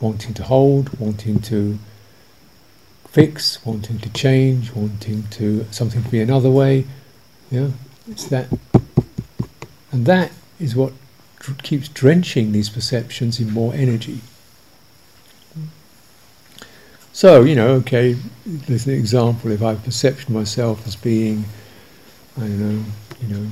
wanting 0.00 0.34
to 0.34 0.42
hold, 0.42 0.98
wanting 0.98 1.40
to 1.40 1.78
fix, 3.08 3.64
wanting 3.64 3.98
to 3.98 4.10
change, 4.10 4.72
wanting 4.72 5.24
to 5.30 5.66
something 5.70 6.02
to 6.02 6.10
be 6.10 6.20
another 6.20 6.50
way. 6.50 6.84
Yeah, 7.50 7.70
it's 8.10 8.26
that, 8.26 8.46
and 9.92 10.04
that 10.06 10.32
is 10.60 10.76
what 10.76 10.92
dr- 11.38 11.62
keeps 11.62 11.88
drenching 11.88 12.52
these 12.52 12.68
perceptions 12.68 13.40
in 13.40 13.50
more 13.50 13.72
energy. 13.74 14.20
So, 17.12 17.44
you 17.44 17.54
know, 17.54 17.68
okay, 17.76 18.16
there's 18.44 18.86
an 18.86 18.92
example. 18.92 19.50
If 19.50 19.62
I 19.62 19.74
perception 19.74 20.34
myself 20.34 20.86
as 20.86 20.96
being, 20.96 21.46
I 22.36 22.40
don't 22.40 22.60
know, 22.60 22.84
you 23.22 23.28
know, 23.34 23.48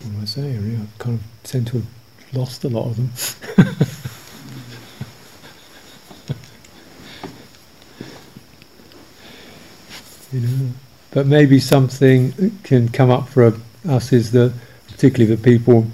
what 0.00 0.14
am 0.14 0.20
I 0.20 0.24
saying? 0.24 0.62
Really? 0.62 0.76
I 0.76 0.86
kind 0.98 1.18
of 1.18 1.24
tend 1.42 1.66
to 1.68 1.78
have 1.78 1.86
lost 2.32 2.64
a 2.64 2.68
lot 2.68 2.86
of 2.86 2.96
them. 2.96 3.10
you 10.32 10.40
know, 10.40 10.70
but 11.10 11.26
maybe 11.26 11.58
something 11.58 12.58
can 12.62 12.88
come 12.88 13.10
up 13.10 13.28
for 13.28 13.54
us 13.88 14.12
is 14.12 14.32
that, 14.32 14.52
particularly 14.86 15.34
the 15.34 15.42
people 15.42 15.86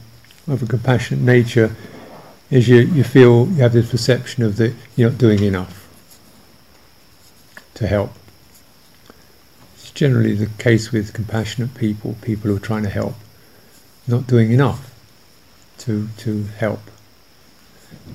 of 0.46 0.62
a 0.62 0.66
compassionate 0.66 1.22
nature, 1.22 1.74
is 2.50 2.68
you, 2.68 2.80
you 2.80 3.04
feel 3.04 3.48
you 3.48 3.62
have 3.62 3.72
this 3.72 3.90
perception 3.90 4.42
of 4.42 4.56
that 4.56 4.74
you're 4.96 5.10
not 5.10 5.18
doing 5.18 5.42
enough 5.42 5.88
to 7.74 7.86
help. 7.86 8.12
It's 9.74 9.90
generally 9.90 10.34
the 10.34 10.46
case 10.58 10.92
with 10.92 11.12
compassionate 11.12 11.74
people, 11.74 12.16
people 12.22 12.50
who 12.50 12.56
are 12.56 12.60
trying 12.60 12.82
to 12.82 12.90
help, 12.90 13.14
not 14.06 14.26
doing 14.26 14.52
enough 14.52 14.94
to 15.78 16.08
to 16.18 16.44
help. 16.58 16.80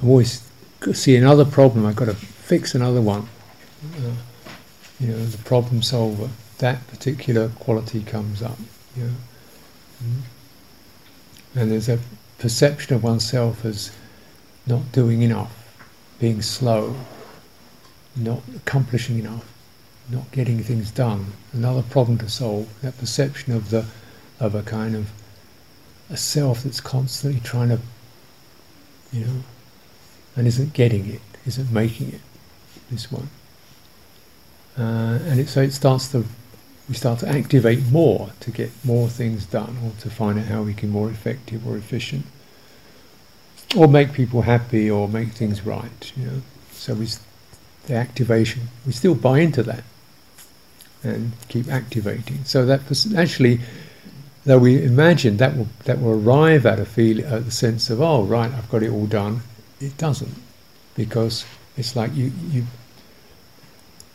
I 0.02 0.06
always 0.06 0.50
see 0.94 1.16
another 1.16 1.46
problem. 1.46 1.86
I've 1.86 1.96
got 1.96 2.06
to 2.06 2.16
fix 2.16 2.76
another 2.76 3.02
one. 3.02 3.28
Uh, 3.98 4.12
you 5.00 5.08
know, 5.08 5.26
the 5.26 5.38
problem 5.40 5.82
solver. 5.82 6.30
That 6.60 6.86
particular 6.88 7.50
quality 7.50 8.04
comes 8.04 8.42
up. 8.42 8.58
You 8.96 9.04
know. 9.04 9.16
Mm-hmm. 10.04 11.60
And 11.60 11.72
there's 11.72 11.90
a 11.90 12.00
perception 12.38 12.96
of 12.96 13.04
oneself 13.04 13.66
as 13.66 13.92
not 14.66 14.92
doing 14.92 15.22
enough, 15.22 15.52
being 16.20 16.42
slow, 16.42 16.96
not 18.16 18.42
accomplishing 18.56 19.20
enough, 19.20 19.52
not 20.10 20.32
getting 20.32 20.62
things 20.64 20.92
done. 20.92 21.34
Another 21.54 21.82
problem 21.82 22.18
to 22.20 22.30
solve. 22.30 22.68
That 22.82 22.98
perception 22.98 23.54
of 23.54 23.70
the 23.70 23.86
of 24.40 24.56
a 24.56 24.64
kind 24.64 24.96
of 24.96 25.12
a 26.10 26.18
self 26.18 26.64
that's 26.64 26.82
constantly 26.82 27.39
trying 27.41 27.70
to, 27.70 27.80
you 29.12 29.26
know, 29.26 29.43
and 30.36 30.47
isn't 30.47 30.74
getting 30.74 31.07
it, 31.07 31.22
isn't 31.45 31.72
making 31.72 32.10
it. 32.10 32.22
This 32.91 33.12
one, 33.12 33.30
uh, 34.78 35.20
and 35.24 35.39
it, 35.39 35.47
so 35.47 35.62
it 35.62 35.74
starts 35.74 36.07
to 36.12 36.26
we 36.88 36.95
start 36.95 37.20
to 37.20 37.30
activate 37.30 37.86
more 37.91 38.32
to 38.39 38.49
get 38.49 38.72
more 38.84 39.07
things 39.07 39.45
done, 39.45 39.78
or 39.84 39.91
to 40.01 40.10
find 40.10 40.39
out 40.39 40.45
how 40.45 40.64
we 40.64 40.74
can 40.74 40.89
more 40.89 41.10
effective 41.12 41.68
or 41.68 41.78
efficient, 41.78 42.26
or 43.78 43.88
make 43.88 44.12
people 44.14 44.41
happy, 44.41 44.89
or 44.89 45.07
make 45.07 45.34
things 45.34 45.64
right. 45.66 46.12
You 46.18 46.26
know, 46.26 46.41
so 46.72 46.95
we 46.95 47.07
the 47.86 47.95
activation 47.95 48.70
we 48.86 48.91
still 48.91 49.16
buy 49.16 49.39
into 49.39 49.64
that 49.64 49.84
and 51.03 51.32
keep 51.47 51.68
activating. 51.68 52.43
So 52.45 52.66
that 52.66 52.82
actually 53.16 53.60
though 54.50 54.58
we 54.58 54.84
imagine 54.84 55.38
that 55.38 55.56
will 55.56 55.68
that 55.84 56.02
will 56.02 56.20
arrive 56.20 56.66
at 56.66 56.80
a 56.80 56.86
feel 56.86 57.24
at 57.24 57.45
the 57.45 57.52
sense 57.52 57.91
of 57.91 58.02
oh 58.02 58.24
right 58.24 58.52
I've 58.52 58.70
got 58.70 58.82
it 58.82 58.89
all 58.89 59.06
done. 59.06 59.41
It 59.80 59.95
doesn't 59.95 60.34
because 60.95 61.45
it's 61.78 61.95
like 61.95 62.16
you 62.16 62.32
you 62.50 62.66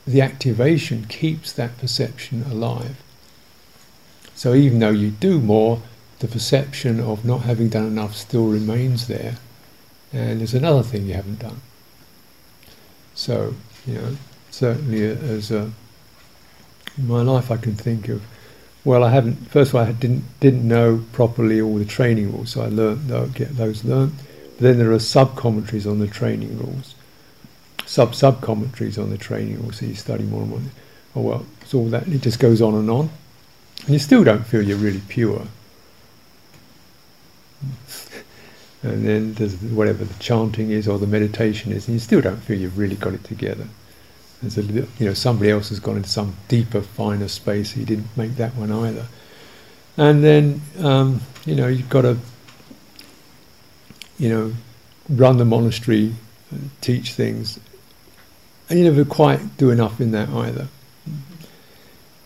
the 0.04 0.20
activation 0.20 1.04
keeps 1.04 1.52
that 1.52 1.78
perception 1.78 2.42
alive. 2.50 3.00
So 4.34 4.54
even 4.54 4.80
though 4.80 4.90
you 4.90 5.10
do 5.10 5.38
more 5.38 5.80
the 6.18 6.26
perception 6.26 6.98
of 6.98 7.24
not 7.24 7.42
having 7.42 7.68
done 7.68 7.86
enough 7.86 8.16
still 8.16 8.48
remains 8.48 9.06
there. 9.06 9.36
And 10.12 10.40
there's 10.40 10.54
another 10.54 10.82
thing 10.82 11.06
you 11.06 11.14
haven't 11.14 11.38
done. 11.38 11.60
So 13.14 13.54
you 13.86 13.94
know 13.94 14.16
certainly 14.50 15.04
as 15.04 15.52
a, 15.52 15.70
in 16.98 17.06
my 17.06 17.22
life 17.22 17.52
I 17.52 17.56
can 17.56 17.76
think 17.76 18.08
of 18.08 18.20
well, 18.84 19.02
I 19.02 19.10
haven't. 19.10 19.50
First 19.50 19.70
of 19.70 19.76
all, 19.76 19.82
I 19.82 19.92
didn't 19.92 20.24
didn't 20.40 20.66
know 20.66 21.04
properly 21.12 21.60
all 21.60 21.76
the 21.76 21.84
training 21.84 22.32
rules, 22.32 22.50
so 22.50 22.62
I 22.62 22.68
learned 22.68 23.34
get 23.34 23.56
those 23.56 23.84
learned. 23.84 24.12
But 24.56 24.60
then 24.60 24.78
there 24.78 24.92
are 24.92 24.98
sub 24.98 25.36
commentaries 25.36 25.86
on 25.86 26.00
the 26.00 26.06
training 26.06 26.58
rules, 26.58 26.94
sub 27.86 28.14
sub 28.14 28.42
commentaries 28.42 28.98
on 28.98 29.10
the 29.10 29.18
training 29.18 29.60
rules. 29.62 29.78
So 29.78 29.86
you 29.86 29.94
study 29.94 30.24
more 30.24 30.42
and 30.42 30.50
more. 30.50 30.60
Oh 31.16 31.22
well, 31.22 31.46
it's 31.62 31.72
all 31.72 31.86
that. 31.86 32.06
It 32.08 32.20
just 32.20 32.38
goes 32.38 32.60
on 32.60 32.74
and 32.74 32.90
on, 32.90 33.08
and 33.84 33.90
you 33.90 33.98
still 33.98 34.22
don't 34.22 34.44
feel 34.46 34.62
you're 34.62 34.76
really 34.76 35.02
pure. 35.08 35.46
and 38.82 39.08
then 39.08 39.32
there's 39.34 39.56
whatever 39.56 40.04
the 40.04 40.14
chanting 40.22 40.70
is 40.70 40.86
or 40.86 40.98
the 40.98 41.06
meditation 41.06 41.72
is, 41.72 41.88
and 41.88 41.94
you 41.94 42.00
still 42.00 42.20
don't 42.20 42.36
feel 42.36 42.58
you've 42.58 42.76
really 42.76 42.96
got 42.96 43.14
it 43.14 43.24
together. 43.24 43.66
There's 44.44 44.58
a 44.58 44.62
you 44.62 44.86
know 45.00 45.14
somebody 45.14 45.50
else 45.50 45.70
has 45.70 45.80
gone 45.80 45.96
into 45.96 46.08
some 46.08 46.36
deeper, 46.48 46.82
finer 46.82 47.28
space. 47.28 47.72
He 47.72 47.84
didn't 47.84 48.14
make 48.16 48.36
that 48.36 48.54
one 48.56 48.70
either. 48.70 49.06
And 49.96 50.22
then 50.22 50.60
um, 50.80 51.22
you 51.46 51.54
know 51.54 51.66
you've 51.66 51.88
got 51.88 52.02
to 52.02 52.18
you 54.18 54.28
know 54.28 54.52
run 55.08 55.38
the 55.38 55.46
monastery, 55.46 56.14
teach 56.80 57.12
things, 57.12 57.58
and 58.68 58.78
you 58.78 58.84
never 58.84 59.04
quite 59.04 59.56
do 59.56 59.70
enough 59.70 60.00
in 60.00 60.10
that 60.10 60.28
either. 60.28 60.68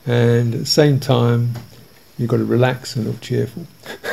And 0.05 0.55
at 0.55 0.61
the 0.61 0.67
same 0.67 0.99
time, 0.99 1.53
you've 2.17 2.31
got 2.31 2.39
to 2.39 2.45
relax 2.45 2.97
and 2.97 3.07
look 3.07 3.21
cheerful. 3.21 3.67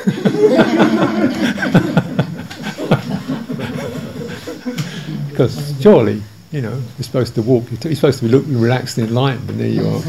because 5.30 5.82
surely 5.82 6.22
you 6.56 6.62
know, 6.62 6.82
you're 6.98 7.04
supposed 7.04 7.36
to 7.36 7.42
walk, 7.42 7.66
you're 7.84 7.96
supposed 7.96 8.20
to 8.20 8.26
be 8.26 8.32
looking 8.32 8.58
relaxed 8.58 8.98
and 8.98 9.10
enlightened, 9.10 9.50
and 9.50 9.60
there 9.60 9.68
you 9.68 9.86
are. 9.86 10.00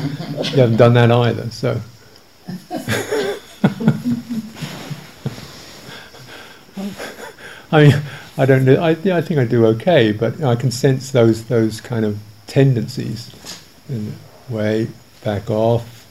You 0.45 0.61
haven't 0.61 0.77
done 0.77 0.95
that 0.95 1.11
either, 1.11 1.51
so. 1.51 1.81
I 7.73 7.83
mean, 7.83 8.03
I 8.39 8.47
don't 8.47 8.65
know. 8.65 8.77
I, 8.77 8.91
yeah, 8.91 9.17
I 9.17 9.23
think 9.23 9.41
I 9.41 9.45
do 9.45 9.67
okay, 9.67 10.13
but 10.13 10.41
I 10.41 10.55
can 10.55 10.71
sense 10.71 11.11
those 11.11 11.47
those 11.47 11.81
kind 11.81 12.05
of 12.05 12.21
tendencies. 12.47 13.35
In 13.89 14.15
way, 14.49 14.87
back 15.25 15.51
off. 15.51 16.07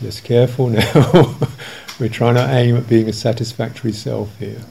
Just 0.00 0.24
careful 0.24 0.66
now. 0.70 1.36
We're 2.00 2.08
trying 2.08 2.34
to 2.34 2.48
aim 2.50 2.76
at 2.76 2.88
being 2.88 3.08
a 3.08 3.12
satisfactory 3.12 3.92
self 3.92 4.36
here. 4.40 4.62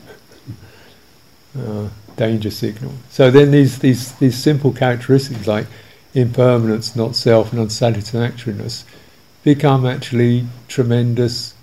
Uh, 1.58 1.88
danger 2.16 2.52
signal. 2.52 2.94
So 3.10 3.32
then 3.32 3.52
these, 3.52 3.80
these, 3.80 4.14
these 4.14 4.38
simple 4.38 4.72
characteristics 4.72 5.48
like 5.48 5.68
impermanence, 6.14 6.96
not 6.96 7.16
self, 7.16 7.52
and 7.52 7.62
unsatisfactoriness 7.62 8.86
become 9.44 9.86
actually 9.86 10.46
tremendous 10.68 11.54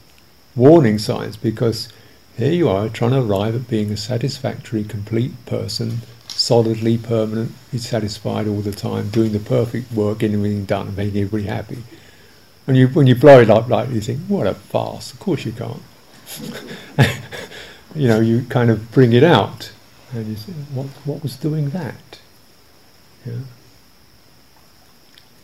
warning 0.55 0.99
signs 0.99 1.37
because 1.37 1.89
here 2.37 2.53
you 2.53 2.69
are 2.69 2.89
trying 2.89 3.13
to 3.13 3.21
arrive 3.21 3.55
at 3.55 3.69
being 3.69 3.91
a 3.91 3.97
satisfactory, 3.97 4.85
complete 4.85 5.33
person, 5.47 5.99
solidly, 6.29 6.97
permanently 6.99 7.79
satisfied 7.79 8.47
all 8.49 8.61
the 8.61 8.73
time, 8.73 9.09
doing 9.11 9.33
the 9.33 9.39
perfect 9.39 9.93
work, 9.93 10.19
getting 10.19 10.37
everything 10.37 10.65
done, 10.65 10.95
making 10.97 11.23
everybody 11.23 11.45
happy. 11.45 11.83
And 12.67 12.77
you, 12.77 12.89
when 12.89 13.07
you 13.07 13.15
blow 13.15 13.41
it 13.41 13.51
up 13.51 13.69
like 13.69 13.91
you 13.91 14.01
think, 14.01 14.21
what 14.29 14.47
a 14.47 14.55
farce, 14.55 15.13
of 15.13 15.21
course 15.21 15.45
you 15.45 15.53
can't. 15.53 15.83
you 17.95 18.09
know, 18.09 18.21
you 18.21 18.45
kind 18.49 18.71
of 18.71 18.91
bring 18.93 19.13
it 19.13 19.25
out 19.25 19.73
and 20.13 20.27
you 20.27 20.37
say, 20.37 20.53
what, 20.73 20.87
what 21.05 21.23
was 21.23 21.37
doing 21.37 21.71
that? 21.71 22.21
Yeah. 23.25 23.35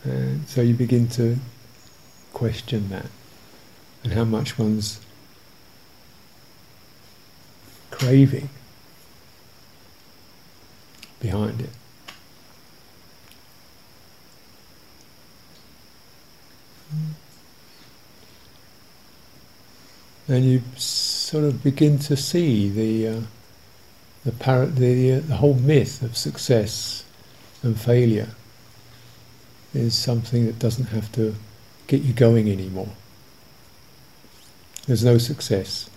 And 0.03 0.47
so 0.47 0.61
you 0.61 0.73
begin 0.73 1.07
to 1.09 1.37
question 2.33 2.89
that 2.89 3.07
and 4.03 4.13
how 4.13 4.23
much 4.23 4.57
one's 4.57 4.99
craving 7.91 8.49
behind 11.19 11.61
it. 11.61 11.69
And 20.29 20.43
you 20.43 20.61
sort 20.75 21.45
of 21.45 21.63
begin 21.63 21.99
to 21.99 22.17
see 22.17 22.69
the 22.69 23.07
uh, 23.07 23.21
the, 24.25 24.31
par- 24.31 24.65
the, 24.65 25.13
uh, 25.13 25.19
the 25.21 25.35
whole 25.37 25.53
myth 25.55 26.01
of 26.01 26.17
success 26.17 27.03
and 27.63 27.79
failure 27.79 28.29
is 29.73 29.95
something 29.95 30.45
that 30.45 30.59
doesn't 30.59 30.87
have 30.87 31.11
to 31.13 31.35
get 31.87 32.01
you 32.01 32.13
going 32.13 32.49
anymore. 32.49 32.89
There's 34.85 35.03
no 35.03 35.17
success, 35.17 35.89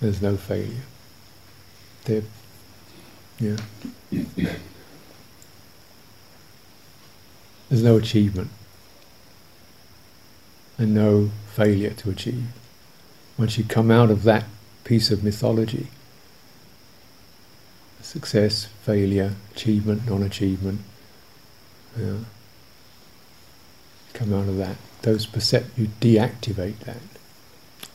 there's 0.00 0.22
no 0.22 0.36
failure. 0.36 0.82
There, 2.04 2.22
yeah. 3.38 3.56
There's 7.68 7.82
no 7.82 7.96
achievement 7.96 8.50
and 10.78 10.94
no 10.94 11.30
failure 11.54 11.90
to 11.90 12.10
achieve. 12.10 12.46
Once 13.38 13.58
you 13.58 13.64
come 13.64 13.90
out 13.90 14.10
of 14.10 14.22
that 14.24 14.44
piece 14.84 15.10
of 15.10 15.24
mythology, 15.24 15.88
success, 18.04 18.66
failure, 18.82 19.34
achievement, 19.54 20.06
non-achievement. 20.06 20.80
Yeah. 21.98 22.18
Come 24.12 24.32
out 24.32 24.48
of 24.48 24.56
that. 24.58 24.76
Those 25.02 25.26
percep 25.26 25.66
you 25.76 25.88
deactivate 26.00 26.78
that. 26.80 27.00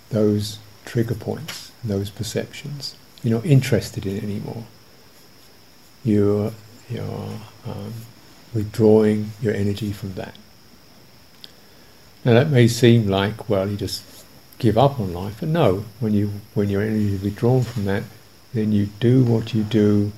Those 0.09 0.59
trigger 0.85 1.15
points, 1.15 1.71
those 1.83 2.09
perceptions. 2.09 2.95
You're 3.23 3.37
not 3.37 3.45
interested 3.45 4.05
in 4.05 4.17
anymore. 4.17 4.65
You're 6.03 6.51
you're 6.89 7.39
um, 7.65 7.93
withdrawing 8.53 9.31
your 9.41 9.53
energy 9.53 9.93
from 9.93 10.13
that. 10.15 10.35
Now 12.25 12.33
that 12.33 12.49
may 12.49 12.67
seem 12.67 13.07
like 13.07 13.47
well 13.49 13.69
you 13.69 13.77
just 13.77 14.03
give 14.57 14.77
up 14.77 14.99
on 14.99 15.13
life, 15.13 15.37
but 15.39 15.49
no. 15.49 15.85
When 15.99 16.13
you 16.13 16.31
when 16.53 16.69
your 16.69 16.81
energy 16.81 17.15
is 17.15 17.21
withdrawn 17.21 17.63
from 17.63 17.85
that, 17.85 18.03
then 18.53 18.71
you 18.71 18.87
do 18.99 19.23
what 19.23 19.53
you 19.53 19.63
do 19.63 20.11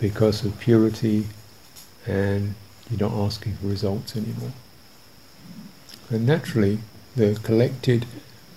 because 0.00 0.44
of 0.44 0.58
purity 0.58 1.26
and 2.06 2.54
you're 2.90 3.08
not 3.08 3.12
asking 3.12 3.54
for 3.56 3.66
results 3.66 4.16
anymore. 4.16 4.52
And 6.10 6.26
naturally, 6.26 6.78
the 7.16 7.38
collected 7.42 8.06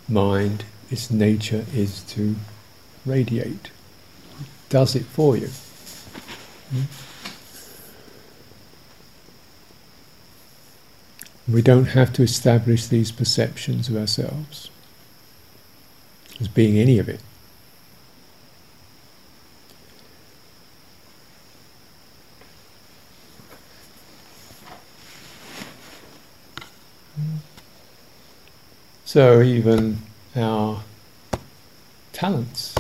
mind, 0.08 0.64
its 0.90 1.12
nature 1.12 1.66
is 1.74 2.04
to 2.04 2.36
radiate. 3.06 3.72
It 4.40 4.48
does 4.70 4.96
it 4.96 5.04
for 5.06 5.36
you. 5.36 5.50
Hmm? 6.70 6.84
We 11.52 11.62
don't 11.62 11.88
have 11.88 12.14
to 12.14 12.24
establish 12.24 12.88
these 12.88 13.12
perceptions 13.12 13.90
of 13.90 13.98
ourselves 13.98 14.70
as 16.40 16.48
being 16.48 16.78
any 16.78 16.98
of 17.00 17.10
it. 17.10 17.20
So 29.12 29.42
even 29.42 29.98
our 30.38 30.84
talents, 32.14 32.74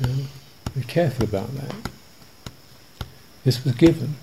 you 0.00 0.06
know, 0.06 0.24
be 0.72 0.82
careful 0.82 1.24
about 1.24 1.52
that. 1.56 1.74
This 3.42 3.64
was 3.64 3.74
given, 3.74 4.14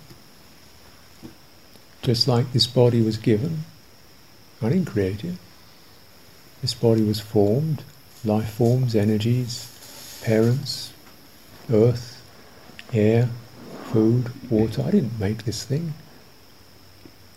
just 2.04 2.26
like 2.26 2.54
this 2.54 2.68
body 2.68 3.02
was 3.02 3.18
given. 3.18 3.66
I 4.62 4.70
didn't 4.70 4.86
create 4.86 5.26
it. 5.26 5.36
This 6.62 6.74
body 6.74 7.04
was 7.04 7.20
formed, 7.20 7.84
life 8.24 8.52
forms, 8.52 8.96
energies, 8.96 10.22
parents, 10.24 10.94
earth, 11.70 12.22
air, 12.94 13.28
food, 13.92 14.32
water. 14.50 14.84
I 14.84 14.92
didn't 14.92 15.20
make 15.20 15.44
this 15.44 15.66
thing. 15.66 15.96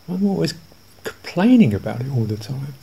I'm 0.09 0.24
always 0.24 0.55
complaining 1.29 1.74
about 1.74 2.01
it 2.01 2.11
all 2.11 2.24
the 2.24 2.37
time. 2.37 2.74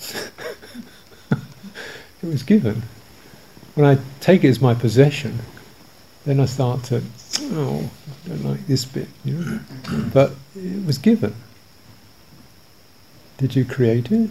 it 1.32 2.28
was 2.28 2.44
given. 2.44 2.84
When 3.74 3.86
I 3.86 3.98
take 4.20 4.44
it 4.44 4.50
as 4.50 4.62
my 4.62 4.76
possession, 4.76 5.40
then 6.26 6.40
I 6.40 6.46
start 6.46 6.84
to, 6.86 7.02
oh, 7.42 7.90
I 8.26 8.30
don't 8.30 8.46
like 8.46 8.68
this 8.68 8.86
bit, 8.86 9.08
you 9.24 9.34
know. 9.34 9.60
but 10.14 10.36
it 10.56 10.86
was 10.86 10.98
given. 10.98 11.36
Did 13.38 13.56
you 13.56 13.66
create 13.66 14.12
it? 14.12 14.30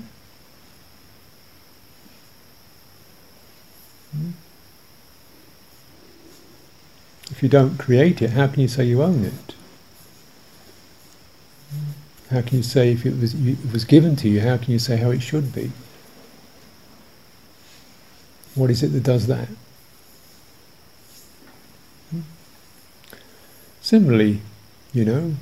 Hmm? 4.13 4.31
If 7.31 7.43
you 7.43 7.49
don't 7.49 7.79
create 7.79 8.23
it, 8.23 8.31
how 8.31 8.47
can 8.47 8.63
you 8.63 8.69
say 8.69 8.85
you 8.85 9.03
own 9.03 9.25
it? 9.25 9.54
How 12.35 12.43
can 12.43 12.57
you 12.57 12.65
say 12.65 12.91
if 12.91 13.07
it 13.07 13.17
was, 13.21 13.33
it 13.33 13.59
was 13.73 13.85
given 13.85 14.17
to 14.17 14.29
you, 14.29 14.41
how 14.41 14.57
can 14.57 14.73
you 14.73 14.81
say 14.81 14.97
how 14.97 15.13
it 15.13 15.23
should 15.23 15.55
be? 15.55 15.71
What 18.57 18.71
is 18.71 18.83
it 18.83 18.89
that 18.89 19.05
does 19.05 19.29
that? 19.29 19.47
Hmm? 22.11 22.23
Similarly, 23.81 24.41
you 24.93 25.05
know, 25.05 25.37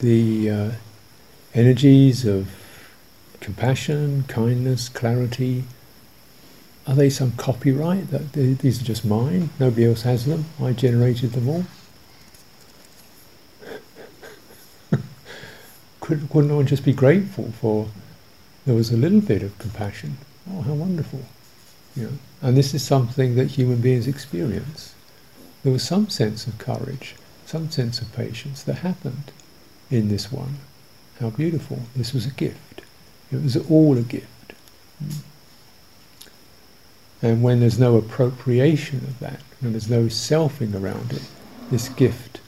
the 0.00 0.50
uh, 0.50 0.70
energies 1.54 2.26
of 2.26 2.50
compassion, 3.40 4.24
kindness, 4.28 4.90
clarity, 4.90 5.64
are 6.86 6.94
they 6.94 7.08
some 7.08 7.32
copyright 7.32 8.10
that 8.10 8.34
these 8.34 8.82
are 8.82 8.84
just 8.84 9.02
mine? 9.02 9.48
Nobody 9.58 9.86
else 9.86 10.02
has 10.02 10.26
them. 10.26 10.44
I 10.60 10.74
generated 10.74 11.32
them 11.32 11.48
all. 11.48 11.64
Could, 16.04 16.28
couldn't 16.28 16.54
one 16.54 16.66
just 16.66 16.84
be 16.84 16.92
grateful 16.92 17.50
for 17.52 17.88
there 18.66 18.74
was 18.74 18.90
a 18.90 18.96
little 18.96 19.22
bit 19.22 19.42
of 19.42 19.58
compassion? 19.58 20.18
Oh, 20.52 20.60
how 20.60 20.74
wonderful! 20.74 21.22
You 21.96 22.02
know, 22.02 22.12
and 22.42 22.54
this 22.58 22.74
is 22.74 22.82
something 22.82 23.36
that 23.36 23.52
human 23.52 23.80
beings 23.80 24.06
experience. 24.06 24.94
There 25.62 25.72
was 25.72 25.82
some 25.82 26.10
sense 26.10 26.46
of 26.46 26.58
courage, 26.58 27.14
some 27.46 27.70
sense 27.70 28.02
of 28.02 28.12
patience 28.12 28.62
that 28.64 28.80
happened 28.80 29.32
in 29.90 30.08
this 30.08 30.30
one. 30.30 30.58
How 31.20 31.30
beautiful! 31.30 31.78
This 31.96 32.12
was 32.12 32.26
a 32.26 32.32
gift. 32.32 32.82
It 33.32 33.42
was 33.42 33.56
all 33.56 33.96
a 33.96 34.02
gift. 34.02 34.52
Hmm. 34.98 35.10
And 37.22 37.42
when 37.42 37.60
there's 37.60 37.78
no 37.78 37.96
appropriation 37.96 38.98
of 38.98 39.18
that, 39.20 39.40
when 39.60 39.72
there's 39.72 39.88
no 39.88 40.04
selfing 40.08 40.74
around 40.74 41.14
it, 41.14 41.26
this 41.70 41.88
gift 41.88 42.42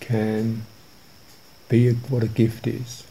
can 0.00 0.66
be 1.70 1.92
what 1.92 2.22
a 2.24 2.28
gift 2.28 2.66
is. 2.66 3.04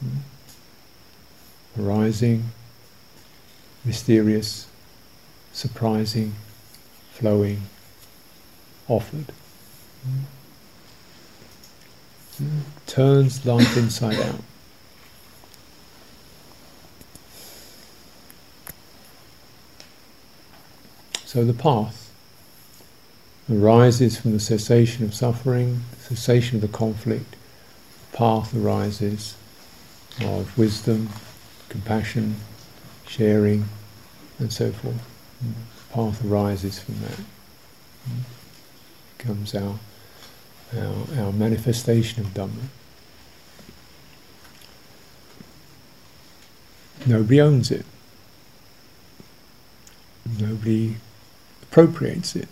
Hmm? 0.00 0.18
Arising, 1.78 2.44
mysterious, 3.84 4.66
surprising, 5.52 6.34
flowing, 7.12 7.62
offered. 8.88 9.26
Hmm? 10.02 10.20
Hmm? 12.38 12.60
Turns 12.86 13.44
life 13.46 13.76
inside 13.76 14.18
out. 14.20 14.40
So 21.26 21.44
the 21.44 21.52
path 21.52 21.99
arises 23.50 24.18
from 24.18 24.32
the 24.32 24.40
cessation 24.40 25.04
of 25.04 25.14
suffering, 25.14 25.82
cessation 25.98 26.56
of 26.56 26.62
the 26.62 26.68
conflict. 26.68 27.36
The 28.10 28.16
path 28.16 28.54
arises 28.54 29.34
of 30.20 30.56
wisdom, 30.56 31.08
compassion, 31.68 32.36
sharing, 33.06 33.68
and 34.38 34.52
so 34.52 34.72
forth. 34.72 34.94
Mm. 35.44 35.52
The 35.88 35.94
path 35.94 36.24
arises 36.24 36.78
from 36.78 37.00
that. 37.00 37.18
Mm. 38.08 38.22
Becomes 39.18 39.54
our, 39.54 39.78
our, 40.76 41.24
our 41.24 41.32
manifestation 41.32 42.24
of 42.24 42.32
Dhamma. 42.32 42.68
Nobody 47.06 47.40
owns 47.40 47.70
it. 47.70 47.86
Nobody 50.38 50.96
appropriates 51.62 52.36
it. 52.36 52.48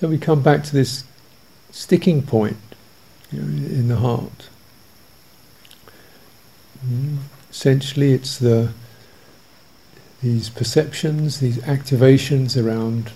So 0.00 0.08
we 0.08 0.16
come 0.16 0.40
back 0.40 0.64
to 0.64 0.72
this 0.72 1.04
sticking 1.72 2.22
point 2.22 2.56
you 3.30 3.42
know, 3.42 3.66
in 3.66 3.88
the 3.88 3.96
heart. 3.96 4.48
Mm. 6.82 7.18
Essentially, 7.50 8.14
it's 8.14 8.38
the 8.38 8.72
these 10.22 10.48
perceptions, 10.48 11.40
these 11.40 11.58
activations 11.58 12.56
around 12.56 13.10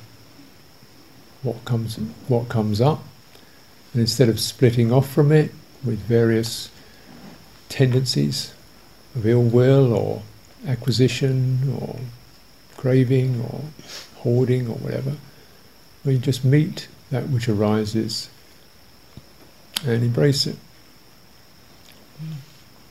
what 1.43 1.65
comes 1.65 1.97
what 2.29 2.51
comes 2.51 2.83
up, 2.83 3.03
and 3.95 4.03
instead 4.03 4.29
of 4.29 4.39
splitting 4.39 4.93
off 4.93 5.11
from 5.11 5.33
it 5.33 5.53
with 5.83 6.01
various 6.01 6.71
tendencies 7.71 8.53
of 9.15 9.27
ill 9.27 9.43
will 9.43 9.95
or 9.95 10.23
acquisition 10.67 11.79
or 11.81 11.99
craving 12.77 13.41
or 13.41 13.63
hoarding 14.17 14.69
or 14.69 14.75
whatever 14.75 15.17
we 16.05 16.19
just 16.19 16.45
meet 16.45 16.89
that 17.11 17.29
which 17.29 17.49
arises 17.49 18.29
and 19.87 20.03
embrace 20.03 20.47
it. 20.47 20.57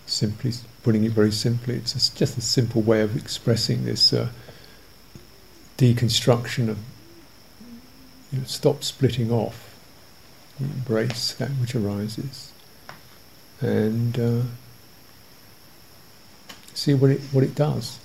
Simply 0.05 0.51
putting 0.83 1.03
it 1.03 1.11
very 1.11 1.31
simply, 1.31 1.75
it's 1.75 2.09
just 2.09 2.37
a 2.37 2.41
simple 2.41 2.81
way 2.81 3.01
of 3.01 3.15
expressing 3.15 3.85
this 3.85 4.11
uh, 4.11 4.29
deconstruction 5.77 6.69
of 6.69 6.77
you 8.31 8.39
know, 8.39 8.45
stop 8.45 8.83
splitting 8.83 9.31
off, 9.31 9.75
embrace 10.59 11.33
that 11.33 11.49
which 11.51 11.73
arises, 11.75 12.51
and 13.61 14.19
uh, 14.19 14.41
see 16.73 16.93
what 16.93 17.11
it 17.11 17.21
what 17.31 17.43
it 17.43 17.55
does 17.55 17.99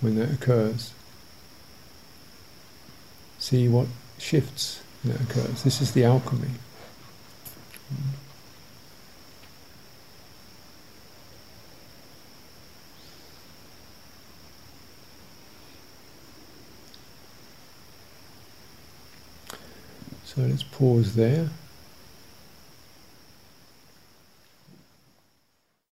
when 0.00 0.14
that 0.16 0.30
occurs 0.32 0.92
see 3.38 3.68
what 3.68 3.86
shifts 4.18 4.82
that 5.04 5.20
occurs. 5.20 5.62
This 5.62 5.80
is 5.80 5.92
the 5.92 6.04
alchemy. 6.04 6.48
So 20.24 20.42
let's 20.42 20.62
pause 20.62 21.14
there. 21.14 21.48